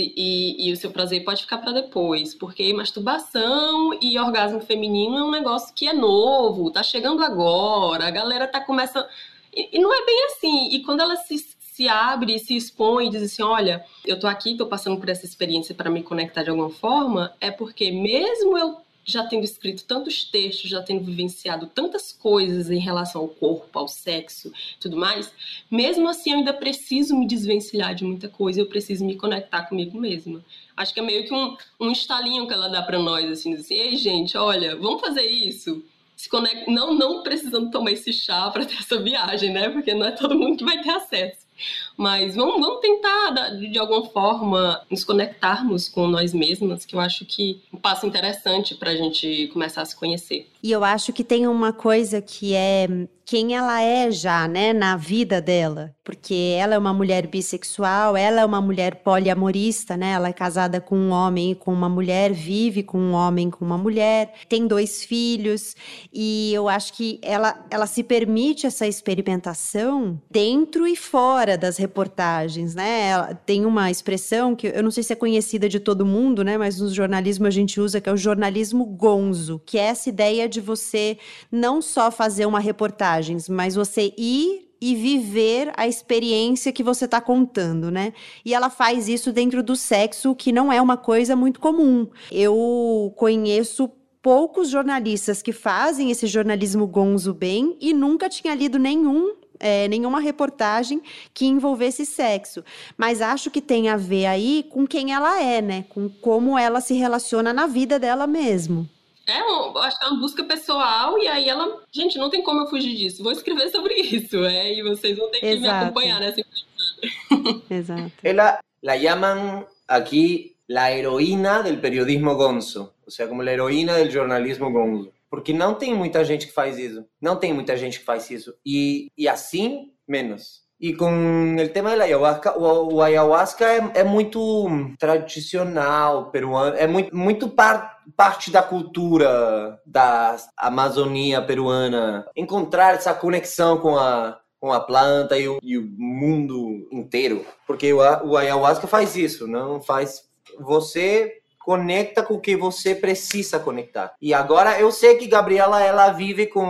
E, 0.00 0.68
e, 0.68 0.72
o 0.72 0.76
seu 0.76 0.92
prazer 0.92 1.24
pode 1.24 1.42
ficar 1.42 1.58
para 1.58 1.72
depois, 1.72 2.32
porque 2.32 2.72
masturbação 2.72 3.98
e 4.00 4.16
orgasmo 4.16 4.60
feminino 4.60 5.18
é 5.18 5.24
um 5.24 5.30
negócio 5.30 5.74
que 5.74 5.88
é 5.88 5.92
novo, 5.92 6.70
tá 6.70 6.84
chegando 6.84 7.24
agora, 7.24 8.06
a 8.06 8.10
galera 8.10 8.46
tá 8.46 8.60
começando. 8.60 9.08
E, 9.52 9.76
e 9.76 9.80
não 9.80 9.92
é 9.92 10.06
bem 10.06 10.24
assim. 10.26 10.68
E 10.70 10.84
quando 10.84 11.00
ela 11.00 11.16
se, 11.16 11.44
se 11.78 11.86
abre, 11.86 12.40
se 12.40 12.56
expõe 12.56 13.06
e 13.06 13.10
diz 13.10 13.22
assim: 13.22 13.42
olha, 13.42 13.84
eu 14.04 14.18
tô 14.18 14.26
aqui, 14.26 14.56
tô 14.56 14.66
passando 14.66 14.98
por 14.98 15.08
essa 15.08 15.24
experiência 15.24 15.72
para 15.72 15.88
me 15.88 16.02
conectar 16.02 16.42
de 16.42 16.50
alguma 16.50 16.70
forma, 16.70 17.32
é 17.40 17.52
porque 17.52 17.92
mesmo 17.92 18.58
eu 18.58 18.78
já 19.04 19.24
tendo 19.24 19.44
escrito 19.44 19.84
tantos 19.84 20.24
textos, 20.24 20.68
já 20.68 20.82
tendo 20.82 21.04
vivenciado 21.04 21.68
tantas 21.68 22.12
coisas 22.12 22.68
em 22.68 22.80
relação 22.80 23.22
ao 23.22 23.28
corpo, 23.28 23.78
ao 23.78 23.86
sexo, 23.86 24.52
tudo 24.80 24.96
mais, 24.96 25.32
mesmo 25.70 26.08
assim 26.08 26.32
eu 26.32 26.38
ainda 26.38 26.52
preciso 26.52 27.16
me 27.16 27.28
desvencilhar 27.28 27.94
de 27.94 28.04
muita 28.04 28.28
coisa, 28.28 28.60
eu 28.60 28.66
preciso 28.66 29.04
me 29.04 29.14
conectar 29.14 29.62
comigo 29.62 29.98
mesma. 29.98 30.44
Acho 30.76 30.92
que 30.92 30.98
é 30.98 31.02
meio 31.02 31.26
que 31.26 31.32
um, 31.32 31.56
um 31.78 31.92
estalinho 31.92 32.48
que 32.48 32.52
ela 32.52 32.68
dá 32.68 32.82
para 32.82 32.98
nós, 32.98 33.30
assim, 33.30 33.54
assim, 33.54 33.74
ei 33.74 33.96
gente, 33.96 34.36
olha, 34.36 34.74
vamos 34.74 35.00
fazer 35.00 35.22
isso. 35.22 35.82
Se 36.16 36.28
conecta, 36.28 36.68
não, 36.68 36.92
não 36.92 37.22
precisando 37.22 37.70
tomar 37.70 37.92
esse 37.92 38.12
chá 38.12 38.50
para 38.50 38.66
ter 38.66 38.78
essa 38.78 39.00
viagem, 39.00 39.52
né? 39.52 39.70
Porque 39.70 39.94
não 39.94 40.06
é 40.06 40.10
todo 40.10 40.36
mundo 40.36 40.58
que 40.58 40.64
vai 40.64 40.82
ter 40.82 40.90
acesso. 40.90 41.47
Mas 41.96 42.36
vamos, 42.36 42.60
vamos 42.60 42.80
tentar, 42.80 43.30
de 43.56 43.78
alguma 43.78 44.04
forma, 44.06 44.80
nos 44.90 45.04
conectarmos 45.04 45.88
com 45.88 46.06
nós 46.06 46.32
mesmas, 46.32 46.84
que 46.84 46.94
eu 46.94 47.00
acho 47.00 47.24
que 47.24 47.60
é 47.72 47.76
um 47.76 47.80
passo 47.80 48.06
interessante 48.06 48.74
para 48.74 48.90
a 48.90 48.96
gente 48.96 49.48
começar 49.52 49.82
a 49.82 49.86
se 49.86 49.96
conhecer. 49.96 50.48
E 50.62 50.70
eu 50.72 50.82
acho 50.84 51.12
que 51.12 51.22
tem 51.22 51.46
uma 51.46 51.72
coisa 51.72 52.20
que 52.20 52.54
é 52.54 52.88
quem 53.28 53.54
ela 53.54 53.82
é 53.82 54.10
já, 54.10 54.48
né, 54.48 54.72
na 54.72 54.96
vida 54.96 55.38
dela, 55.38 55.94
porque 56.02 56.56
ela 56.58 56.74
é 56.74 56.78
uma 56.78 56.94
mulher 56.94 57.26
bissexual, 57.26 58.16
ela 58.16 58.40
é 58.40 58.44
uma 58.44 58.58
mulher 58.58 59.02
poliamorista, 59.02 59.98
né? 59.98 60.12
Ela 60.12 60.28
é 60.28 60.32
casada 60.32 60.80
com 60.80 60.96
um 60.96 61.10
homem 61.10 61.50
e 61.50 61.54
com 61.54 61.70
uma 61.70 61.90
mulher, 61.90 62.32
vive 62.32 62.82
com 62.82 62.98
um 62.98 63.12
homem 63.12 63.50
com 63.50 63.66
uma 63.66 63.76
mulher, 63.76 64.32
tem 64.48 64.66
dois 64.66 65.04
filhos, 65.04 65.76
e 66.10 66.54
eu 66.54 66.70
acho 66.70 66.94
que 66.94 67.20
ela 67.22 67.66
ela 67.70 67.86
se 67.86 68.02
permite 68.02 68.66
essa 68.66 68.86
experimentação 68.86 70.18
dentro 70.30 70.86
e 70.86 70.96
fora 70.96 71.58
das 71.58 71.76
reportagens, 71.76 72.74
né? 72.74 73.08
Ela 73.10 73.34
tem 73.34 73.66
uma 73.66 73.90
expressão 73.90 74.56
que 74.56 74.68
eu 74.68 74.82
não 74.82 74.90
sei 74.90 75.02
se 75.02 75.12
é 75.12 75.16
conhecida 75.16 75.68
de 75.68 75.78
todo 75.78 76.06
mundo, 76.06 76.42
né, 76.42 76.56
mas 76.56 76.80
no 76.80 76.88
jornalismo 76.88 77.46
a 77.46 77.50
gente 77.50 77.78
usa 77.78 78.00
que 78.00 78.08
é 78.08 78.12
o 78.12 78.16
jornalismo 78.16 78.86
gonzo, 78.86 79.60
que 79.66 79.76
é 79.76 79.82
essa 79.82 80.08
ideia 80.08 80.47
de 80.48 80.60
você 80.60 81.18
não 81.50 81.80
só 81.80 82.10
fazer 82.10 82.46
uma 82.46 82.60
reportagem 82.60 83.36
mas 83.48 83.74
você 83.74 84.12
ir 84.16 84.68
e 84.80 84.94
viver 84.94 85.72
a 85.76 85.88
experiência 85.88 86.72
que 86.72 86.82
você 86.82 87.04
está 87.04 87.20
contando, 87.20 87.90
né? 87.90 88.12
E 88.44 88.54
ela 88.54 88.70
faz 88.70 89.08
isso 89.08 89.32
dentro 89.32 89.62
do 89.62 89.74
sexo, 89.74 90.34
que 90.34 90.52
não 90.52 90.72
é 90.72 90.80
uma 90.80 90.96
coisa 90.96 91.34
muito 91.34 91.58
comum. 91.58 92.08
Eu 92.30 93.12
conheço 93.16 93.90
poucos 94.22 94.68
jornalistas 94.68 95.42
que 95.42 95.52
fazem 95.52 96.10
esse 96.10 96.26
jornalismo 96.26 96.86
gonzo 96.86 97.34
bem 97.34 97.76
e 97.80 97.92
nunca 97.92 98.28
tinha 98.28 98.54
lido 98.54 98.78
nenhum 98.78 99.34
é, 99.60 99.88
nenhuma 99.88 100.20
reportagem 100.20 101.02
que 101.34 101.46
envolvesse 101.46 102.06
sexo. 102.06 102.64
Mas 102.96 103.20
acho 103.20 103.50
que 103.50 103.60
tem 103.60 103.88
a 103.88 103.96
ver 103.96 104.26
aí 104.26 104.64
com 104.70 104.86
quem 104.86 105.12
ela 105.12 105.42
é, 105.42 105.60
né? 105.60 105.84
Com 105.88 106.08
como 106.08 106.56
ela 106.56 106.80
se 106.80 106.94
relaciona 106.94 107.52
na 107.52 107.66
vida 107.66 107.98
dela 107.98 108.26
mesmo. 108.26 108.88
É, 109.28 109.40
eu 109.40 109.78
acho 109.78 109.98
que 109.98 110.06
é 110.06 110.08
uma 110.08 110.20
busca 110.20 110.42
pessoal 110.42 111.18
e 111.18 111.28
aí 111.28 111.48
ela, 111.48 111.82
gente, 111.92 112.16
não 112.16 112.30
tem 112.30 112.42
como 112.42 112.62
eu 112.62 112.66
fugir 112.66 112.96
disso. 112.96 113.22
Vou 113.22 113.30
escrever 113.30 113.68
sobre 113.70 113.94
isso, 114.00 114.42
é, 114.44 114.72
e 114.72 114.82
vocês 114.82 115.16
vão 115.18 115.30
ter 115.30 115.40
que 115.40 115.46
Exato. 115.46 115.60
me 115.60 115.68
acompanhar 115.68 116.18
nessa 116.18 116.40
Exato. 117.70 118.12
Ela 118.22 118.58
la 118.82 118.96
llaman 118.96 119.66
aquí 119.86 120.56
la 120.66 120.92
heroína 120.92 121.62
del 121.62 121.78
periodismo 121.80 122.36
gonzo, 122.36 122.94
ou 123.04 123.10
seja, 123.10 123.28
como 123.28 123.42
a 123.42 123.52
heroína 123.52 123.96
del 123.96 124.10
jornalismo 124.10 124.70
gonzo. 124.70 125.12
Porque 125.30 125.52
não 125.52 125.74
tem 125.74 125.94
muita 125.94 126.24
gente 126.24 126.46
que 126.46 126.52
faz 126.52 126.78
isso. 126.78 127.04
Não 127.20 127.36
tem 127.36 127.52
muita 127.52 127.76
gente 127.76 127.98
que 127.98 128.04
faz 128.04 128.30
isso. 128.30 128.54
E, 128.64 129.12
e 129.16 129.28
assim, 129.28 129.92
menos. 130.06 130.62
E 130.80 130.94
com 130.94 131.56
o 131.56 131.68
tema 131.68 131.96
da 131.96 132.04
ayahuasca, 132.04 132.56
o, 132.56 132.94
o 132.94 133.02
ayahuasca 133.02 133.66
é, 133.66 134.00
é, 134.00 134.04
muito 134.04 134.94
tradicional 134.98 136.30
peruano, 136.30 136.76
é 136.76 136.86
muito, 136.86 137.14
muito 137.14 137.48
par, 137.48 137.97
parte 138.16 138.50
da 138.50 138.62
cultura 138.62 139.80
da 139.84 140.36
Amazônia 140.56 141.42
peruana. 141.42 142.26
Encontrar 142.36 142.94
essa 142.94 143.14
conexão 143.14 143.78
com 143.78 143.96
a, 143.96 144.38
com 144.60 144.72
a 144.72 144.80
planta 144.80 145.38
e 145.38 145.48
o, 145.48 145.58
e 145.62 145.78
o 145.78 145.88
mundo 145.96 146.88
inteiro. 146.90 147.44
Porque 147.66 147.92
o, 147.92 147.98
o 147.98 148.36
ayahuasca 148.36 148.86
faz 148.86 149.16
isso, 149.16 149.46
não 149.46 149.80
faz. 149.80 150.22
Você 150.60 151.38
conecta 151.60 152.22
com 152.22 152.34
o 152.34 152.40
que 152.40 152.56
você 152.56 152.94
precisa 152.94 153.58
conectar. 153.58 154.14
E 154.22 154.32
agora 154.32 154.80
eu 154.80 154.90
sei 154.90 155.16
que 155.16 155.26
Gabriela 155.26 155.82
ela 155.82 156.10
vive 156.10 156.46
com 156.46 156.64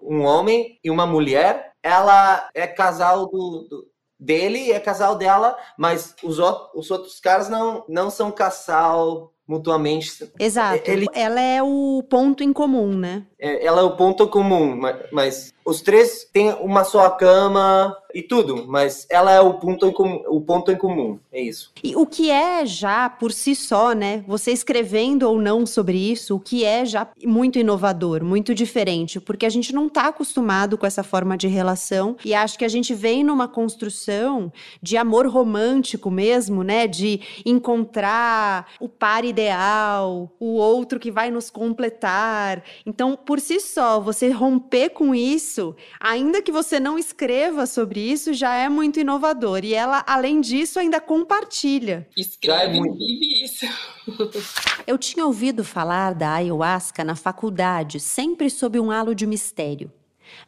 um 0.00 0.22
homem 0.22 0.78
e 0.82 0.90
uma 0.90 1.06
mulher 1.06 1.72
ela 1.82 2.48
é 2.54 2.66
casal 2.66 3.26
do, 3.26 3.66
do 3.68 3.94
dele, 4.18 4.72
é 4.72 4.80
casal 4.80 5.16
dela, 5.16 5.56
mas 5.76 6.14
os, 6.22 6.38
os 6.74 6.90
outros 6.90 7.20
caras 7.20 7.48
não, 7.48 7.84
não 7.88 8.08
são 8.10 8.30
casal 8.30 9.33
mutuamente. 9.46 10.30
Exato. 10.38 10.90
Ele, 10.90 11.06
ela 11.14 11.40
é 11.40 11.62
o 11.62 12.02
ponto 12.08 12.42
em 12.42 12.52
comum, 12.52 12.96
né? 12.96 13.26
É, 13.38 13.64
ela 13.64 13.80
é 13.80 13.84
o 13.84 13.96
ponto 13.96 14.26
comum, 14.28 14.76
mas, 14.76 14.96
mas 15.12 15.54
os 15.64 15.80
três 15.80 16.28
têm 16.32 16.52
uma 16.54 16.84
só 16.84 17.08
cama 17.10 17.96
e 18.14 18.22
tudo, 18.22 18.64
mas 18.68 19.06
ela 19.10 19.32
é 19.32 19.40
o 19.40 19.54
ponto 19.54 19.86
em 19.86 19.92
comum, 19.92 20.22
o 20.28 20.40
ponto 20.40 20.70
em 20.70 20.76
comum, 20.76 21.18
é 21.32 21.40
isso. 21.40 21.72
E 21.82 21.96
o 21.96 22.06
que 22.06 22.30
é 22.30 22.64
já 22.64 23.10
por 23.10 23.32
si 23.32 23.56
só, 23.56 23.92
né? 23.92 24.22
Você 24.28 24.52
escrevendo 24.52 25.24
ou 25.24 25.40
não 25.40 25.66
sobre 25.66 25.98
isso, 25.98 26.36
o 26.36 26.40
que 26.40 26.64
é 26.64 26.84
já 26.84 27.08
muito 27.24 27.58
inovador, 27.58 28.22
muito 28.22 28.54
diferente, 28.54 29.18
porque 29.18 29.44
a 29.44 29.50
gente 29.50 29.74
não 29.74 29.88
está 29.88 30.08
acostumado 30.08 30.78
com 30.78 30.86
essa 30.86 31.02
forma 31.02 31.36
de 31.36 31.48
relação 31.48 32.16
e 32.24 32.34
acho 32.34 32.56
que 32.56 32.64
a 32.64 32.68
gente 32.68 32.94
vem 32.94 33.24
numa 33.24 33.48
construção 33.48 34.52
de 34.80 34.96
amor 34.96 35.26
romântico 35.26 36.10
mesmo, 36.10 36.62
né? 36.62 36.86
De 36.86 37.20
encontrar 37.44 38.68
o 38.78 38.88
par 38.88 39.24
ideal, 39.24 40.30
o 40.38 40.54
outro 40.54 41.00
que 41.00 41.10
vai 41.10 41.30
nos 41.30 41.50
completar. 41.50 42.62
Então, 42.86 43.16
por 43.16 43.40
si 43.40 43.58
só, 43.58 43.98
você 43.98 44.28
romper 44.28 44.90
com 44.90 45.14
isso, 45.14 45.53
ainda 46.00 46.42
que 46.42 46.52
você 46.52 46.80
não 46.80 46.98
escreva 46.98 47.66
sobre 47.66 48.00
isso 48.00 48.32
já 48.32 48.54
é 48.54 48.68
muito 48.68 49.00
inovador. 49.00 49.64
E 49.64 49.74
ela, 49.74 50.04
além 50.06 50.40
disso, 50.40 50.78
ainda 50.78 51.00
compartilha. 51.00 52.08
Escreve 52.16 52.78
e 52.78 52.82
vive 52.82 53.44
isso. 53.44 53.66
Eu 54.86 54.98
tinha 54.98 55.26
ouvido 55.26 55.64
falar 55.64 56.14
da 56.14 56.34
ayahuasca 56.34 57.04
na 57.04 57.14
faculdade, 57.14 58.00
sempre 58.00 58.50
sob 58.50 58.78
um 58.78 58.90
halo 58.90 59.14
de 59.14 59.26
mistério. 59.26 59.90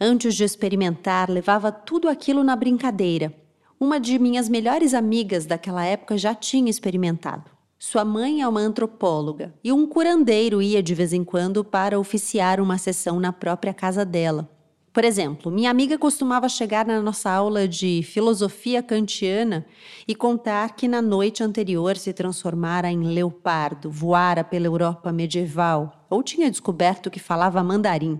Antes 0.00 0.34
de 0.34 0.44
experimentar, 0.44 1.30
levava 1.30 1.70
tudo 1.70 2.08
aquilo 2.08 2.42
na 2.42 2.56
brincadeira. 2.56 3.32
Uma 3.78 4.00
de 4.00 4.18
minhas 4.18 4.48
melhores 4.48 4.94
amigas 4.94 5.46
daquela 5.46 5.84
época 5.84 6.16
já 6.16 6.34
tinha 6.34 6.70
experimentado. 6.70 7.50
Sua 7.78 8.06
mãe 8.06 8.40
é 8.40 8.48
uma 8.48 8.60
antropóloga 8.60 9.54
e 9.62 9.70
um 9.70 9.86
curandeiro 9.86 10.62
ia 10.62 10.82
de 10.82 10.94
vez 10.94 11.12
em 11.12 11.22
quando 11.22 11.62
para 11.62 11.98
oficiar 11.98 12.58
uma 12.58 12.78
sessão 12.78 13.20
na 13.20 13.34
própria 13.34 13.74
casa 13.74 14.02
dela. 14.02 14.48
Por 14.96 15.04
exemplo, 15.04 15.52
minha 15.52 15.70
amiga 15.70 15.98
costumava 15.98 16.48
chegar 16.48 16.86
na 16.86 17.02
nossa 17.02 17.30
aula 17.30 17.68
de 17.68 18.02
filosofia 18.02 18.82
kantiana 18.82 19.66
e 20.08 20.14
contar 20.14 20.74
que 20.74 20.88
na 20.88 21.02
noite 21.02 21.42
anterior 21.42 21.98
se 21.98 22.14
transformara 22.14 22.90
em 22.90 23.02
leopardo, 23.02 23.90
voara 23.90 24.42
pela 24.42 24.64
Europa 24.64 25.12
medieval 25.12 26.06
ou 26.08 26.22
tinha 26.22 26.50
descoberto 26.50 27.10
que 27.10 27.20
falava 27.20 27.62
mandarim. 27.62 28.18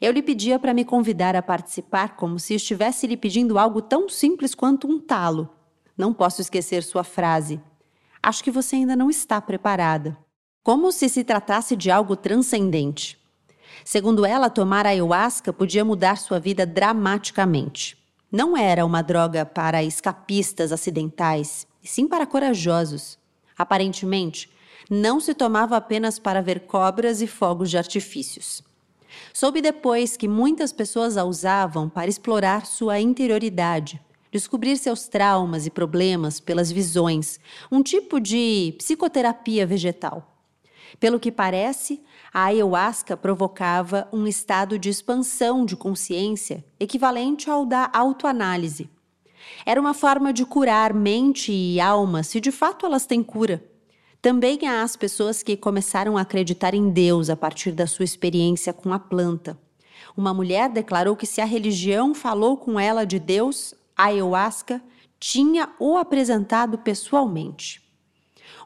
Eu 0.00 0.10
lhe 0.10 0.22
pedia 0.22 0.58
para 0.58 0.72
me 0.72 0.86
convidar 0.86 1.36
a 1.36 1.42
participar 1.42 2.16
como 2.16 2.38
se 2.38 2.54
estivesse 2.54 3.06
lhe 3.06 3.14
pedindo 3.14 3.58
algo 3.58 3.82
tão 3.82 4.08
simples 4.08 4.54
quanto 4.54 4.88
um 4.88 4.98
talo. 4.98 5.50
Não 5.98 6.14
posso 6.14 6.40
esquecer 6.40 6.82
sua 6.82 7.04
frase. 7.04 7.60
Acho 8.22 8.42
que 8.42 8.50
você 8.50 8.76
ainda 8.76 8.96
não 8.96 9.10
está 9.10 9.38
preparada. 9.38 10.16
Como 10.62 10.92
se 10.92 11.10
se 11.10 11.22
tratasse 11.22 11.76
de 11.76 11.90
algo 11.90 12.16
transcendente. 12.16 13.19
Segundo 13.84 14.26
ela, 14.26 14.50
tomar 14.50 14.86
ayahuasca 14.86 15.52
podia 15.52 15.84
mudar 15.84 16.16
sua 16.16 16.38
vida 16.38 16.66
dramaticamente. 16.66 17.96
Não 18.30 18.56
era 18.56 18.84
uma 18.84 19.02
droga 19.02 19.44
para 19.44 19.82
escapistas 19.82 20.72
acidentais, 20.72 21.66
e 21.82 21.88
sim 21.88 22.06
para 22.06 22.26
corajosos. 22.26 23.18
Aparentemente, 23.58 24.48
não 24.88 25.20
se 25.20 25.34
tomava 25.34 25.76
apenas 25.76 26.18
para 26.18 26.40
ver 26.40 26.60
cobras 26.60 27.20
e 27.20 27.26
fogos 27.26 27.70
de 27.70 27.78
artifícios. 27.78 28.62
Soube 29.32 29.60
depois 29.60 30.16
que 30.16 30.28
muitas 30.28 30.72
pessoas 30.72 31.16
a 31.16 31.24
usavam 31.24 31.88
para 31.88 32.08
explorar 32.08 32.66
sua 32.66 33.00
interioridade, 33.00 34.00
descobrir 34.30 34.76
seus 34.76 35.08
traumas 35.08 35.66
e 35.66 35.70
problemas 35.70 36.38
pelas 36.38 36.70
visões, 36.70 37.40
um 37.70 37.82
tipo 37.82 38.20
de 38.20 38.74
psicoterapia 38.78 39.66
vegetal. 39.66 40.36
Pelo 40.98 41.20
que 41.20 41.30
parece, 41.30 42.02
a 42.32 42.44
ayahuasca 42.44 43.16
provocava 43.16 44.08
um 44.12 44.26
estado 44.26 44.78
de 44.78 44.88
expansão 44.88 45.64
de 45.64 45.76
consciência 45.76 46.64
equivalente 46.78 47.50
ao 47.50 47.66
da 47.66 47.90
autoanálise. 47.92 48.88
Era 49.66 49.80
uma 49.80 49.94
forma 49.94 50.32
de 50.32 50.44
curar 50.44 50.94
mente 50.94 51.50
e 51.50 51.80
alma, 51.80 52.22
se 52.22 52.40
de 52.40 52.52
fato 52.52 52.86
elas 52.86 53.04
têm 53.04 53.22
cura. 53.22 53.64
Também 54.22 54.66
há 54.68 54.82
as 54.82 54.96
pessoas 54.96 55.42
que 55.42 55.56
começaram 55.56 56.16
a 56.16 56.20
acreditar 56.20 56.74
em 56.74 56.90
Deus 56.90 57.30
a 57.30 57.36
partir 57.36 57.72
da 57.72 57.86
sua 57.86 58.04
experiência 58.04 58.72
com 58.72 58.92
a 58.92 58.98
planta. 58.98 59.58
Uma 60.16 60.32
mulher 60.32 60.68
declarou 60.68 61.16
que 61.16 61.26
se 61.26 61.40
a 61.40 61.44
religião 61.44 62.14
falou 62.14 62.56
com 62.56 62.78
ela 62.78 63.04
de 63.04 63.18
Deus, 63.18 63.74
a 63.96 64.04
ayahuasca 64.04 64.80
tinha 65.18 65.70
o 65.78 65.96
apresentado 65.96 66.78
pessoalmente 66.78 67.79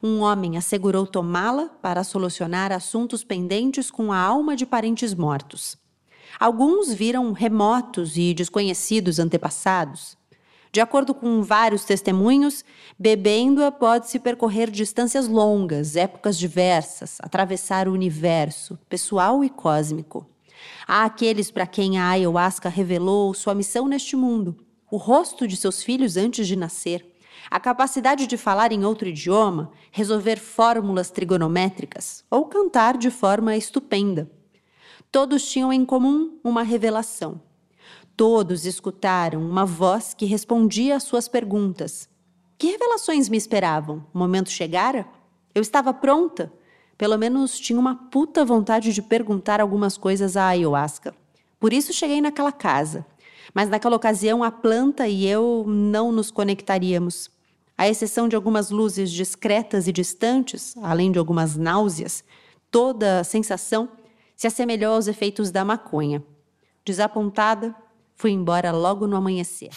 um 0.05 0.21
homem 0.21 0.59
assegurou 0.59 1.07
tomá-la 1.07 1.71
para 1.81 2.05
solucionar 2.05 2.71
assuntos 2.71 3.25
pendentes 3.25 3.91
com 3.91 4.13
a 4.13 4.19
alma 4.19 4.55
de 4.55 4.67
parentes 4.67 5.15
mortos. 5.15 5.79
Alguns 6.39 6.93
viram 6.93 7.33
remotos 7.33 8.19
e 8.19 8.35
desconhecidos 8.35 9.19
antepassados. 9.19 10.15
De 10.71 10.79
acordo 10.79 11.15
com 11.15 11.43
vários 11.43 11.85
testemunhos, 11.85 12.67
bebendo-a 12.99 13.73
pode-se 13.73 14.19
percorrer 14.19 14.71
distâncias 14.71 15.27
longas, 15.27 15.97
épocas 15.97 16.37
diversas, 16.37 17.17
atravessar 17.23 17.89
o 17.89 17.93
universo, 17.93 18.79
pessoal 18.91 19.43
e 19.43 19.49
cósmico. 19.49 20.29
Há 20.87 21.07
aqueles 21.07 21.51
para 21.51 21.67
quem 21.67 21.99
a 21.99 22.11
ayahuasca 22.11 22.69
revelou 22.69 23.33
sua 23.33 23.55
missão 23.55 23.89
neste 23.89 24.17
mundo, 24.17 24.55
o 24.91 24.99
rosto 24.99 25.49
de 25.49 25.57
seus 25.57 25.83
filhos 25.83 26.19
antes 26.19 26.47
de 26.47 26.57
nascer 26.57 27.14
a 27.51 27.61
capacidade 27.61 28.27
de 28.27 28.37
falar 28.37 28.73
em 28.73 28.85
outro 28.85 29.09
idioma, 29.09 29.71
resolver 29.91 30.37
fórmulas 30.37 31.11
trigonométricas 31.11 32.25
ou 32.31 32.47
cantar 32.47 32.97
de 32.97 33.11
forma 33.11 33.57
estupenda. 33.57 34.31
Todos 35.11 35.49
tinham 35.49 35.73
em 35.73 35.85
comum 35.85 36.39
uma 36.43 36.63
revelação. 36.63 37.41
Todos 38.17 38.65
escutaram 38.65 39.41
uma 39.41 39.65
voz 39.65 40.15
que 40.15 40.25
respondia 40.25 40.97
às 40.97 41.03
suas 41.03 41.29
perguntas. 41.29 42.09
Que 42.57 42.71
revelações 42.73 43.29
me 43.29 43.37
esperavam? 43.37 44.07
O 44.13 44.19
momento 44.19 44.51
chegara? 44.51 45.07
Eu 45.55 45.63
estava 45.63 45.93
pronta. 45.93 46.53
Pelo 46.97 47.19
menos 47.19 47.59
tinha 47.59 47.79
uma 47.79 47.95
puta 47.95 48.45
vontade 48.45 48.93
de 48.93 49.03
perguntar 49.03 49.61
algumas 49.61 49.97
coisas 49.97 50.37
à 50.37 50.49
ayahuasca. 50.49 51.15
Por 51.59 51.73
isso 51.73 51.93
cheguei 51.93 52.21
naquela 52.21 52.53
casa. 52.53 53.05
Mas 53.53 53.69
naquela 53.69 53.97
ocasião 53.97 54.43
a 54.45 54.51
planta 54.51 55.09
e 55.09 55.27
eu 55.27 55.65
não 55.67 56.13
nos 56.13 56.31
conectaríamos. 56.31 57.31
À 57.77 57.89
exceção 57.89 58.29
de 58.29 58.37
algumas 58.37 58.71
luzes 58.71 59.11
discretas 59.11 59.89
e 59.89 59.93
distantes, 59.93 60.77
além 60.83 61.11
de 61.11 61.19
algumas 61.19 61.57
náuseas, 61.57 62.23
toda 62.71 63.21
a 63.21 63.25
sensação 63.25 63.89
se 64.37 64.47
assemelhou 64.47 64.95
aos 64.95 65.09
efeitos 65.09 65.51
da 65.51 65.65
maconha. 65.65 66.23
Desapontada, 66.85 67.75
fui 68.15 68.31
embora 68.31 68.71
logo 68.71 69.07
no 69.07 69.17
amanhecer. 69.17 69.71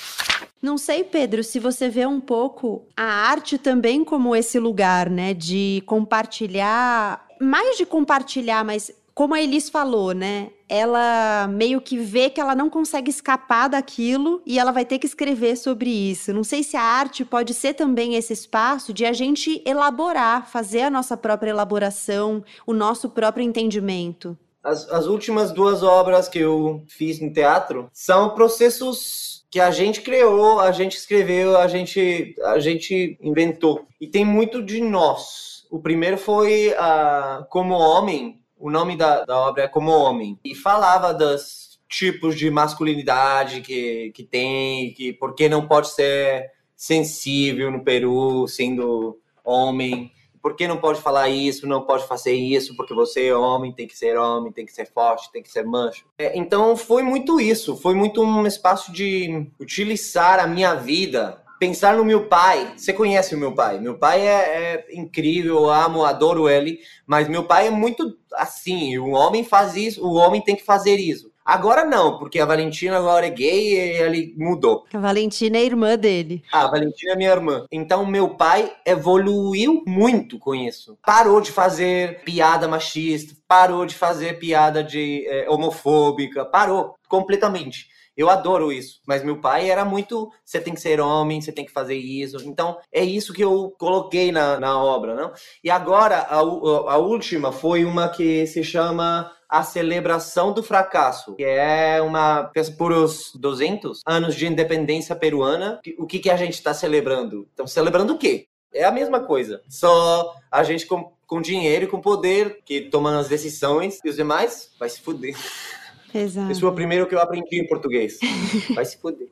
Não 0.62 0.78
sei, 0.78 1.04
Pedro, 1.04 1.44
se 1.44 1.60
você 1.60 1.88
vê 1.90 2.06
um 2.06 2.20
pouco 2.20 2.86
a 2.96 3.04
arte 3.04 3.58
também 3.58 4.04
como 4.04 4.36
esse 4.36 4.60
lugar, 4.60 5.10
né, 5.10 5.34
de 5.34 5.84
compartilhar, 5.86 7.26
mais 7.40 7.78
de 7.78 7.86
compartilhar, 7.86 8.66
mas 8.66 8.92
como 9.18 9.34
a 9.34 9.42
Elis 9.42 9.68
falou, 9.68 10.12
né? 10.12 10.52
Ela 10.70 11.48
meio 11.48 11.82
que 11.82 11.98
vê 11.98 12.30
que 12.30 12.40
ela 12.40 12.54
não 12.54 12.70
consegue 12.70 13.10
escapar 13.10 13.68
daquilo 13.68 14.44
e 14.46 14.60
ela 14.60 14.72
vai 14.72 14.86
ter 14.86 15.00
que 15.00 15.08
escrever 15.08 15.58
sobre 15.58 15.90
isso. 15.90 16.32
Não 16.32 16.44
sei 16.44 16.62
se 16.62 16.78
a 16.78 16.84
arte 16.84 17.26
pode 17.26 17.52
ser 17.56 17.74
também 17.74 18.14
esse 18.14 18.32
espaço 18.32 18.94
de 18.94 19.08
a 19.08 19.14
gente 19.14 19.60
elaborar, 19.66 20.48
fazer 20.48 20.82
a 20.82 20.92
nossa 20.92 21.18
própria 21.18 21.50
elaboração, 21.50 22.44
o 22.64 22.74
nosso 22.74 23.10
próprio 23.10 23.44
entendimento. 23.44 24.38
As, 24.64 24.88
as 24.92 25.08
últimas 25.08 25.52
duas 25.52 25.82
obras 25.82 26.30
que 26.30 26.38
eu 26.38 26.84
fiz 26.88 27.20
no 27.20 27.34
teatro 27.34 27.90
são 27.92 28.36
processos 28.36 29.48
que 29.50 29.60
a 29.60 29.72
gente 29.72 30.02
criou, 30.02 30.60
a 30.60 30.72
gente 30.72 30.96
escreveu, 30.96 31.58
a 31.58 31.68
gente, 31.68 32.36
a 32.44 32.60
gente 32.60 33.18
inventou. 33.20 33.88
E 34.00 34.06
tem 34.06 34.24
muito 34.24 34.62
de 34.62 34.80
nós. 34.80 35.66
O 35.72 35.80
primeiro 35.80 36.20
foi 36.20 36.70
uh, 36.74 37.44
Como 37.50 37.74
Homem, 37.74 38.40
o 38.60 38.70
nome 38.70 38.98
da, 38.98 39.24
da 39.26 39.38
obra 39.38 39.64
é 39.64 39.68
Como 39.68 39.92
Homem. 39.92 40.40
E 40.44 40.56
falava 40.56 41.14
dos 41.14 41.80
tipos 41.88 42.36
de 42.36 42.50
masculinidade 42.50 43.62
que, 43.62 44.12
que 44.14 44.24
tem, 44.24 44.94
que 44.94 45.14
por 45.14 45.34
que 45.34 45.48
não 45.48 45.68
pode 45.68 45.90
ser 45.90 46.52
sensível 46.76 47.72
no 47.72 47.84
Peru 47.84 48.48
sendo 48.48 49.20
homem, 49.44 50.12
por 50.42 50.56
que 50.56 50.68
não 50.68 50.78
pode 50.78 51.02
falar 51.02 51.30
isso, 51.30 51.68
não 51.68 51.86
pode 51.86 52.08
fazer 52.08 52.34
isso, 52.34 52.76
porque 52.76 52.94
você 52.94 53.28
é 53.28 53.36
homem, 53.36 53.74
tem 53.74 53.88
que 53.88 53.98
ser 53.98 54.18
homem, 54.18 54.52
tem 54.52 54.66
que 54.66 54.72
ser 54.72 54.86
forte, 54.86 55.32
tem 55.32 55.42
que 55.42 55.52
ser 55.52 55.66
mancho. 55.66 56.06
É, 56.18 56.38
então 56.38 56.76
foi 56.76 57.04
muito 57.04 57.40
isso, 57.40 57.76
foi 57.76 57.96
muito 57.96 58.22
um 58.22 58.46
espaço 58.46 58.92
de 58.92 59.50
utilizar 59.60 60.40
a 60.40 60.48
minha 60.48 60.76
vida 60.76 61.42
pensar 61.60 61.96
no 61.96 62.06
meu 62.06 62.28
pai. 62.28 62.74
Você 62.76 62.94
conhece 62.94 63.36
o 63.36 63.38
meu 63.38 63.54
pai? 63.54 63.80
Meu 63.80 63.98
pai 63.98 64.28
é, 64.28 64.32
é, 64.32 64.86
incrível, 64.94 65.56
eu 65.56 65.70
amo, 65.70 66.06
adoro 66.06 66.50
ele, 66.50 66.80
mas 67.06 67.28
meu 67.28 67.44
pai 67.44 67.68
é 67.68 67.72
muito 67.72 68.18
assim. 68.34 68.98
O 68.98 69.12
homem 69.12 69.44
faz 69.44 69.76
isso, 69.76 70.06
o 70.06 70.14
homem 70.14 70.42
tem 70.42 70.56
que 70.56 70.64
fazer 70.64 70.98
isso. 70.98 71.32
Agora 71.48 71.86
não, 71.86 72.20
porque 72.20 72.42
a 72.42 72.46
Valentina 72.46 72.98
agora 72.98 73.26
é 73.26 73.30
gay 73.30 73.74
e 73.74 74.02
ele 74.02 74.36
mudou. 74.38 74.84
A 74.94 75.00
Valentina 75.00 75.58
é 75.58 75.64
irmã 75.64 75.98
dele. 75.98 76.44
Ah, 76.52 76.66
a 76.66 76.68
Valentina 76.68 77.14
é 77.14 77.16
minha 77.16 77.32
irmã. 77.32 77.66
Então 77.72 78.06
meu 78.06 78.32
pai 78.32 78.70
evoluiu 78.86 79.82
muito 79.88 80.38
com 80.38 80.54
isso. 80.54 80.98
Parou 81.06 81.40
de 81.40 81.50
fazer 81.50 82.22
piada 82.26 82.68
machista, 82.68 83.34
parou 83.48 83.86
de 83.86 83.96
fazer 83.96 84.38
piada 84.40 84.84
de 84.84 85.26
é, 85.26 85.50
homofóbica, 85.50 86.44
parou 86.44 86.96
completamente. 87.08 87.88
Eu 88.18 88.30
adoro 88.30 88.72
isso. 88.72 89.00
Mas 89.08 89.24
meu 89.24 89.40
pai 89.40 89.70
era 89.70 89.86
muito. 89.86 90.32
Você 90.44 90.60
tem 90.60 90.74
que 90.74 90.82
ser 90.82 91.00
homem, 91.00 91.40
você 91.40 91.52
tem 91.52 91.66
que 91.66 91.72
fazer 91.72 91.96
isso. 91.96 92.38
Então, 92.44 92.78
é 92.92 93.04
isso 93.04 93.32
que 93.32 93.44
eu 93.44 93.74
coloquei 93.78 94.32
na, 94.32 94.60
na 94.60 94.82
obra, 94.82 95.14
não? 95.14 95.32
E 95.64 95.70
agora, 95.70 96.18
a, 96.18 96.38
a 96.38 96.98
última 96.98 97.52
foi 97.52 97.86
uma 97.86 98.10
que 98.10 98.48
se 98.48 98.64
chama 98.64 99.32
a 99.50 99.64
celebração 99.64 100.52
do 100.52 100.62
fracasso, 100.62 101.36
que 101.36 101.44
é 101.44 102.02
uma 102.02 102.52
por 102.78 102.92
os 102.92 103.32
200 103.36 104.02
anos 104.06 104.36
de 104.36 104.48
independência 104.48 105.16
peruana. 105.16 105.80
O 105.98 106.06
que, 106.06 106.20
que 106.20 106.30
a 106.30 106.36
gente 106.36 106.56
está 106.56 106.74
celebrando? 106.74 107.48
Estamos 107.50 107.72
celebrando 107.72 108.14
o 108.14 108.18
quê? 108.18 108.48
É 108.74 108.84
a 108.84 108.92
mesma 108.92 109.22
coisa, 109.22 109.62
só 109.70 110.36
a 110.52 110.62
gente 110.64 110.86
com, 110.86 111.14
com 111.26 111.42
dinheiro 111.42 111.86
e 111.86 111.88
com 111.88 112.02
poder 112.02 112.62
que 112.66 112.82
toma 112.82 113.18
as 113.18 113.30
decisões 113.30 114.00
e 114.04 114.10
os 114.10 114.18
demais 114.18 114.72
vai 114.78 114.90
se 114.90 115.00
fuder. 115.00 115.36
Exato. 116.14 116.52
Isso 116.52 116.62
foi 116.62 116.70
o 116.70 116.74
primeiro 116.74 117.08
que 117.08 117.16
eu 117.16 117.20
aprendi 117.20 117.60
em 117.60 117.68
português. 117.68 118.20
Vai 118.74 118.86
se 118.86 118.98
foder. 118.98 119.28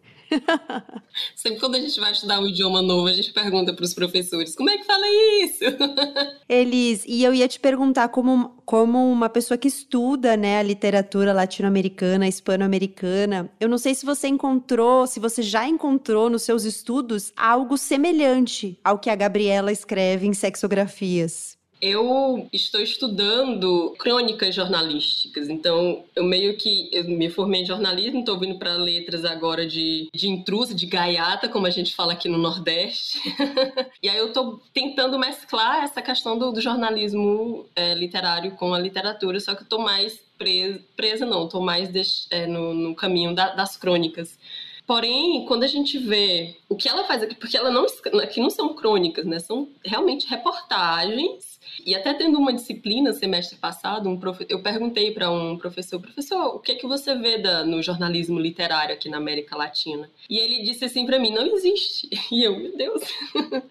Sempre 1.36 1.60
quando 1.60 1.76
a 1.76 1.80
gente 1.80 2.00
vai 2.00 2.12
estudar 2.12 2.40
um 2.40 2.48
idioma 2.48 2.82
novo, 2.82 3.08
a 3.08 3.14
gente 3.14 3.32
pergunta 3.32 3.74
para 3.74 3.86
os 3.86 3.94
professores 3.94 4.56
como 4.56 4.70
é 4.70 4.78
que 4.78 4.84
fala 4.84 5.06
isso. 5.44 5.64
Elis, 6.50 7.04
e 7.08 7.24
eu 7.24 7.34
ia 7.34 7.48
te 7.48 7.60
perguntar 7.60 8.10
como, 8.10 8.56
como 8.66 9.12
uma 9.12 9.30
pessoa 9.30 9.58
que 9.58 9.68
estuda 9.68 10.36
né, 10.36 10.60
a 10.60 10.64
literatura 10.64 11.34
latino-americana, 11.34 12.28
hispano-americana, 12.28 13.52
eu 13.60 13.70
não 13.70 13.78
sei 13.78 13.94
se 13.94 14.06
você 14.06 14.28
encontrou, 14.28 15.06
se 15.08 15.20
você 15.20 15.42
já 15.42 15.68
encontrou 15.68 16.30
nos 16.30 16.44
seus 16.44 16.64
estudos 16.64 17.32
algo 17.36 17.78
semelhante 17.78 18.80
ao 18.84 19.00
que 19.00 19.10
a 19.10 19.16
Gabriela 19.16 19.72
escreve 19.72 20.28
em 20.28 20.34
sexografias. 20.34 21.56
Eu 21.82 22.48
estou 22.54 22.82
estudando 22.82 23.94
crônicas 24.00 24.56
jornalísticas, 24.56 25.50
então 25.50 26.06
eu 26.16 26.24
meio 26.24 26.56
que 26.58 26.90
eu 26.92 27.04
me 27.04 27.30
formei 27.30 27.62
em 27.62 27.66
jornalismo, 27.66 28.20
estou 28.20 28.40
vindo 28.40 28.58
para 28.58 28.74
letras 28.74 29.26
agora 29.26 29.68
de, 29.68 30.08
de 30.14 30.30
intrusa, 30.30 30.74
de 30.74 30.86
gaiata, 30.86 31.50
como 31.50 31.68
a 31.68 31.70
gente 31.70 31.94
fala 31.94 32.14
aqui 32.14 32.30
no 32.30 32.38
Nordeste. 32.38 33.20
e 34.02 34.10
aí 34.10 34.18
eu 34.18 34.30
estou 34.30 34.62
tentando 34.74 35.20
mesclar 35.20 35.84
essa 35.84 36.02
questão 36.02 36.38
do, 36.38 36.52
do 36.52 36.62
jornalismo 36.62 37.66
é, 37.76 37.94
literário 37.94 38.52
com 38.52 38.74
a 38.74 38.80
literatura, 38.80 39.40
só 39.40 39.54
que 39.54 39.62
eu 39.62 39.66
estou 39.66 39.80
mais 39.80 40.20
presa, 40.38 40.80
presa 40.96 41.26
não, 41.26 41.46
estou 41.46 41.62
mais 41.62 41.90
é, 42.32 42.48
no, 42.48 42.74
no, 42.74 42.96
caminho 42.96 43.36
da, 43.36 43.54
das 43.54 43.76
crônicas. 43.76 44.40
Porém, 44.88 45.46
quando 45.46 45.64
a 45.64 45.68
gente 45.68 45.98
vê 45.98 46.56
o 46.70 46.76
que 46.76 46.88
ela 46.88 47.04
faz 47.06 47.24
aqui, 47.24 47.36
porque 47.36 47.58
ela 47.58 47.72
não, 47.72 47.86
aqui 48.22 48.40
não 48.40 48.52
são 48.52 48.76
crônicas, 48.76 49.26
né? 49.26 49.40
São 49.40 49.68
realmente 49.84 50.28
reportagens 50.28 51.56
e 51.86 51.94
até 51.94 52.14
tendo 52.14 52.40
uma 52.40 52.52
disciplina 52.52 53.14
semestre 53.14 53.58
passado, 53.58 54.10
um 54.10 54.18
profe... 54.18 54.46
eu 54.50 54.62
perguntei 54.62 55.12
para 55.12 55.30
um 55.30 55.56
professor, 55.56 56.00
professor, 56.02 56.56
o 56.56 56.60
que 56.60 56.72
é 56.72 56.76
que 56.76 56.88
você 56.88 57.14
vê 57.16 57.38
da... 57.38 57.64
no 57.64 57.82
jornalismo 57.84 58.40
literário 58.40 58.96
aqui 58.96 59.08
na 59.08 59.18
América 59.18 59.56
Latina? 59.56 60.10
E 60.28 60.40
ele 60.40 60.64
disse 60.64 60.86
assim 60.86 61.06
para 61.06 61.20
mim, 61.20 61.32
não 61.32 61.46
existe. 61.46 62.10
E 62.32 62.44
eu, 62.44 62.58
meu 62.58 62.76
Deus. 62.76 63.04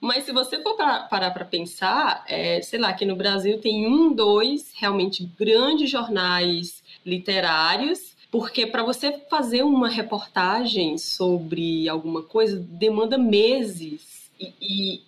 Mas 0.00 0.24
se 0.24 0.32
você 0.32 0.60
for 0.60 0.76
parar 0.76 1.30
para 1.30 1.44
pensar, 1.44 2.24
é, 2.26 2.60
sei 2.60 2.80
lá, 2.80 2.88
aqui 2.88 3.04
no 3.04 3.14
Brasil 3.14 3.60
tem 3.60 3.86
um, 3.86 4.12
dois 4.12 4.72
realmente 4.74 5.24
grandes 5.38 5.88
jornais 5.88 6.82
literários, 7.06 8.16
porque 8.28 8.66
para 8.66 8.82
você 8.82 9.12
fazer 9.30 9.62
uma 9.62 9.88
reportagem 9.88 10.98
sobre 10.98 11.88
alguma 11.88 12.22
coisa 12.22 12.58
demanda 12.58 13.16
meses 13.16 14.28
e, 14.40 14.52
e 14.60 15.02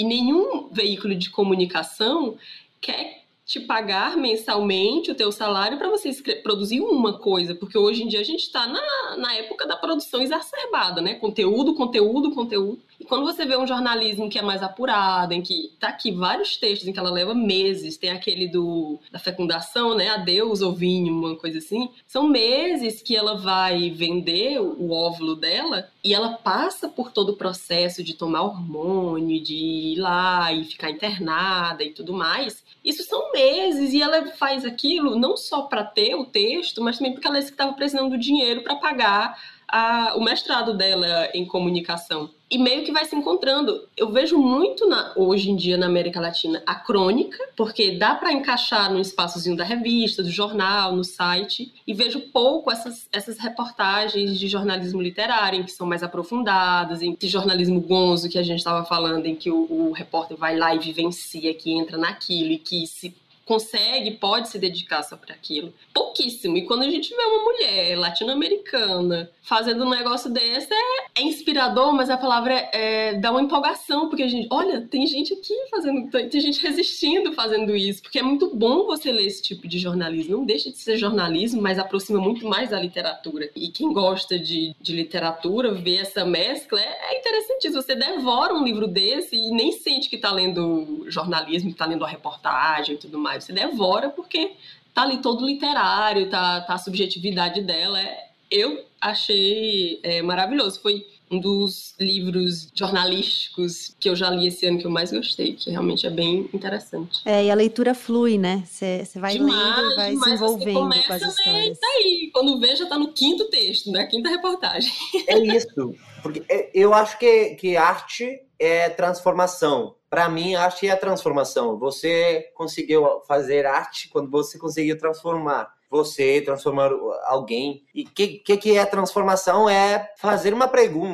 e 0.00 0.04
nenhum 0.04 0.68
veículo 0.72 1.14
de 1.14 1.28
comunicação 1.28 2.38
quer 2.80 3.24
te 3.44 3.60
pagar 3.60 4.16
mensalmente 4.16 5.10
o 5.10 5.14
teu 5.14 5.30
salário 5.30 5.76
para 5.76 5.90
você 5.90 6.10
produzir 6.42 6.80
uma 6.80 7.18
coisa, 7.18 7.54
porque 7.54 7.76
hoje 7.76 8.02
em 8.02 8.08
dia 8.08 8.20
a 8.20 8.24
gente 8.24 8.44
está 8.44 8.66
na, 8.66 9.16
na 9.18 9.34
época 9.34 9.66
da 9.66 9.76
produção 9.76 10.22
exacerbada, 10.22 11.02
né? 11.02 11.16
Conteúdo, 11.16 11.74
conteúdo, 11.74 12.30
conteúdo. 12.30 12.80
Quando 13.10 13.24
você 13.24 13.44
vê 13.44 13.56
um 13.56 13.66
jornalismo 13.66 14.30
que 14.30 14.38
é 14.38 14.42
mais 14.42 14.62
apurado, 14.62 15.34
em 15.34 15.42
que 15.42 15.72
tá 15.80 15.88
aqui 15.88 16.12
vários 16.12 16.56
textos 16.56 16.86
em 16.86 16.92
que 16.92 16.98
ela 17.00 17.10
leva 17.10 17.34
meses, 17.34 17.96
tem 17.96 18.08
aquele 18.08 18.46
do 18.46 19.00
da 19.10 19.18
fecundação, 19.18 19.96
né? 19.96 20.10
Adeus 20.10 20.62
ovinho, 20.62 21.12
uma 21.12 21.34
coisa 21.34 21.58
assim. 21.58 21.90
São 22.06 22.28
meses 22.28 23.02
que 23.02 23.16
ela 23.16 23.36
vai 23.36 23.90
vender 23.90 24.60
o 24.60 24.92
óvulo 24.92 25.34
dela 25.34 25.90
e 26.04 26.14
ela 26.14 26.34
passa 26.34 26.88
por 26.88 27.10
todo 27.10 27.30
o 27.30 27.36
processo 27.36 28.04
de 28.04 28.14
tomar 28.14 28.42
hormônio, 28.42 29.42
de 29.42 29.56
ir 29.56 29.96
lá 29.96 30.52
e 30.52 30.64
ficar 30.64 30.92
internada 30.92 31.82
e 31.82 31.90
tudo 31.90 32.12
mais. 32.12 32.62
Isso 32.84 33.02
são 33.02 33.32
meses 33.32 33.92
e 33.92 34.00
ela 34.00 34.24
faz 34.36 34.64
aquilo 34.64 35.18
não 35.18 35.36
só 35.36 35.62
para 35.62 35.82
ter 35.82 36.14
o 36.14 36.24
texto, 36.24 36.80
mas 36.80 36.98
também 36.98 37.12
porque 37.12 37.26
ela 37.26 37.40
estava 37.40 37.72
precisando 37.72 38.10
do 38.10 38.18
dinheiro 38.18 38.62
para 38.62 38.76
pagar 38.76 39.36
a, 39.70 40.14
o 40.16 40.22
mestrado 40.22 40.74
dela 40.74 41.28
em 41.32 41.46
comunicação. 41.46 42.30
E 42.50 42.58
meio 42.58 42.84
que 42.84 42.90
vai 42.90 43.04
se 43.04 43.14
encontrando. 43.14 43.86
Eu 43.96 44.10
vejo 44.10 44.36
muito 44.36 44.88
na, 44.88 45.12
hoje 45.14 45.50
em 45.50 45.56
dia 45.56 45.78
na 45.78 45.86
América 45.86 46.20
Latina 46.20 46.60
a 46.66 46.74
crônica, 46.74 47.38
porque 47.56 47.92
dá 47.92 48.16
para 48.16 48.32
encaixar 48.32 48.92
no 48.92 48.98
espaçozinho 48.98 49.56
da 49.56 49.62
revista, 49.62 50.20
do 50.20 50.30
jornal, 50.30 50.96
no 50.96 51.04
site, 51.04 51.72
e 51.86 51.94
vejo 51.94 52.20
pouco 52.32 52.72
essas, 52.72 53.08
essas 53.12 53.38
reportagens 53.38 54.36
de 54.36 54.48
jornalismo 54.48 55.00
literário, 55.00 55.60
em 55.60 55.62
que 55.62 55.70
são 55.70 55.86
mais 55.86 56.02
aprofundadas, 56.02 57.02
em 57.02 57.14
que 57.14 57.28
jornalismo 57.28 57.80
gonzo 57.80 58.28
que 58.28 58.38
a 58.38 58.42
gente 58.42 58.58
estava 58.58 58.84
falando, 58.84 59.26
em 59.26 59.36
que 59.36 59.48
o, 59.48 59.70
o 59.70 59.92
repórter 59.92 60.36
vai 60.36 60.56
lá 60.56 60.74
e 60.74 60.80
vivencia, 60.80 61.54
que 61.54 61.70
entra 61.70 61.96
naquilo 61.96 62.50
e 62.50 62.58
que 62.58 62.84
se 62.84 63.14
consegue, 63.50 64.12
pode 64.12 64.48
se 64.48 64.60
dedicar 64.60 65.02
só 65.02 65.16
para 65.16 65.34
aquilo. 65.34 65.74
Pouquíssimo. 65.92 66.56
E 66.56 66.62
quando 66.62 66.82
a 66.82 66.88
gente 66.88 67.10
vê 67.10 67.20
uma 67.20 67.42
mulher 67.42 67.98
latino-americana 67.98 69.28
fazendo 69.42 69.84
um 69.84 69.90
negócio 69.90 70.30
desse, 70.30 70.72
é, 70.72 71.20
é 71.20 71.22
inspirador, 71.22 71.92
mas 71.92 72.08
a 72.08 72.16
palavra 72.16 72.54
é, 72.54 72.70
é, 72.72 73.14
dá 73.14 73.32
uma 73.32 73.42
empolgação, 73.42 74.08
porque 74.08 74.22
a 74.22 74.28
gente, 74.28 74.46
olha, 74.52 74.82
tem 74.82 75.04
gente 75.04 75.34
aqui 75.34 75.52
fazendo, 75.68 76.08
tem 76.08 76.40
gente 76.40 76.62
resistindo 76.62 77.32
fazendo 77.32 77.74
isso, 77.74 78.00
porque 78.00 78.20
é 78.20 78.22
muito 78.22 78.54
bom 78.54 78.86
você 78.86 79.10
ler 79.10 79.26
esse 79.26 79.42
tipo 79.42 79.66
de 79.66 79.80
jornalismo. 79.80 80.36
Não 80.36 80.44
deixa 80.44 80.70
de 80.70 80.78
ser 80.78 80.96
jornalismo, 80.96 81.60
mas 81.60 81.76
aproxima 81.76 82.20
muito 82.20 82.46
mais 82.46 82.70
da 82.70 82.78
literatura. 82.78 83.50
E 83.56 83.66
quem 83.66 83.92
gosta 83.92 84.38
de, 84.38 84.76
de 84.80 84.94
literatura, 84.94 85.74
ver 85.74 85.96
essa 85.96 86.24
mescla, 86.24 86.80
é, 86.80 87.14
é 87.14 87.18
interessante. 87.18 87.68
Você 87.70 87.96
devora 87.96 88.54
um 88.54 88.62
livro 88.62 88.86
desse 88.86 89.34
e 89.34 89.50
nem 89.50 89.72
sente 89.72 90.08
que 90.08 90.14
está 90.14 90.30
lendo 90.30 91.04
jornalismo, 91.08 91.70
que 91.70 91.74
está 91.74 91.86
lendo 91.86 92.04
a 92.04 92.08
reportagem 92.08 92.94
e 92.94 92.98
tudo 92.98 93.18
mais 93.18 93.39
você 93.40 93.52
devora 93.52 94.10
porque 94.10 94.52
tá 94.94 95.02
ali 95.02 95.18
todo 95.18 95.46
literário, 95.46 96.28
tá, 96.28 96.60
tá 96.62 96.74
a 96.74 96.78
subjetividade 96.78 97.62
dela. 97.62 98.00
É, 98.00 98.28
eu 98.50 98.84
achei 99.00 100.00
é, 100.02 100.20
maravilhoso. 100.22 100.80
Foi 100.80 101.06
um 101.30 101.38
dos 101.38 101.94
livros 102.00 102.68
jornalísticos 102.74 103.94
que 104.00 104.08
eu 104.08 104.16
já 104.16 104.28
li 104.30 104.48
esse 104.48 104.66
ano 104.66 104.78
que 104.78 104.86
eu 104.86 104.90
mais 104.90 105.12
gostei, 105.12 105.54
que 105.54 105.70
realmente 105.70 106.04
é 106.04 106.10
bem 106.10 106.50
interessante. 106.52 107.20
É, 107.24 107.44
e 107.44 107.50
a 107.50 107.54
leitura 107.54 107.94
flui, 107.94 108.36
né? 108.36 108.64
Você 108.66 109.06
vai 109.14 109.34
demais, 109.34 109.76
lendo 109.76 109.92
e 109.92 109.94
vai 109.94 110.16
se 110.16 110.30
envolvendo 110.30 110.80
começa, 110.80 111.06
com 111.06 111.12
as 111.12 111.22
histórias. 111.22 111.68
Né, 111.68 111.74
tá 111.80 111.86
aí. 111.86 112.30
Quando 112.32 112.58
vê, 112.58 112.74
já 112.74 112.86
tá 112.86 112.98
no 112.98 113.12
quinto 113.12 113.48
texto, 113.48 113.92
na 113.92 114.00
né? 114.00 114.06
quinta 114.06 114.28
reportagem. 114.28 114.92
É 115.28 115.38
isso. 115.38 115.94
Porque 116.20 116.42
é, 116.48 116.70
eu 116.74 116.92
acho 116.92 117.16
que, 117.16 117.54
que 117.54 117.76
arte 117.76 118.40
é 118.58 118.88
transformação 118.90 119.94
para 120.10 120.28
mim, 120.28 120.56
arte 120.56 120.88
é 120.88 120.90
a 120.90 120.96
transformação. 120.96 121.78
Você 121.78 122.50
conseguiu 122.54 123.22
fazer 123.28 123.64
arte 123.64 124.08
quando 124.08 124.28
você 124.28 124.58
conseguiu 124.58 124.98
transformar 124.98 125.72
você, 125.90 126.40
transformar 126.40 126.92
alguém. 127.24 127.82
E 127.92 128.02
o 128.02 128.06
que, 128.06 128.28
que, 128.38 128.56
que 128.56 128.78
é 128.78 128.86
transformação? 128.86 129.68
É 129.68 130.12
fazer 130.16 130.54
uma, 130.54 130.70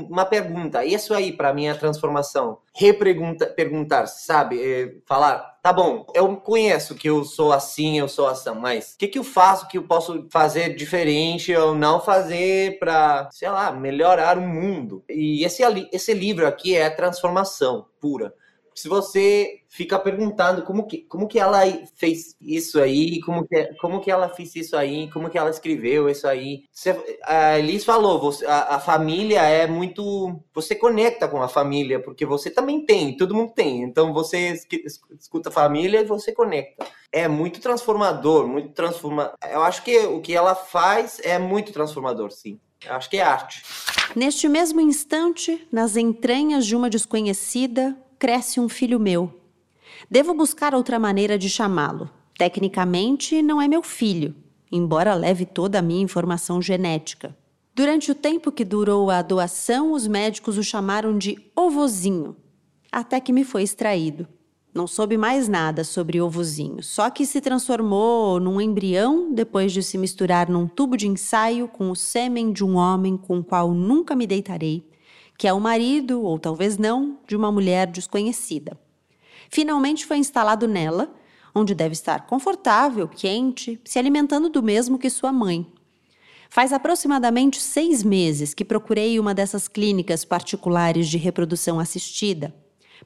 uma 0.08 0.24
pergunta. 0.26 0.84
Isso 0.84 1.14
aí, 1.14 1.32
para 1.32 1.54
mim, 1.54 1.66
é 1.66 1.74
transformação. 1.74 2.58
Reperguntar, 2.74 3.54
perguntar, 3.54 4.06
sabe? 4.06 4.60
É, 4.62 4.94
falar, 5.06 5.58
tá 5.62 5.72
bom, 5.72 6.06
eu 6.14 6.36
conheço 6.36 6.94
que 6.94 7.08
eu 7.08 7.24
sou 7.24 7.54
assim, 7.54 7.98
eu 7.98 8.06
sou 8.06 8.26
ação, 8.26 8.54
mas 8.54 8.92
o 8.92 8.98
que, 8.98 9.08
que 9.08 9.18
eu 9.18 9.24
faço 9.24 9.66
que 9.66 9.78
eu 9.78 9.82
posso 9.84 10.26
fazer 10.30 10.74
diferente 10.74 11.54
ou 11.56 11.74
não 11.74 11.98
fazer 11.98 12.78
para, 12.78 13.30
sei 13.32 13.48
lá, 13.48 13.72
melhorar 13.72 14.36
o 14.36 14.42
mundo? 14.42 15.02
E 15.08 15.42
esse, 15.42 15.62
esse 15.90 16.12
livro 16.12 16.46
aqui 16.46 16.76
é 16.76 16.90
transformação 16.90 17.86
pura 17.98 18.34
se 18.76 18.88
você 18.88 19.62
fica 19.70 19.98
perguntando 19.98 20.62
como 20.62 20.86
que, 20.86 20.98
como 20.98 21.26
que 21.26 21.38
ela 21.38 21.62
fez 21.96 22.36
isso 22.38 22.78
aí, 22.78 23.20
como 23.22 23.46
que, 23.48 23.64
como 23.80 24.00
que 24.00 24.10
ela 24.10 24.28
fez 24.28 24.54
isso 24.54 24.76
aí, 24.76 25.10
como 25.10 25.30
que 25.30 25.38
ela 25.38 25.48
escreveu 25.48 26.10
isso 26.10 26.28
aí. 26.28 26.64
Você, 26.70 26.94
a 27.24 27.58
Elis 27.58 27.86
falou, 27.86 28.20
você, 28.20 28.44
a, 28.44 28.76
a, 28.76 28.80
família 28.80 29.40
é 29.40 29.66
muito... 29.66 30.38
Você 30.52 30.74
conecta 30.74 31.26
com 31.26 31.42
a 31.42 31.48
família, 31.48 32.00
porque 32.00 32.26
você 32.26 32.50
também 32.50 32.84
tem, 32.84 33.16
todo 33.16 33.34
mundo 33.34 33.52
tem. 33.54 33.82
Então 33.82 34.12
você 34.12 34.54
escuta 35.18 35.48
a 35.48 35.52
família 35.52 36.02
e 36.02 36.04
você 36.04 36.30
conecta. 36.30 36.86
É 37.10 37.26
muito 37.26 37.60
transformador, 37.60 38.46
muito 38.46 38.74
transforma. 38.74 39.32
Eu 39.50 39.62
acho 39.62 39.82
que 39.82 39.96
o 40.00 40.20
que 40.20 40.34
ela 40.34 40.54
faz 40.54 41.18
é 41.24 41.38
muito 41.38 41.72
transformador, 41.72 42.30
sim. 42.30 42.60
Eu 42.84 42.92
acho 42.94 43.08
que 43.08 43.16
é 43.16 43.22
arte. 43.22 43.62
Neste 44.14 44.48
mesmo 44.48 44.82
instante, 44.82 45.66
nas 45.72 45.96
entranhas 45.96 46.66
de 46.66 46.76
uma 46.76 46.90
desconhecida, 46.90 47.96
cresce 48.18 48.60
um 48.60 48.68
filho 48.68 48.98
meu. 48.98 49.32
Devo 50.10 50.34
buscar 50.34 50.74
outra 50.74 50.98
maneira 50.98 51.38
de 51.38 51.48
chamá-lo. 51.48 52.10
Tecnicamente, 52.38 53.40
não 53.42 53.60
é 53.60 53.68
meu 53.68 53.82
filho, 53.82 54.34
embora 54.70 55.14
leve 55.14 55.44
toda 55.44 55.78
a 55.78 55.82
minha 55.82 56.02
informação 56.02 56.60
genética. 56.60 57.36
Durante 57.74 58.10
o 58.10 58.14
tempo 58.14 58.52
que 58.52 58.64
durou 58.64 59.10
a 59.10 59.22
doação, 59.22 59.92
os 59.92 60.06
médicos 60.06 60.56
o 60.56 60.62
chamaram 60.62 61.16
de 61.16 61.38
ovozinho, 61.54 62.36
até 62.90 63.20
que 63.20 63.32
me 63.32 63.44
foi 63.44 63.62
extraído. 63.62 64.26
Não 64.74 64.86
soube 64.86 65.16
mais 65.16 65.48
nada 65.48 65.84
sobre 65.84 66.20
ovozinho, 66.20 66.82
só 66.82 67.08
que 67.08 67.24
se 67.24 67.40
transformou 67.40 68.38
num 68.38 68.60
embrião 68.60 69.32
depois 69.32 69.72
de 69.72 69.82
se 69.82 69.96
misturar 69.96 70.50
num 70.50 70.66
tubo 70.66 70.96
de 70.96 71.08
ensaio 71.08 71.66
com 71.68 71.90
o 71.90 71.96
sêmen 71.96 72.52
de 72.52 72.62
um 72.62 72.76
homem 72.76 73.16
com 73.16 73.38
o 73.38 73.44
qual 73.44 73.72
nunca 73.72 74.14
me 74.14 74.26
deitarei 74.26 74.86
que 75.38 75.46
é 75.46 75.52
o 75.52 75.60
marido, 75.60 76.22
ou 76.22 76.38
talvez 76.38 76.78
não, 76.78 77.18
de 77.26 77.36
uma 77.36 77.52
mulher 77.52 77.86
desconhecida. 77.86 78.78
Finalmente 79.50 80.06
foi 80.06 80.18
instalado 80.18 80.66
nela, 80.66 81.12
onde 81.54 81.74
deve 81.74 81.92
estar 81.92 82.26
confortável, 82.26 83.08
quente, 83.08 83.80
se 83.84 83.98
alimentando 83.98 84.48
do 84.48 84.62
mesmo 84.62 84.98
que 84.98 85.08
sua 85.08 85.32
mãe. 85.32 85.66
Faz 86.48 86.72
aproximadamente 86.72 87.60
seis 87.60 88.02
meses 88.02 88.54
que 88.54 88.64
procurei 88.64 89.18
uma 89.18 89.34
dessas 89.34 89.68
clínicas 89.68 90.24
particulares 90.24 91.08
de 91.08 91.18
reprodução 91.18 91.80
assistida 91.80 92.54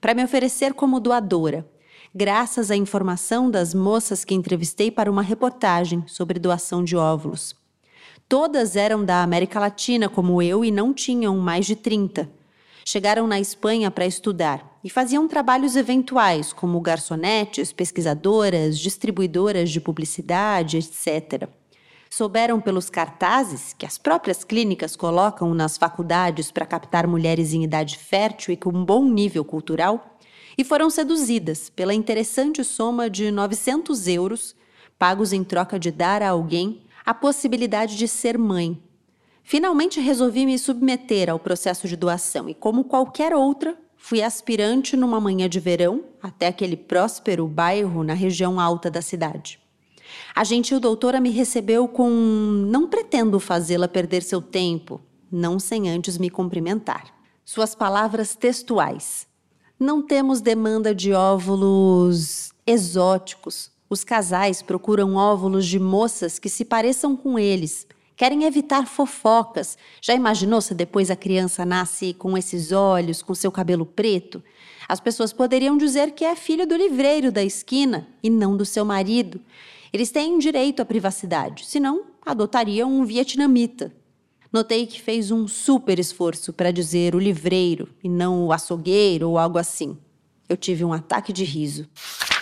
para 0.00 0.14
me 0.14 0.24
oferecer 0.24 0.74
como 0.74 1.00
doadora, 1.00 1.68
graças 2.14 2.70
à 2.70 2.76
informação 2.76 3.50
das 3.50 3.74
moças 3.74 4.24
que 4.24 4.34
entrevistei 4.34 4.90
para 4.90 5.10
uma 5.10 5.22
reportagem 5.22 6.04
sobre 6.06 6.38
doação 6.38 6.82
de 6.84 6.96
óvulos. 6.96 7.59
Todas 8.30 8.76
eram 8.76 9.04
da 9.04 9.24
América 9.24 9.58
Latina, 9.58 10.08
como 10.08 10.40
eu, 10.40 10.64
e 10.64 10.70
não 10.70 10.94
tinham 10.94 11.36
mais 11.36 11.66
de 11.66 11.74
30. 11.74 12.30
Chegaram 12.84 13.26
na 13.26 13.40
Espanha 13.40 13.90
para 13.90 14.06
estudar 14.06 14.78
e 14.84 14.88
faziam 14.88 15.26
trabalhos 15.26 15.74
eventuais, 15.74 16.52
como 16.52 16.80
garçonetes, 16.80 17.72
pesquisadoras, 17.72 18.78
distribuidoras 18.78 19.68
de 19.68 19.80
publicidade, 19.80 20.76
etc. 20.78 21.48
Souberam 22.08 22.60
pelos 22.60 22.88
cartazes 22.88 23.74
que 23.76 23.84
as 23.84 23.98
próprias 23.98 24.44
clínicas 24.44 24.94
colocam 24.94 25.52
nas 25.52 25.76
faculdades 25.76 26.52
para 26.52 26.64
captar 26.64 27.08
mulheres 27.08 27.52
em 27.52 27.64
idade 27.64 27.98
fértil 27.98 28.54
e 28.54 28.56
com 28.56 28.70
um 28.70 28.84
bom 28.84 29.06
nível 29.06 29.44
cultural 29.44 30.16
e 30.56 30.62
foram 30.62 30.88
seduzidas 30.88 31.68
pela 31.68 31.92
interessante 31.92 32.62
soma 32.62 33.10
de 33.10 33.32
900 33.32 34.06
euros, 34.06 34.54
pagos 34.96 35.32
em 35.32 35.42
troca 35.42 35.80
de 35.80 35.90
dar 35.90 36.22
a 36.22 36.28
alguém 36.28 36.88
a 37.10 37.14
possibilidade 37.14 37.96
de 37.96 38.06
ser 38.06 38.38
mãe. 38.38 38.80
Finalmente 39.42 39.98
resolvi 39.98 40.46
me 40.46 40.56
submeter 40.56 41.28
ao 41.28 41.40
processo 41.40 41.88
de 41.88 41.96
doação 41.96 42.48
e, 42.48 42.54
como 42.54 42.84
qualquer 42.84 43.34
outra, 43.34 43.76
fui 43.96 44.22
aspirante 44.22 44.96
numa 44.96 45.20
manhã 45.20 45.48
de 45.48 45.58
verão 45.58 46.04
até 46.22 46.46
aquele 46.46 46.76
próspero 46.76 47.48
bairro 47.48 48.04
na 48.04 48.14
região 48.14 48.60
alta 48.60 48.88
da 48.88 49.02
cidade. 49.02 49.58
A 50.36 50.44
gentil 50.44 50.78
doutora 50.78 51.20
me 51.20 51.30
recebeu 51.30 51.88
com 51.88 52.08
não 52.08 52.86
pretendo 52.86 53.40
fazê-la 53.40 53.88
perder 53.88 54.22
seu 54.22 54.40
tempo, 54.40 55.00
não 55.32 55.58
sem 55.58 55.90
antes 55.90 56.16
me 56.16 56.30
cumprimentar. 56.30 57.12
Suas 57.44 57.74
palavras 57.74 58.36
textuais. 58.36 59.26
Não 59.80 60.00
temos 60.00 60.40
demanda 60.40 60.94
de 60.94 61.12
óvulos 61.12 62.52
exóticos. 62.64 63.72
Os 63.92 64.04
casais 64.04 64.62
procuram 64.62 65.16
óvulos 65.16 65.66
de 65.66 65.80
moças 65.80 66.38
que 66.38 66.48
se 66.48 66.64
pareçam 66.64 67.16
com 67.16 67.36
eles. 67.36 67.88
Querem 68.16 68.44
evitar 68.44 68.86
fofocas. 68.86 69.76
Já 70.00 70.14
imaginou 70.14 70.60
se 70.60 70.72
depois 70.74 71.10
a 71.10 71.16
criança 71.16 71.66
nasce 71.66 72.14
com 72.14 72.38
esses 72.38 72.70
olhos, 72.70 73.20
com 73.20 73.34
seu 73.34 73.50
cabelo 73.50 73.84
preto? 73.84 74.40
As 74.88 75.00
pessoas 75.00 75.32
poderiam 75.32 75.76
dizer 75.76 76.12
que 76.12 76.24
é 76.24 76.36
filho 76.36 76.68
do 76.68 76.76
livreiro 76.76 77.32
da 77.32 77.42
esquina 77.42 78.06
e 78.22 78.30
não 78.30 78.56
do 78.56 78.64
seu 78.64 78.84
marido. 78.84 79.40
Eles 79.92 80.12
têm 80.12 80.38
direito 80.38 80.80
à 80.80 80.84
privacidade, 80.84 81.66
senão 81.66 82.04
adotariam 82.24 82.92
um 82.92 83.04
vietnamita. 83.04 83.92
Notei 84.52 84.86
que 84.86 85.02
fez 85.02 85.32
um 85.32 85.48
super 85.48 85.98
esforço 85.98 86.52
para 86.52 86.70
dizer 86.70 87.16
o 87.16 87.18
livreiro 87.18 87.88
e 88.04 88.08
não 88.08 88.46
o 88.46 88.52
açougueiro 88.52 89.30
ou 89.30 89.36
algo 89.36 89.58
assim. 89.58 89.98
Eu 90.48 90.56
tive 90.56 90.84
um 90.84 90.92
ataque 90.92 91.32
de 91.32 91.42
riso. 91.42 91.88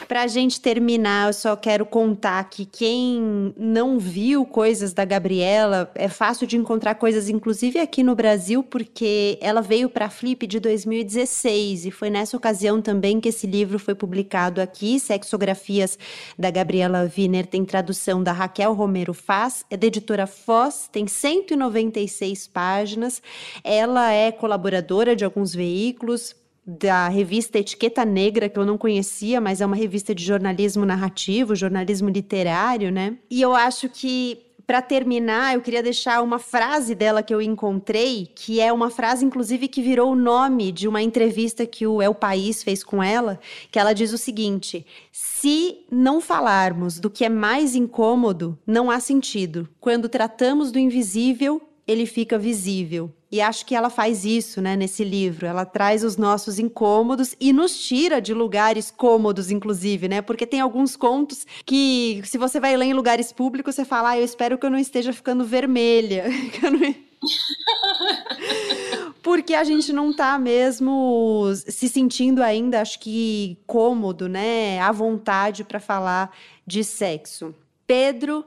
Para 0.09 0.23
a 0.23 0.27
gente 0.27 0.59
terminar, 0.59 1.29
eu 1.29 1.35
só 1.35 1.55
quero 1.55 1.85
contar 1.85 2.43
que 2.49 2.65
quem 2.65 3.53
não 3.59 3.99
viu 3.99 4.47
coisas 4.47 4.95
da 4.95 5.05
Gabriela, 5.05 5.91
é 5.95 6.09
fácil 6.09 6.47
de 6.47 6.57
encontrar 6.57 6.95
coisas, 6.95 7.29
inclusive 7.29 7.79
aqui 7.79 8.03
no 8.03 8.15
Brasil, 8.15 8.63
porque 8.63 9.39
ela 9.43 9.61
veio 9.61 9.91
para 9.91 10.07
a 10.07 10.11
Flip 10.11 10.47
de 10.47 10.59
2016 10.61 11.85
e 11.85 11.91
foi 11.91 12.09
nessa 12.09 12.39
ocasião 12.39 12.81
também 12.81 13.21
que 13.21 13.29
esse 13.29 13.47
livro 13.47 13.79
foi 13.79 13.95
publicado 13.95 14.63
aqui. 14.63 14.99
Sexografias 14.99 15.99
da 16.39 16.51
Gabriela 16.51 17.13
Wiener 17.15 17.47
tem 17.47 17.63
tradução 17.63 18.23
da 18.23 18.33
Raquel 18.33 18.73
Romero 18.73 19.13
Faz, 19.13 19.63
é 19.69 19.77
da 19.77 19.89
editora 19.89 20.27
Foz, 20.27 20.89
tem 20.91 21.07
196 21.07 22.47
páginas. 22.47 23.21
Ela 23.63 24.11
é 24.11 24.33
colaboradora 24.33 25.15
de 25.15 25.23
alguns 25.23 25.55
veículos, 25.55 26.35
da 26.71 27.09
revista 27.09 27.59
Etiqueta 27.59 28.05
Negra, 28.05 28.47
que 28.47 28.59
eu 28.59 28.67
não 28.67 28.77
conhecia, 28.77 29.41
mas 29.41 29.63
é 29.63 29.67
uma 29.67 29.75
revista 29.75 30.15
de 30.15 30.23
jornalismo 30.23 30.85
narrativo, 30.85 31.57
jornalismo 31.57 32.11
literário, 32.11 32.93
né? 32.93 33.17
E 33.31 33.41
eu 33.41 33.55
acho 33.55 33.89
que 33.89 34.45
para 34.67 34.83
terminar, 34.83 35.55
eu 35.55 35.63
queria 35.63 35.83
deixar 35.83 36.23
uma 36.23 36.39
frase 36.39 36.95
dela 36.95 37.23
que 37.23 37.33
eu 37.33 37.41
encontrei, 37.41 38.31
que 38.35 38.61
é 38.61 38.71
uma 38.71 38.91
frase, 38.91 39.25
inclusive, 39.25 39.67
que 39.67 39.81
virou 39.81 40.13
o 40.13 40.15
nome 40.15 40.71
de 40.71 40.87
uma 40.87 41.01
entrevista 41.01 41.65
que 41.65 41.87
o 41.87 42.03
El 42.03 42.15
País 42.15 42.63
fez 42.63 42.85
com 42.85 43.03
ela, 43.03 43.41
que 43.71 43.79
ela 43.79 43.95
diz 43.95 44.13
o 44.13 44.19
seguinte: 44.19 44.85
se 45.11 45.87
não 45.91 46.21
falarmos 46.21 47.01
do 47.01 47.09
que 47.09 47.25
é 47.25 47.31
mais 47.31 47.75
incômodo, 47.75 48.59
não 48.67 48.91
há 48.91 49.01
sentido. 49.01 49.67
Quando 49.81 50.07
tratamos 50.07 50.71
do 50.71 50.79
invisível, 50.79 51.63
ele 51.89 52.05
fica 52.05 52.39
visível. 52.39 53.11
E 53.33 53.41
acho 53.41 53.65
que 53.65 53.75
ela 53.75 53.89
faz 53.89 54.25
isso, 54.25 54.61
né, 54.61 54.77
nesse 54.77 55.03
livro. 55.03 55.47
Ela 55.47 55.65
traz 55.65 56.05
os 56.05 56.19
nossos 56.19 56.59
incômodos 56.59 57.35
e 57.41 57.53
nos 57.53 57.81
tira 57.81 58.21
de 58.21 58.35
lugares 58.35 58.91
cômodos, 58.91 59.51
inclusive, 59.51 60.07
né? 60.07 60.21
Porque 60.21 60.47
tem 60.47 60.61
alguns 60.61 60.97
contos 60.97 61.47
que, 61.65 62.21
se 62.25 62.37
você 62.37 62.61
vai 62.61 62.77
ler 62.77 62.87
em 62.87 62.95
lugares 62.95 63.33
públicos, 63.33 63.75
você 63.75 63.87
fala, 63.87 64.11
ah, 64.11 64.19
eu 64.19 64.25
espero 64.25 64.59
que 64.59 64.67
eu 64.67 64.71
não 64.71 64.79
esteja 64.79 65.13
ficando 65.13 65.45
vermelha. 65.45 66.25
Porque 69.23 69.55
a 69.55 69.65
gente 69.65 69.93
não 69.93 70.15
tá 70.15 70.39
mesmo 70.39 71.51
se 71.55 71.89
sentindo 71.89 72.43
ainda, 72.43 72.81
acho 72.81 73.01
que 73.01 73.59
cômodo, 73.67 74.29
né? 74.29 74.79
À 74.81 74.93
vontade 74.93 75.65
para 75.65 75.81
falar 75.81 76.35
de 76.67 76.85
sexo. 76.85 77.55
Pedro 77.87 78.45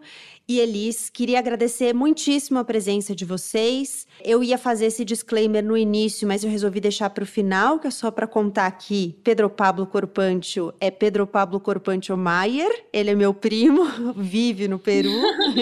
e 0.51 0.59
Elis, 0.59 1.09
queria 1.09 1.39
agradecer 1.39 1.93
muitíssimo 1.93 2.59
a 2.59 2.63
presença 2.65 3.15
de 3.15 3.23
vocês. 3.23 4.05
Eu 4.21 4.43
ia 4.43 4.57
fazer 4.57 4.87
esse 4.87 5.05
disclaimer 5.05 5.63
no 5.63 5.77
início, 5.77 6.27
mas 6.27 6.43
eu 6.43 6.49
resolvi 6.49 6.81
deixar 6.81 7.09
para 7.09 7.23
o 7.23 7.27
final, 7.27 7.79
que 7.79 7.87
é 7.87 7.91
só 7.91 8.11
para 8.11 8.27
contar 8.27 8.65
aqui. 8.67 9.15
Pedro 9.23 9.49
Pablo 9.49 9.85
Corpantio 9.87 10.73
é 10.77 10.91
Pedro 10.91 11.25
Pablo 11.25 11.57
Corpantio 11.57 12.17
Maier. 12.17 12.83
Ele 12.91 13.11
é 13.11 13.15
meu 13.15 13.33
primo, 13.33 13.85
vive 14.13 14.67
no 14.67 14.77
Peru. 14.77 15.09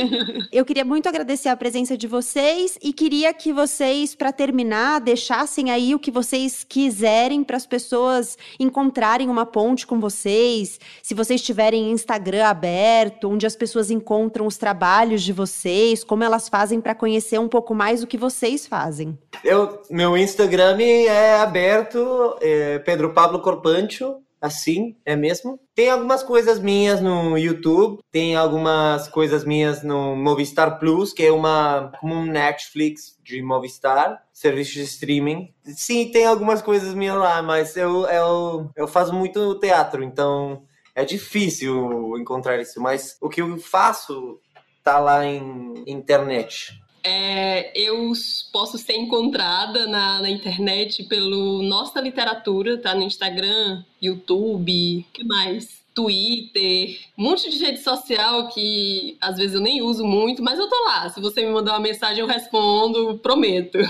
eu 0.52 0.66
queria 0.66 0.84
muito 0.84 1.08
agradecer 1.08 1.50
a 1.50 1.56
presença 1.56 1.96
de 1.96 2.08
vocês 2.08 2.80
e 2.82 2.92
queria 2.92 3.32
que 3.32 3.54
vocês, 3.54 4.16
para 4.16 4.32
terminar, 4.32 5.02
deixassem 5.02 5.70
aí 5.70 5.94
o 5.94 6.00
que 6.00 6.10
vocês 6.10 6.66
quiserem 6.68 7.44
para 7.44 7.58
as 7.58 7.68
pessoas 7.68 8.40
encontrarem 8.60 9.30
uma 9.30 9.46
ponte 9.46 9.86
com 9.86 10.00
vocês. 10.00 10.80
Se 11.04 11.14
vocês 11.14 11.44
tiverem 11.44 11.92
Instagram 11.92 12.46
aberto, 12.46 13.30
onde 13.30 13.46
as 13.46 13.56
pessoas 13.56 13.92
encontram 13.92 14.48
os 14.48 14.58
trabalhos 14.58 14.79
de 15.24 15.34
vocês, 15.34 16.04
como 16.04 16.24
elas 16.24 16.48
fazem 16.48 16.80
para 16.80 16.96
conhecer 16.96 17.40
um 17.40 17.48
pouco 17.48 17.76
mais 17.76 18.02
o 18.02 18.08
que 18.08 18.18
vocês 18.18 18.66
fazem? 18.66 19.18
Eu, 19.44 19.82
meu 19.90 20.18
Instagram 20.18 20.78
é 20.82 21.38
aberto, 21.38 22.38
é 22.42 22.80
Pedro 22.80 23.14
Pablo 23.14 23.42
Corpantio, 23.42 24.24
assim, 24.42 24.96
é 25.06 25.16
mesmo. 25.16 25.60
Tem 25.76 25.90
algumas 25.90 26.24
coisas 26.24 26.60
minhas 26.60 27.02
no 27.02 27.38
YouTube, 27.38 28.00
tem 28.12 28.36
algumas 28.36 29.08
coisas 29.08 29.44
minhas 29.44 29.84
no 29.84 30.16
Movistar 30.16 30.80
Plus, 30.80 31.14
que 31.14 31.24
é 31.24 31.32
uma 31.32 31.92
como 32.00 32.16
um 32.16 32.26
Netflix 32.26 33.18
de 33.24 33.42
Movistar, 33.42 34.24
serviço 34.34 34.74
de 34.74 34.84
streaming. 34.84 35.54
Sim, 35.66 36.10
tem 36.12 36.26
algumas 36.26 36.62
coisas 36.62 36.94
minhas 36.94 37.18
lá, 37.18 37.42
mas 37.42 37.76
eu, 37.76 38.06
eu, 38.08 38.72
eu 38.76 38.88
faço 38.88 39.14
muito 39.14 39.60
teatro, 39.60 40.04
então 40.04 40.64
é 40.96 41.06
difícil 41.06 42.18
encontrar 42.18 42.60
isso. 42.60 42.82
Mas 42.82 43.18
o 43.22 43.30
que 43.30 43.42
eu 43.42 43.58
faço 43.58 44.40
tá 44.84 45.00
lá 45.00 45.26
em 45.26 45.84
internet. 45.88 46.80
É, 47.04 47.72
eu 47.80 48.12
posso 48.52 48.78
ser 48.78 48.94
encontrada 48.98 49.88
na, 49.88 50.22
na, 50.22 50.30
internet 50.30 51.04
pelo 51.04 51.64
Nossa 51.64 52.02
Literatura, 52.02 52.78
tá 52.78 52.94
no 52.94 53.04
Instagram, 53.04 53.84
YouTube, 54.02 55.06
que 55.14 55.24
mais? 55.24 55.80
Twitter, 55.94 56.98
um 57.18 57.24
monte 57.24 57.50
de 57.50 57.58
rede 57.58 57.80
social 57.80 58.48
que 58.50 59.18
às 59.20 59.38
vezes 59.38 59.56
eu 59.56 59.62
nem 59.62 59.82
uso 59.82 60.06
muito, 60.06 60.42
mas 60.42 60.58
eu 60.58 60.70
tô 60.70 60.86
lá. 60.86 61.10
Se 61.10 61.20
você 61.20 61.42
me 61.42 61.52
mandar 61.52 61.74
uma 61.74 61.80
mensagem, 61.80 62.20
eu 62.20 62.28
respondo, 62.28 63.18
prometo. 63.20 63.78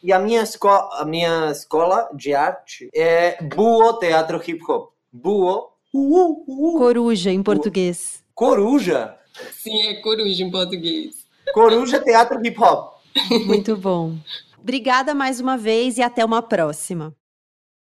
E 0.00 0.12
a 0.12 0.18
minha, 0.20 0.42
escola, 0.42 0.88
a 1.00 1.04
minha 1.04 1.50
escola 1.50 2.08
de 2.14 2.32
arte 2.32 2.88
é 2.94 3.42
Buo 3.42 3.94
Teatro 3.94 4.40
Hip 4.46 4.60
Hop. 4.68 4.92
Buo. 5.12 5.70
Uh, 5.92 6.44
uh, 6.46 6.76
uh. 6.76 6.78
Coruja 6.78 7.32
em 7.32 7.42
português. 7.42 8.22
Coruja? 8.32 9.18
Sim, 9.52 9.82
é 9.82 9.94
coruja 9.94 10.42
em 10.42 10.50
português. 10.50 11.26
Coruja 11.52 12.00
Teatro 12.00 12.38
Hip 12.44 12.60
Hop. 12.60 12.98
Muito 13.46 13.76
bom. 13.76 14.16
Obrigada 14.60 15.14
mais 15.14 15.40
uma 15.40 15.56
vez 15.56 15.98
e 15.98 16.02
até 16.02 16.24
uma 16.24 16.42
próxima. 16.42 17.14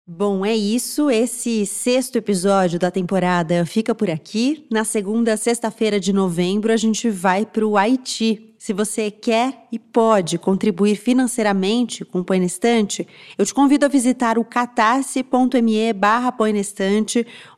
Bom, 0.07 0.45
é 0.45 0.55
isso. 0.55 1.11
Esse 1.11 1.65
sexto 1.65 2.17
episódio 2.17 2.79
da 2.79 2.91
temporada 2.91 3.65
fica 3.65 3.95
por 3.95 4.11
aqui. 4.11 4.67
Na 4.71 4.85
segunda 4.85 5.37
sexta-feira 5.37 6.01
de 6.01 6.13
novembro, 6.13 6.73
a 6.73 6.77
gente 6.77 7.09
vai 7.09 7.47
para 7.47 7.67
o 7.67 7.77
Haiti. 7.77 8.52
Se 8.63 8.73
você 8.73 9.11
quer 9.11 9.67
e 9.73 9.77
pode 9.77 10.39
contribuir 10.39 10.95
financeiramente 10.95 12.05
com 12.05 12.21
o 12.21 12.25
Põe 12.25 12.45
Estante, 12.45 13.05
eu 13.37 13.45
te 13.45 13.53
convido 13.53 13.85
a 13.85 13.89
visitar 13.89 14.39
o 14.39 14.45
catarse.me 14.45 15.93
barra 15.93 16.33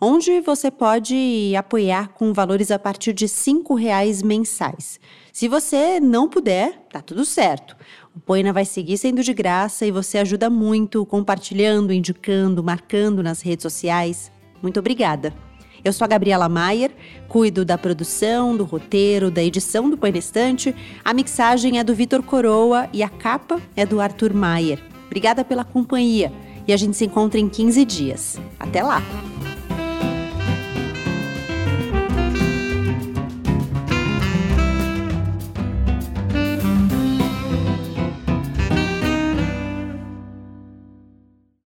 onde 0.00 0.40
você 0.40 0.70
pode 0.70 1.52
apoiar 1.58 2.14
com 2.14 2.32
valores 2.32 2.70
a 2.70 2.78
partir 2.78 3.12
de 3.12 3.26
R$ 3.26 3.76
reais 3.78 4.22
mensais. 4.22 4.98
Se 5.30 5.46
você 5.46 6.00
não 6.00 6.26
puder, 6.26 6.86
tá 6.90 7.02
tudo 7.02 7.26
certo. 7.26 7.76
O 8.16 8.20
Poina 8.20 8.50
vai 8.50 8.64
seguir 8.64 8.96
sendo 8.96 9.22
de 9.22 9.34
graça 9.34 9.84
e 9.84 9.90
você 9.90 10.16
ajuda 10.16 10.48
muito 10.48 11.04
compartilhando, 11.04 11.92
indicando, 11.92 12.64
marcando 12.64 13.22
nas 13.22 13.42
redes 13.42 13.64
sociais. 13.64 14.32
Muito 14.62 14.80
obrigada. 14.80 15.34
Eu 15.84 15.92
sou 15.92 16.06
a 16.06 16.08
Gabriela 16.08 16.48
Maier, 16.48 16.90
cuido 17.28 17.62
da 17.62 17.76
produção, 17.76 18.56
do 18.56 18.64
roteiro, 18.64 19.30
da 19.30 19.42
edição 19.42 19.90
do 19.90 19.98
Poina 19.98 20.16
Estante. 20.16 20.74
A 21.04 21.12
mixagem 21.12 21.78
é 21.78 21.84
do 21.84 21.94
Vitor 21.94 22.22
Coroa 22.22 22.88
e 22.90 23.02
a 23.02 23.08
capa 23.08 23.60
é 23.76 23.84
do 23.84 24.00
Arthur 24.00 24.32
Maier. 24.32 24.82
Obrigada 25.06 25.44
pela 25.44 25.62
companhia 25.62 26.32
E 26.66 26.72
a 26.72 26.76
gente 26.78 26.96
se 26.96 27.04
encontra 27.04 27.38
em 27.38 27.48
15 27.48 27.84
dias. 27.84 28.40
Até 28.58 28.82
lá! 28.82 29.02